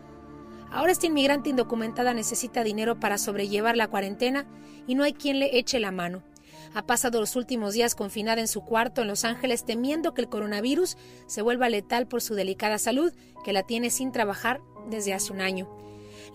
[0.72, 4.46] Ahora esta inmigrante indocumentada necesita dinero para sobrellevar la cuarentena
[4.86, 6.22] y no hay quien le eche la mano.
[6.72, 10.30] Ha pasado los últimos días confinada en su cuarto en Los Ángeles temiendo que el
[10.30, 13.12] coronavirus se vuelva letal por su delicada salud,
[13.44, 15.68] que la tiene sin trabajar desde hace un año.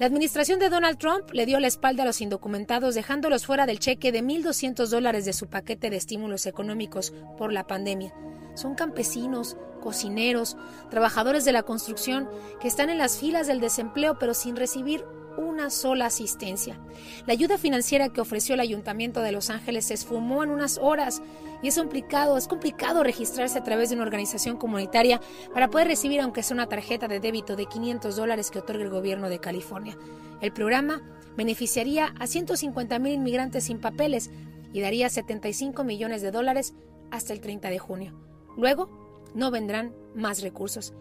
[0.02, 3.78] La administración de Donald Trump le dio la espalda a los indocumentados dejándolos fuera del
[3.78, 8.12] cheque de 1.200 dólares de su paquete de estímulos económicos por la pandemia.
[8.56, 10.58] Son campesinos, cocineros,
[10.90, 12.28] trabajadores de la construcción
[12.60, 15.06] que están en las filas del desempleo pero sin recibir
[15.38, 16.80] una sola asistencia.
[17.26, 21.22] La ayuda financiera que ofreció el Ayuntamiento de Los Ángeles se esfumó en unas horas
[21.62, 25.22] y es complicado, es complicado registrarse a través de una organización comunitaria
[25.54, 28.90] para poder recibir aunque sea una tarjeta de débito de 500 dólares que otorga el
[28.90, 29.98] gobierno de California.
[30.42, 31.02] El programa
[31.38, 34.32] beneficiaría a 150 mil inmigrantes sin papeles
[34.74, 36.74] y daría 75 millones de dólares
[37.12, 38.14] hasta el 30 de junio.
[38.58, 38.90] Luego,
[39.34, 40.94] no vendrán más recursos.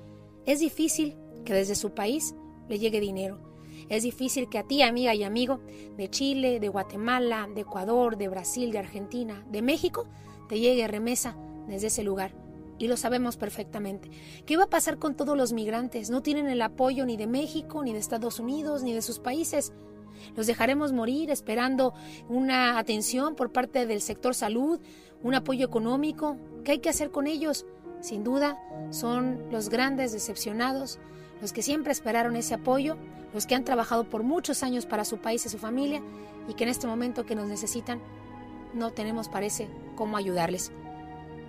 [0.47, 2.35] Es difícil que desde su país
[2.69, 3.50] le llegue dinero
[3.89, 5.61] es difícil que a ti, amiga y amigo,
[5.97, 10.07] de Chile, de Guatemala, de Ecuador, de Brasil, de Argentina, de México,
[10.49, 11.37] te llegue remesa
[11.67, 12.35] desde ese lugar.
[12.79, 14.11] Y lo sabemos perfectamente.
[14.47, 16.09] ¿Qué va a pasar con todos los migrantes?
[16.09, 19.73] No tienen el apoyo ni de México, ni de Estados Unidos, ni de sus países.
[20.35, 21.93] Los dejaremos morir esperando
[22.29, 24.81] una atención por parte del sector salud,
[25.23, 26.37] un apoyo económico.
[26.65, 27.67] ¿Qué hay que hacer con ellos?
[28.01, 28.59] Sin duda,
[28.91, 30.99] son los grandes decepcionados,
[31.41, 32.97] los que siempre esperaron ese apoyo,
[33.33, 36.03] los que han trabajado por muchos años para su país y su familia
[36.49, 38.01] y que en este momento que nos necesitan
[38.75, 40.73] no tenemos, parece, cómo ayudarles.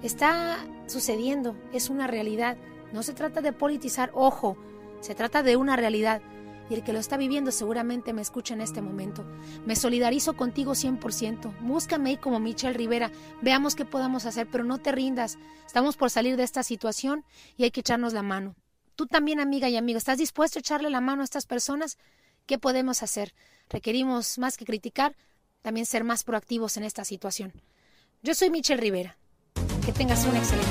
[0.02, 2.58] Está sucediendo, es una realidad.
[2.92, 4.58] No se trata de politizar, ojo,
[5.00, 6.22] se trata de una realidad.
[6.70, 9.26] Y el que lo está viviendo seguramente me escucha en este momento.
[9.66, 11.60] Me solidarizo contigo 100%.
[11.60, 13.12] Búscame como Michelle Rivera.
[13.42, 15.38] Veamos qué podamos hacer, pero no te rindas.
[15.68, 17.26] Estamos por salir de esta situación
[17.58, 18.56] y hay que echarnos la mano.
[19.02, 21.98] Tú también, amiga y amigo, ¿estás dispuesto a echarle la mano a estas personas?
[22.46, 23.34] ¿Qué podemos hacer?
[23.68, 25.16] Requerimos más que criticar,
[25.64, 27.52] también ser más proactivos en esta situación.
[28.22, 29.18] Yo soy Michelle Rivera.
[29.84, 30.70] Que tengas un excelente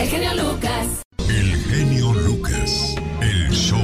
[0.00, 1.02] El genio Lucas.
[1.28, 2.96] El genio Lucas.
[3.20, 3.78] El show.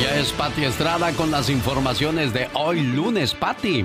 [0.00, 3.84] Ella es Patti Estrada con las informaciones de hoy lunes, Patti.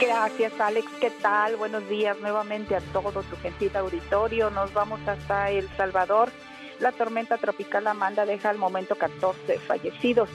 [0.00, 0.88] Gracias, Alex.
[1.00, 1.56] ¿Qué tal?
[1.56, 4.50] Buenos días nuevamente a todo tu gentil auditorio.
[4.50, 6.28] Nos vamos hasta El Salvador.
[6.80, 10.28] La tormenta tropical Amanda deja al momento 14 fallecidos.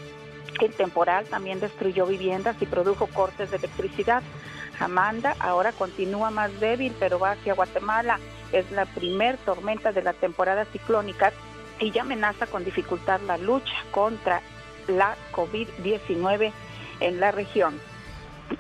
[0.62, 4.24] El temporal también destruyó viviendas y produjo cortes de electricidad.
[4.80, 8.20] Amanda ahora continúa más débil, pero va hacia Guatemala.
[8.54, 11.34] Es la primer tormenta de la temporada ciclónica
[11.78, 14.42] y ya amenaza con dificultar la lucha contra
[14.88, 16.54] la COVID-19
[17.02, 17.91] en la región.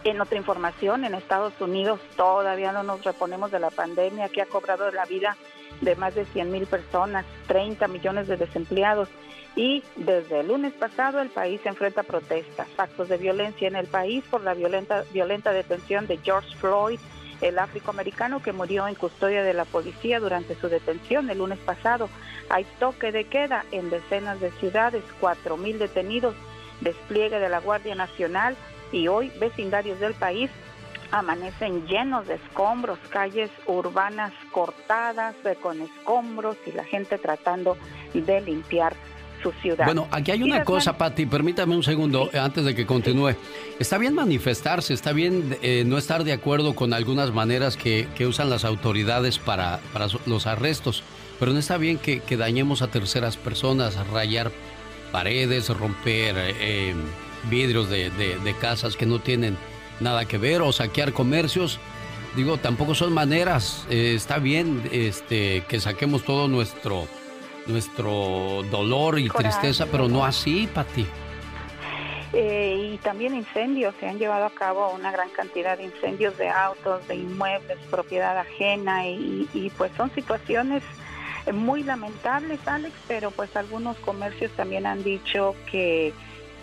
[0.03, 4.48] En otra información, en Estados Unidos todavía no nos reponemos de la pandemia que ha
[4.48, 5.38] cobrado la vida
[5.82, 9.10] de más de 100 mil personas, 30 millones de desempleados
[9.56, 14.23] y desde el lunes pasado el país enfrenta protestas, actos de violencia en el país
[14.30, 16.99] por la violenta, violenta detención de George Floyd,
[17.41, 22.10] el afroamericano que murió en custodia de la policía durante su detención el lunes pasado.
[22.49, 26.36] Hay toque de queda en decenas de ciudades, 4 mil detenidos,
[26.82, 28.56] despliegue de la Guardia Nacional
[28.91, 30.49] y hoy vecindarios del país
[31.11, 37.77] amanecen llenos de escombros, calles urbanas cortadas con escombros y la gente tratando
[38.13, 38.95] de limpiar
[39.43, 39.85] su ciudad.
[39.85, 43.35] Bueno, aquí hay una cosa, Patti, permítame un segundo antes de que continúe.
[43.80, 48.49] Está bien manifestarse, está bien eh, no estar de acuerdo con algunas maneras que, usan
[48.49, 51.03] las autoridades para, para, los arrestos,
[51.39, 54.51] pero no está bien que, dañemos a terceras personas, rayar
[55.11, 56.35] paredes, romper...
[56.38, 56.93] Eh,
[57.49, 59.57] vidrios de, casas que no tienen
[59.99, 61.80] nada que ver o saquear comercios.
[62.35, 63.85] Digo, tampoco son maneras.
[63.89, 67.07] Eh, está bien este, que saquemos todo nuestro,
[67.68, 71.05] nuestro dolor y tristeza, pero no así, Pati.
[72.34, 76.47] Eh, y también incendios, se han llevado a cabo una gran cantidad de incendios de
[76.47, 80.81] autos, de inmuebles, propiedad ajena y, y pues son situaciones
[81.51, 86.13] muy lamentables, Alex, pero pues algunos comercios también han dicho que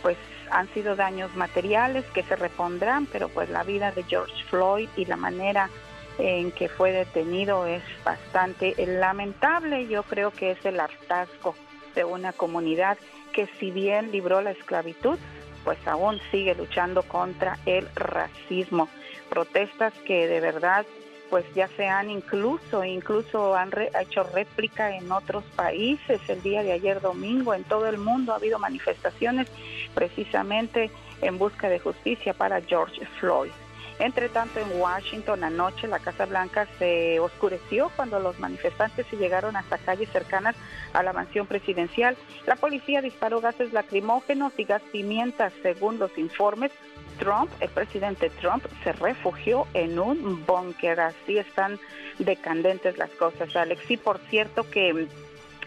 [0.03, 0.17] pues
[0.51, 5.05] han sido daños materiales que se repondrán, pero pues la vida de George Floyd y
[5.05, 5.71] la manera
[6.19, 9.87] en que fue detenido es bastante lamentable.
[9.89, 11.55] Yo creo que es el hartazgo
[11.95, 12.99] de una comunidad
[13.33, 15.19] que si bien libró la esclavitud,
[15.65, 18.89] pues aún sigue luchando contra el racismo.
[19.29, 20.87] Protestas que de verdad
[21.31, 26.21] pues ya se han incluso, incluso han hecho réplica en otros países.
[26.29, 29.49] El día de ayer domingo en todo el mundo ha habido manifestaciones
[29.95, 30.91] precisamente
[31.23, 33.51] en busca de justicia para George Floyd.
[33.99, 39.57] Entre tanto, en Washington anoche la Casa Blanca se oscureció cuando los manifestantes se llegaron
[39.57, 40.55] hasta calles cercanas
[40.93, 42.17] a la mansión presidencial.
[42.47, 46.71] La policía disparó gases lacrimógenos y gas pimienta, según los informes.
[47.19, 51.01] Trump, el presidente Trump, se refugió en un búnker.
[51.01, 51.79] Así están
[52.19, 53.91] decandentes las cosas, Alex.
[53.91, 55.07] Y por cierto que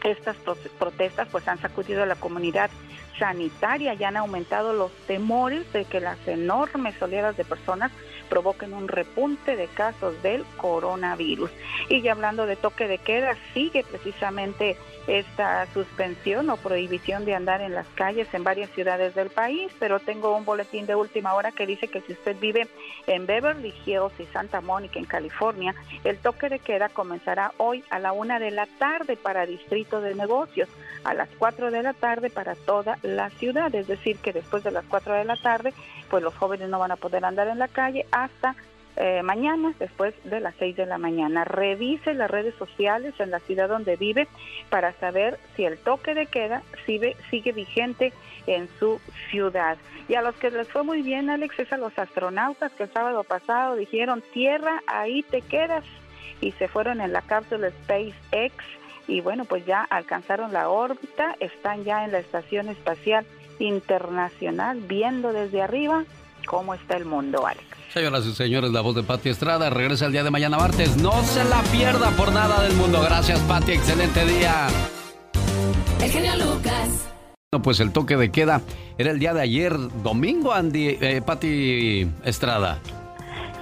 [0.03, 0.35] estas
[0.79, 2.71] protestas pues han sacudido a la comunidad
[3.19, 7.91] sanitaria y han aumentado los temores de que las enormes oleadas de personas
[8.31, 11.51] provoquen un repunte de casos del coronavirus.
[11.89, 17.59] Y ya hablando de toque de queda, sigue precisamente esta suspensión o prohibición de andar
[17.59, 21.51] en las calles en varias ciudades del país, pero tengo un boletín de última hora
[21.51, 22.69] que dice que si usted vive
[23.05, 25.75] en Beverly Hills y Santa Mónica, en California,
[26.05, 30.15] el toque de queda comenzará hoy a la una de la tarde para distrito de
[30.15, 30.69] negocios,
[31.03, 34.71] a las cuatro de la tarde para toda la ciudad, es decir, que después de
[34.71, 35.73] las cuatro de la tarde,
[36.11, 38.55] pues los jóvenes no van a poder andar en la calle hasta
[38.97, 41.45] eh, mañana después de las 6 de la mañana.
[41.45, 44.27] Revise las redes sociales en la ciudad donde vive
[44.69, 48.11] para saber si el toque de queda sigue, sigue vigente
[48.45, 49.77] en su ciudad.
[50.09, 52.91] Y a los que les fue muy bien, Alex, es a los astronautas que el
[52.91, 55.85] sábado pasado dijeron, tierra, ahí te quedas.
[56.41, 58.53] Y se fueron en la cápsula SpaceX
[59.07, 63.25] y bueno, pues ya alcanzaron la órbita, están ya en la Estación Espacial
[63.61, 66.03] Internacional viendo desde arriba
[66.45, 67.65] cómo está el mundo, Alex.
[67.93, 70.97] Señoras y señores, la voz de Pati Estrada regresa el día de mañana martes.
[70.97, 73.01] No se la pierda por nada del mundo.
[73.01, 73.73] Gracias, Pati.
[73.73, 74.67] Excelente día.
[76.01, 77.09] El genio Lucas.
[77.51, 78.61] Bueno, pues el toque de queda
[78.97, 79.73] era el día de ayer,
[80.03, 82.79] domingo, Andy, eh, Pati Estrada.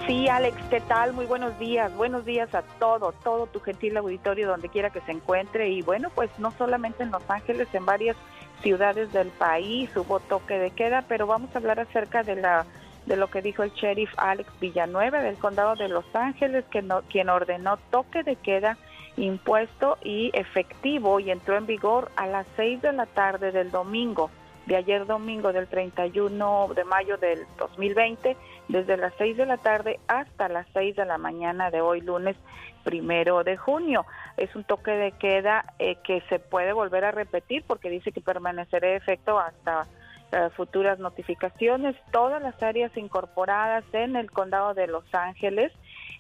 [0.06, 1.14] Sí, Alex, ¿qué tal?
[1.14, 1.96] Muy buenos días.
[1.96, 5.70] Buenos días a todo, todo tu gentil auditorio donde quiera que se encuentre.
[5.70, 8.16] Y bueno, pues no solamente en Los Ángeles, en varias
[8.62, 12.66] ciudades del país hubo toque de queda, pero vamos a hablar acerca de la
[13.06, 17.02] de lo que dijo el sheriff Alex Villanueva del condado de Los Ángeles, que no,
[17.04, 18.78] quien ordenó toque de queda
[19.18, 24.30] impuesto y efectivo y entró en vigor a las 6 de la tarde del domingo,
[24.70, 28.38] de ayer domingo del 31 de mayo del 2020,
[28.68, 32.38] desde las 6 de la tarde hasta las 6 de la mañana de hoy lunes
[32.84, 34.06] primero de junio.
[34.38, 38.22] Es un toque de queda eh, que se puede volver a repetir porque dice que
[38.22, 39.88] permanecerá efecto hasta
[40.32, 41.96] eh, futuras notificaciones.
[42.12, 45.72] Todas las áreas incorporadas en el condado de Los Ángeles,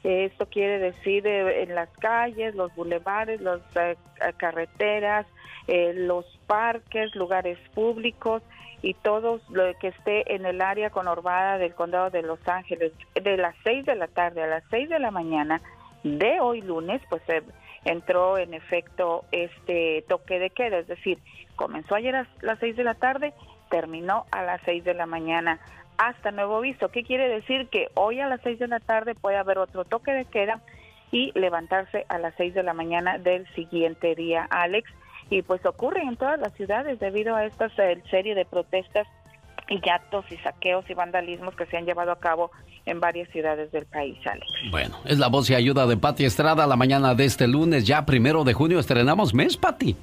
[0.03, 3.95] esto quiere decir eh, en las calles, los bulevares, las eh,
[4.37, 5.25] carreteras,
[5.95, 8.41] los parques, lugares públicos
[8.81, 12.91] y todo lo que esté en el área conurbada del condado de Los Ángeles.
[13.13, 15.61] De las 6 de la tarde a las 6 de la mañana
[16.03, 17.21] de hoy lunes, pues
[17.85, 21.19] entró en efecto este toque de queda, es decir,
[21.55, 23.33] comenzó ayer a las 6 de la tarde
[23.69, 25.59] terminó a las 6 de la mañana
[25.99, 26.89] hasta nuevo visto.
[26.89, 27.67] ¿Qué quiere decir?
[27.67, 30.61] Que hoy a las 6 de la tarde puede haber otro toque de queda
[31.11, 34.89] y levantarse a las 6 de la mañana del siguiente día, Alex.
[35.29, 37.69] Y pues ocurre en todas las ciudades debido a esta
[38.09, 39.07] serie de protestas
[39.67, 42.49] y actos y saqueos y vandalismos que se han llevado a cabo
[42.85, 44.47] en varias ciudades del país, Alex.
[44.71, 48.05] Bueno, es la voz y ayuda de Pati Estrada la mañana de este lunes, ya
[48.05, 49.95] primero de junio, estrenamos mes, Pati.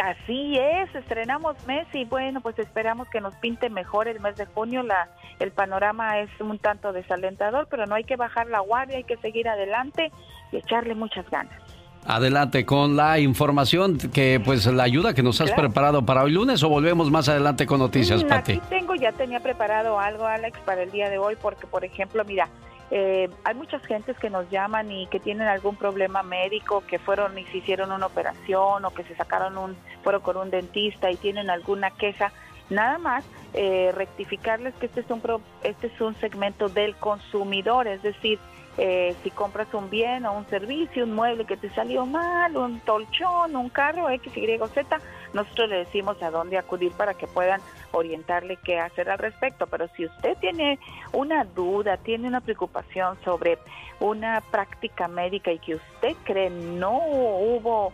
[0.00, 4.46] Así es, estrenamos mes y bueno, pues esperamos que nos pinte mejor el mes de
[4.46, 4.82] junio.
[4.82, 5.08] La,
[5.38, 9.18] el panorama es un tanto desalentador, pero no hay que bajar la guardia, hay que
[9.18, 10.10] seguir adelante
[10.50, 11.60] y echarle muchas ganas.
[12.04, 16.62] Adelante con la información que pues la ayuda que nos has preparado para hoy lunes
[16.64, 18.52] o volvemos más adelante con noticias, mm, Pati.
[18.52, 22.24] Aquí tengo, ya tenía preparado algo, Alex, para el día de hoy, porque por ejemplo,
[22.24, 22.48] mira,
[22.90, 27.38] eh, hay muchas gentes que nos llaman y que tienen algún problema médico, que fueron
[27.38, 31.16] y se hicieron una operación o que se sacaron un, fueron con un dentista y
[31.16, 32.32] tienen alguna queja.
[32.68, 33.24] Nada más
[33.54, 35.22] eh, rectificarles que este es un
[35.62, 38.38] este es un segmento del consumidor, es decir,
[38.78, 42.78] eh, si compras un bien o un servicio, un mueble que te salió mal, un
[42.80, 45.00] colchón, un carro, X, Y, Z,
[45.34, 49.66] nosotros le decimos a dónde acudir para que puedan orientarle qué hacer al respecto.
[49.66, 50.78] Pero si usted tiene
[51.12, 53.58] una duda, tiene una preocupación sobre
[54.00, 57.92] una práctica médica y que usted cree no hubo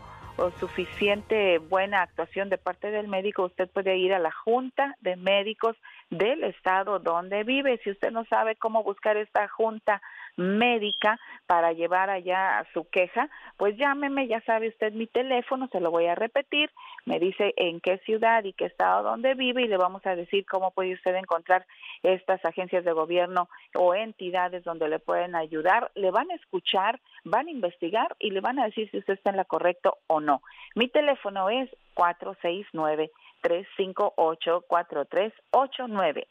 [0.60, 5.76] suficiente buena actuación de parte del médico, usted puede ir a la Junta de Médicos
[6.10, 7.80] del estado donde vive.
[7.82, 10.00] Si usted no sabe cómo buscar esta junta
[10.38, 15.90] médica para llevar allá su queja, pues llámeme, ya sabe usted mi teléfono, se lo
[15.90, 16.70] voy a repetir,
[17.04, 20.46] me dice en qué ciudad y qué estado donde vive y le vamos a decir
[20.46, 21.66] cómo puede usted encontrar
[22.02, 27.48] estas agencias de gobierno o entidades donde le pueden ayudar, le van a escuchar, van
[27.48, 30.42] a investigar y le van a decir si usted está en la correcto o no.
[30.74, 33.10] Mi teléfono es 469
[33.42, 36.28] 358 4389.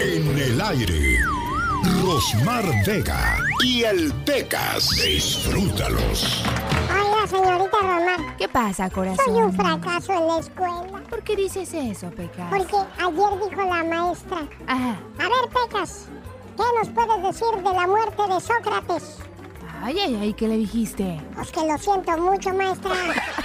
[0.00, 1.33] En el aire
[2.04, 4.90] Rosmar Vega y el Pecas.
[5.02, 6.44] Disfrútalos.
[6.90, 8.36] Hola, señorita Rosmar.
[8.36, 9.24] ¿Qué pasa, corazón?
[9.24, 11.02] Soy un fracaso en la escuela.
[11.08, 12.50] ¿Por qué dices eso, Pecas?
[12.50, 14.46] Porque ayer dijo la maestra.
[14.66, 14.98] Ajá.
[15.18, 16.06] A ver, Pecas,
[16.58, 19.18] ¿qué nos puedes decir de la muerte de Sócrates?
[19.82, 21.22] Ay, ay, ay, ¿qué le dijiste?
[21.34, 22.92] Pues que lo siento mucho, maestra.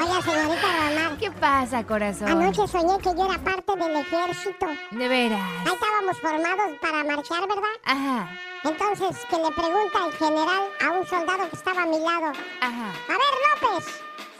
[0.00, 1.18] Oiga, señorita Romar.
[1.18, 2.28] ¿Qué pasa, corazón?
[2.28, 4.66] Anoche soñé que yo era parte del ejército.
[4.92, 5.40] De veras.
[5.66, 7.76] Ahí estábamos formados para marchar, ¿verdad?
[7.84, 8.30] Ajá.
[8.64, 12.32] Entonces, que le pregunta el general a un soldado que estaba a mi lado.
[12.60, 12.88] Ajá.
[13.08, 13.86] A ver, López,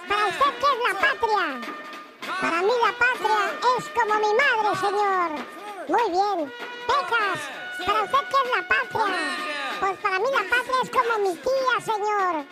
[0.09, 1.61] ¿para usted qué es la patria?
[2.41, 3.41] Para mí la patria
[3.79, 5.31] es como mi madre, señor.
[5.89, 6.53] Muy bien.
[6.87, 7.41] Pecas,
[7.87, 9.17] ¿para usted qué es la patria?
[9.81, 12.45] Pues para mí la patria es como mi tía, señor.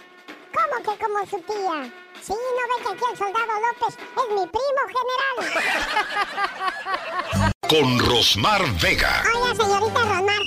[0.56, 2.05] ¿Cómo que como su tía?
[2.26, 5.36] Sí, ¿no ve que aquí el soldado López es mi primo general?
[7.68, 9.22] Con Rosmar Vega.
[9.32, 10.42] Oiga, señorita Rosmar.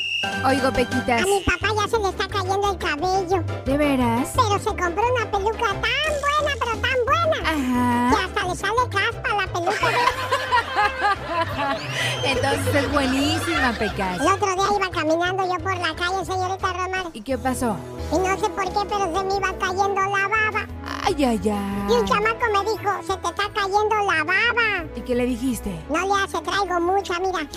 [0.46, 1.22] Oigo, Pequitas.
[1.22, 3.44] A mi papá ya se le está cayendo el cabello.
[3.64, 4.30] ¿De veras?
[4.36, 7.38] Pero se compró una peluca tan buena, pero tan buena.
[7.50, 8.10] Ajá.
[8.10, 9.90] Que hasta le sale caspa a la peluca.
[12.24, 14.20] Entonces es buenísima, Pecas.
[14.22, 17.06] El otro día iba caminando yo por la calle, señorita Romar.
[17.14, 17.76] ¿Y qué pasó?
[18.12, 20.68] Y no sé por qué, pero se me iba cayendo la baba.
[21.06, 22.06] Ay, ay, Y un ay.
[22.06, 24.86] chamaco me dijo, se te está cayendo la baba.
[24.96, 25.72] ¿Y qué le dijiste?
[25.90, 27.40] No le hace, traigo mucha, mira.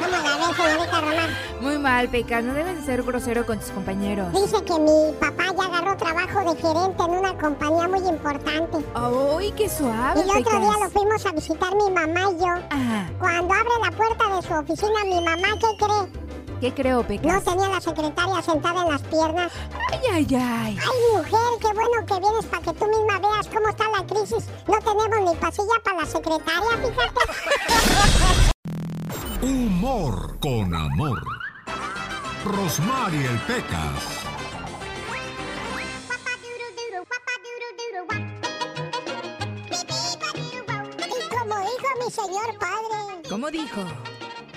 [0.00, 1.28] ¿Cómo la ves, señorita Romar?
[1.60, 2.44] Muy mal, Pecas.
[2.44, 4.32] No debes de ser grosero con tus compañeros.
[4.32, 8.78] Dice que mi papá ya agarró trabajo de gerente en una compañía muy importante.
[8.94, 10.60] ¡Ay, qué suave, Y el otro Pecas!
[10.60, 12.46] día lo fuimos a visitar mi mamá y yo.
[12.70, 13.10] Ajá.
[13.18, 16.28] Cuando abre la puerta de su oficina, mi mamá, ¿qué cree?
[16.60, 17.44] ¿Qué creo, No Pecas?
[17.44, 19.52] tenía la secretaria sentada en las piernas.
[19.92, 20.78] Ay, ay, ay.
[20.80, 24.44] Ay, mujer, qué bueno que vienes para que tú misma veas cómo está la crisis.
[24.66, 27.20] No tenemos ni pasilla para la secretaria, fíjate.
[29.42, 31.22] Humor con amor.
[32.44, 34.27] Rosmar y el Pecas.
[42.08, 43.84] Mi señor padre, ¿Cómo dijo?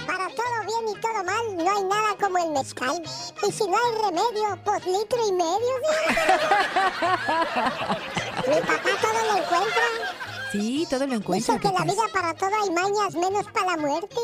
[0.08, 3.04] para todo bien y todo mal, no hay nada como el mezcal.
[3.46, 5.76] Y si no hay remedio, pues litro y medio.
[5.84, 6.16] ¿sí?
[8.50, 9.86] mi papá todo lo encuentra.
[10.52, 13.78] Sí, todo lo encuentra, Dice que la vida para todo hay mañas, menos para la
[13.78, 14.16] muerte.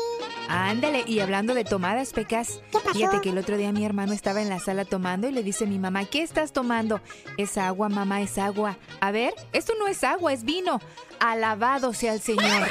[0.48, 2.60] Ándale, y hablando de tomadas, Pecas.
[2.70, 2.92] ¿Qué pasó?
[2.92, 5.64] Fíjate que el otro día mi hermano estaba en la sala tomando y le dice
[5.64, 7.00] a mi mamá, ¿qué estás tomando?
[7.36, 8.76] Es agua, mamá, es agua.
[9.00, 10.80] A ver, esto no es agua, es vino.
[11.20, 12.44] Alabado sea el Señor.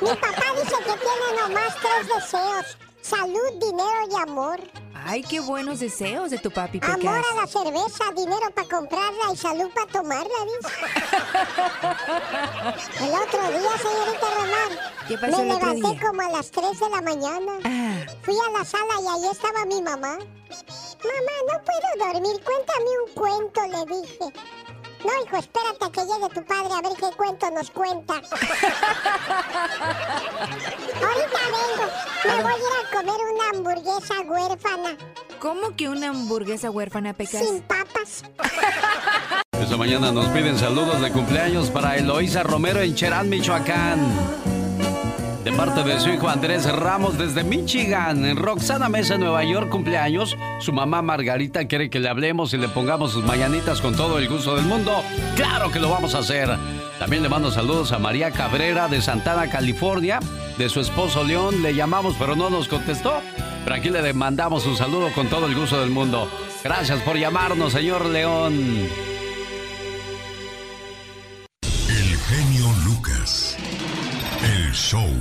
[0.00, 2.78] Mi papá dice que tiene nomás tres deseos.
[3.08, 4.60] Salud, dinero y amor.
[4.94, 7.24] Ay, qué buenos deseos de tu papi, Amor Pecas.
[7.30, 10.74] a la cerveza, dinero para comprarla y salud para tomarla, dice.
[13.04, 16.00] El otro día, señorita Román, ¿Qué pasó me levanté día?
[16.00, 17.52] como a las 3 de la mañana.
[17.64, 20.18] Ah, Fui a la sala y ahí estaba mi mamá.
[20.18, 24.24] Mamá, no puedo dormir, cuéntame un cuento, le dije.
[25.04, 28.14] No, hijo, espérate a que llegue tu padre a ver qué cuento nos cuenta.
[31.02, 31.86] Ahorita vengo.
[32.24, 34.96] Me voy a ir a comer una hamburguesa huérfana,
[35.38, 37.44] ¿Cómo que una hamburguesa huérfana, Pecas?
[37.46, 38.24] sin papas.
[39.52, 44.55] Esta mañana nos piden saludos de cumpleaños para Eloísa Romero en Cherán, Michoacán.
[45.46, 48.24] De parte de su hijo Andrés Ramos desde Michigan.
[48.24, 50.36] En Roxana Mesa, Nueva York, cumpleaños.
[50.58, 54.28] Su mamá Margarita quiere que le hablemos y le pongamos sus mañanitas con todo el
[54.28, 55.04] gusto del mundo.
[55.36, 56.50] ¡Claro que lo vamos a hacer!
[56.98, 60.18] También le mando saludos a María Cabrera de Santana, California.
[60.58, 63.20] De su esposo León le llamamos pero no nos contestó.
[63.62, 66.28] Pero aquí le mandamos un saludo con todo el gusto del mundo.
[66.64, 68.88] Gracias por llamarnos, señor León.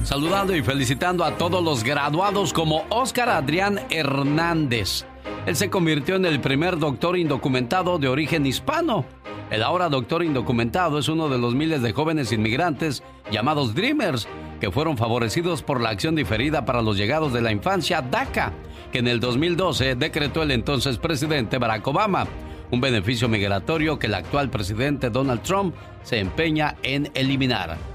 [0.03, 5.07] Saludando y felicitando a todos los graduados como Oscar Adrián Hernández.
[5.47, 9.05] Él se convirtió en el primer doctor indocumentado de origen hispano.
[9.49, 13.01] El ahora doctor indocumentado es uno de los miles de jóvenes inmigrantes
[13.31, 14.27] llamados Dreamers
[14.59, 18.53] que fueron favorecidos por la acción diferida para los llegados de la infancia DACA,
[18.91, 22.27] que en el 2012 decretó el entonces presidente Barack Obama,
[22.69, 25.73] un beneficio migratorio que el actual presidente Donald Trump
[26.03, 27.94] se empeña en eliminar.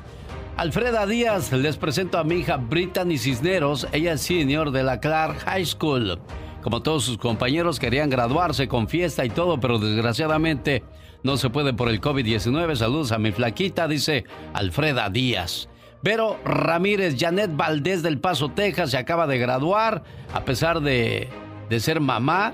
[0.61, 5.39] Alfreda Díaz, les presento a mi hija Brittany Cisneros, ella es senior de la Clark
[5.47, 6.21] High School.
[6.61, 10.85] Como todos sus compañeros querían graduarse con fiesta y todo, pero desgraciadamente
[11.23, 12.77] no se puede por el COVID-19.
[12.77, 15.71] Saludos a mi flaquita, dice Alfreda Díaz.
[16.03, 20.03] Vero Ramírez, Janet Valdés del Paso, Texas, se acaba de graduar.
[20.35, 21.31] A pesar de,
[21.71, 22.53] de ser mamá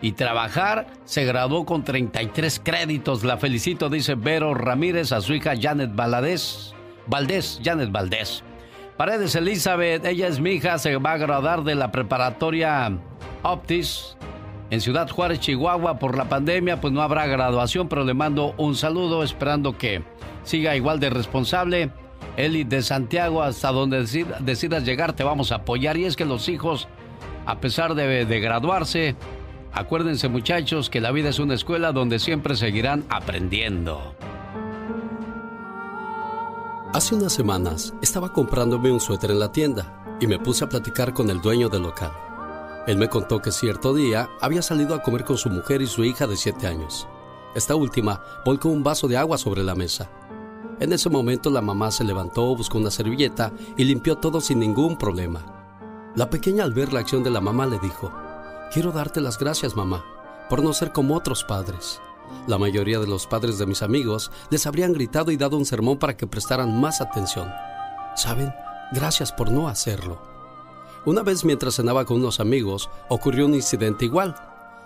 [0.00, 3.24] y trabajar, se graduó con 33 créditos.
[3.24, 6.74] La felicito, dice Vero Ramírez, a su hija Janet Valdés.
[7.06, 8.42] Valdés, Janet Valdés.
[8.96, 12.92] Paredes Elizabeth, ella es mi hija, se va a graduar de la preparatoria
[13.42, 14.16] Optis
[14.70, 15.98] en Ciudad Juárez, Chihuahua.
[15.98, 20.02] Por la pandemia, pues no habrá graduación, pero le mando un saludo esperando que
[20.44, 21.90] siga igual de responsable
[22.36, 24.06] Eli de Santiago, hasta donde
[24.40, 25.96] decidas llegar, te vamos a apoyar.
[25.96, 26.88] Y es que los hijos,
[27.44, 29.16] a pesar de, de graduarse,
[29.72, 34.14] acuérdense muchachos que la vida es una escuela donde siempre seguirán aprendiendo.
[36.92, 41.14] Hace unas semanas estaba comprándome un suéter en la tienda y me puse a platicar
[41.14, 42.12] con el dueño del local.
[42.86, 46.04] Él me contó que cierto día había salido a comer con su mujer y su
[46.04, 47.08] hija de 7 años.
[47.54, 50.10] Esta última volcó un vaso de agua sobre la mesa
[50.82, 54.96] en ese momento la mamá se levantó, buscó una servilleta y limpió todo sin ningún
[54.96, 56.10] problema.
[56.16, 58.12] La pequeña al ver la acción de la mamá le dijo,
[58.72, 60.04] quiero darte las gracias mamá,
[60.50, 62.00] por no ser como otros padres.
[62.46, 65.98] La mayoría de los padres de mis amigos les habrían gritado y dado un sermón
[65.98, 67.50] para que prestaran más atención.
[68.16, 68.52] ¿Saben?
[68.92, 70.20] Gracias por no hacerlo.
[71.04, 74.36] Una vez mientras cenaba con unos amigos, ocurrió un incidente igual.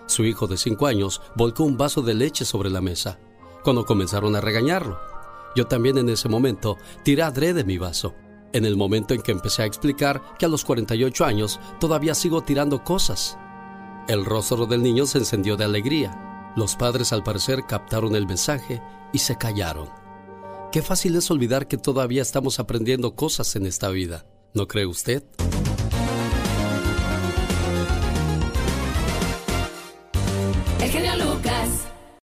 [0.07, 3.19] Su hijo de cinco años volcó un vaso de leche sobre la mesa,
[3.63, 4.99] cuando comenzaron a regañarlo.
[5.55, 8.13] Yo también en ese momento tiré de mi vaso.
[8.53, 12.41] En el momento en que empecé a explicar que a los 48 años todavía sigo
[12.41, 13.37] tirando cosas.
[14.07, 16.36] El rostro del niño se encendió de alegría.
[16.57, 18.81] Los padres al parecer captaron el mensaje
[19.13, 19.89] y se callaron.
[20.71, 24.25] Qué fácil es olvidar que todavía estamos aprendiendo cosas en esta vida,
[24.55, 25.23] ¿no cree usted?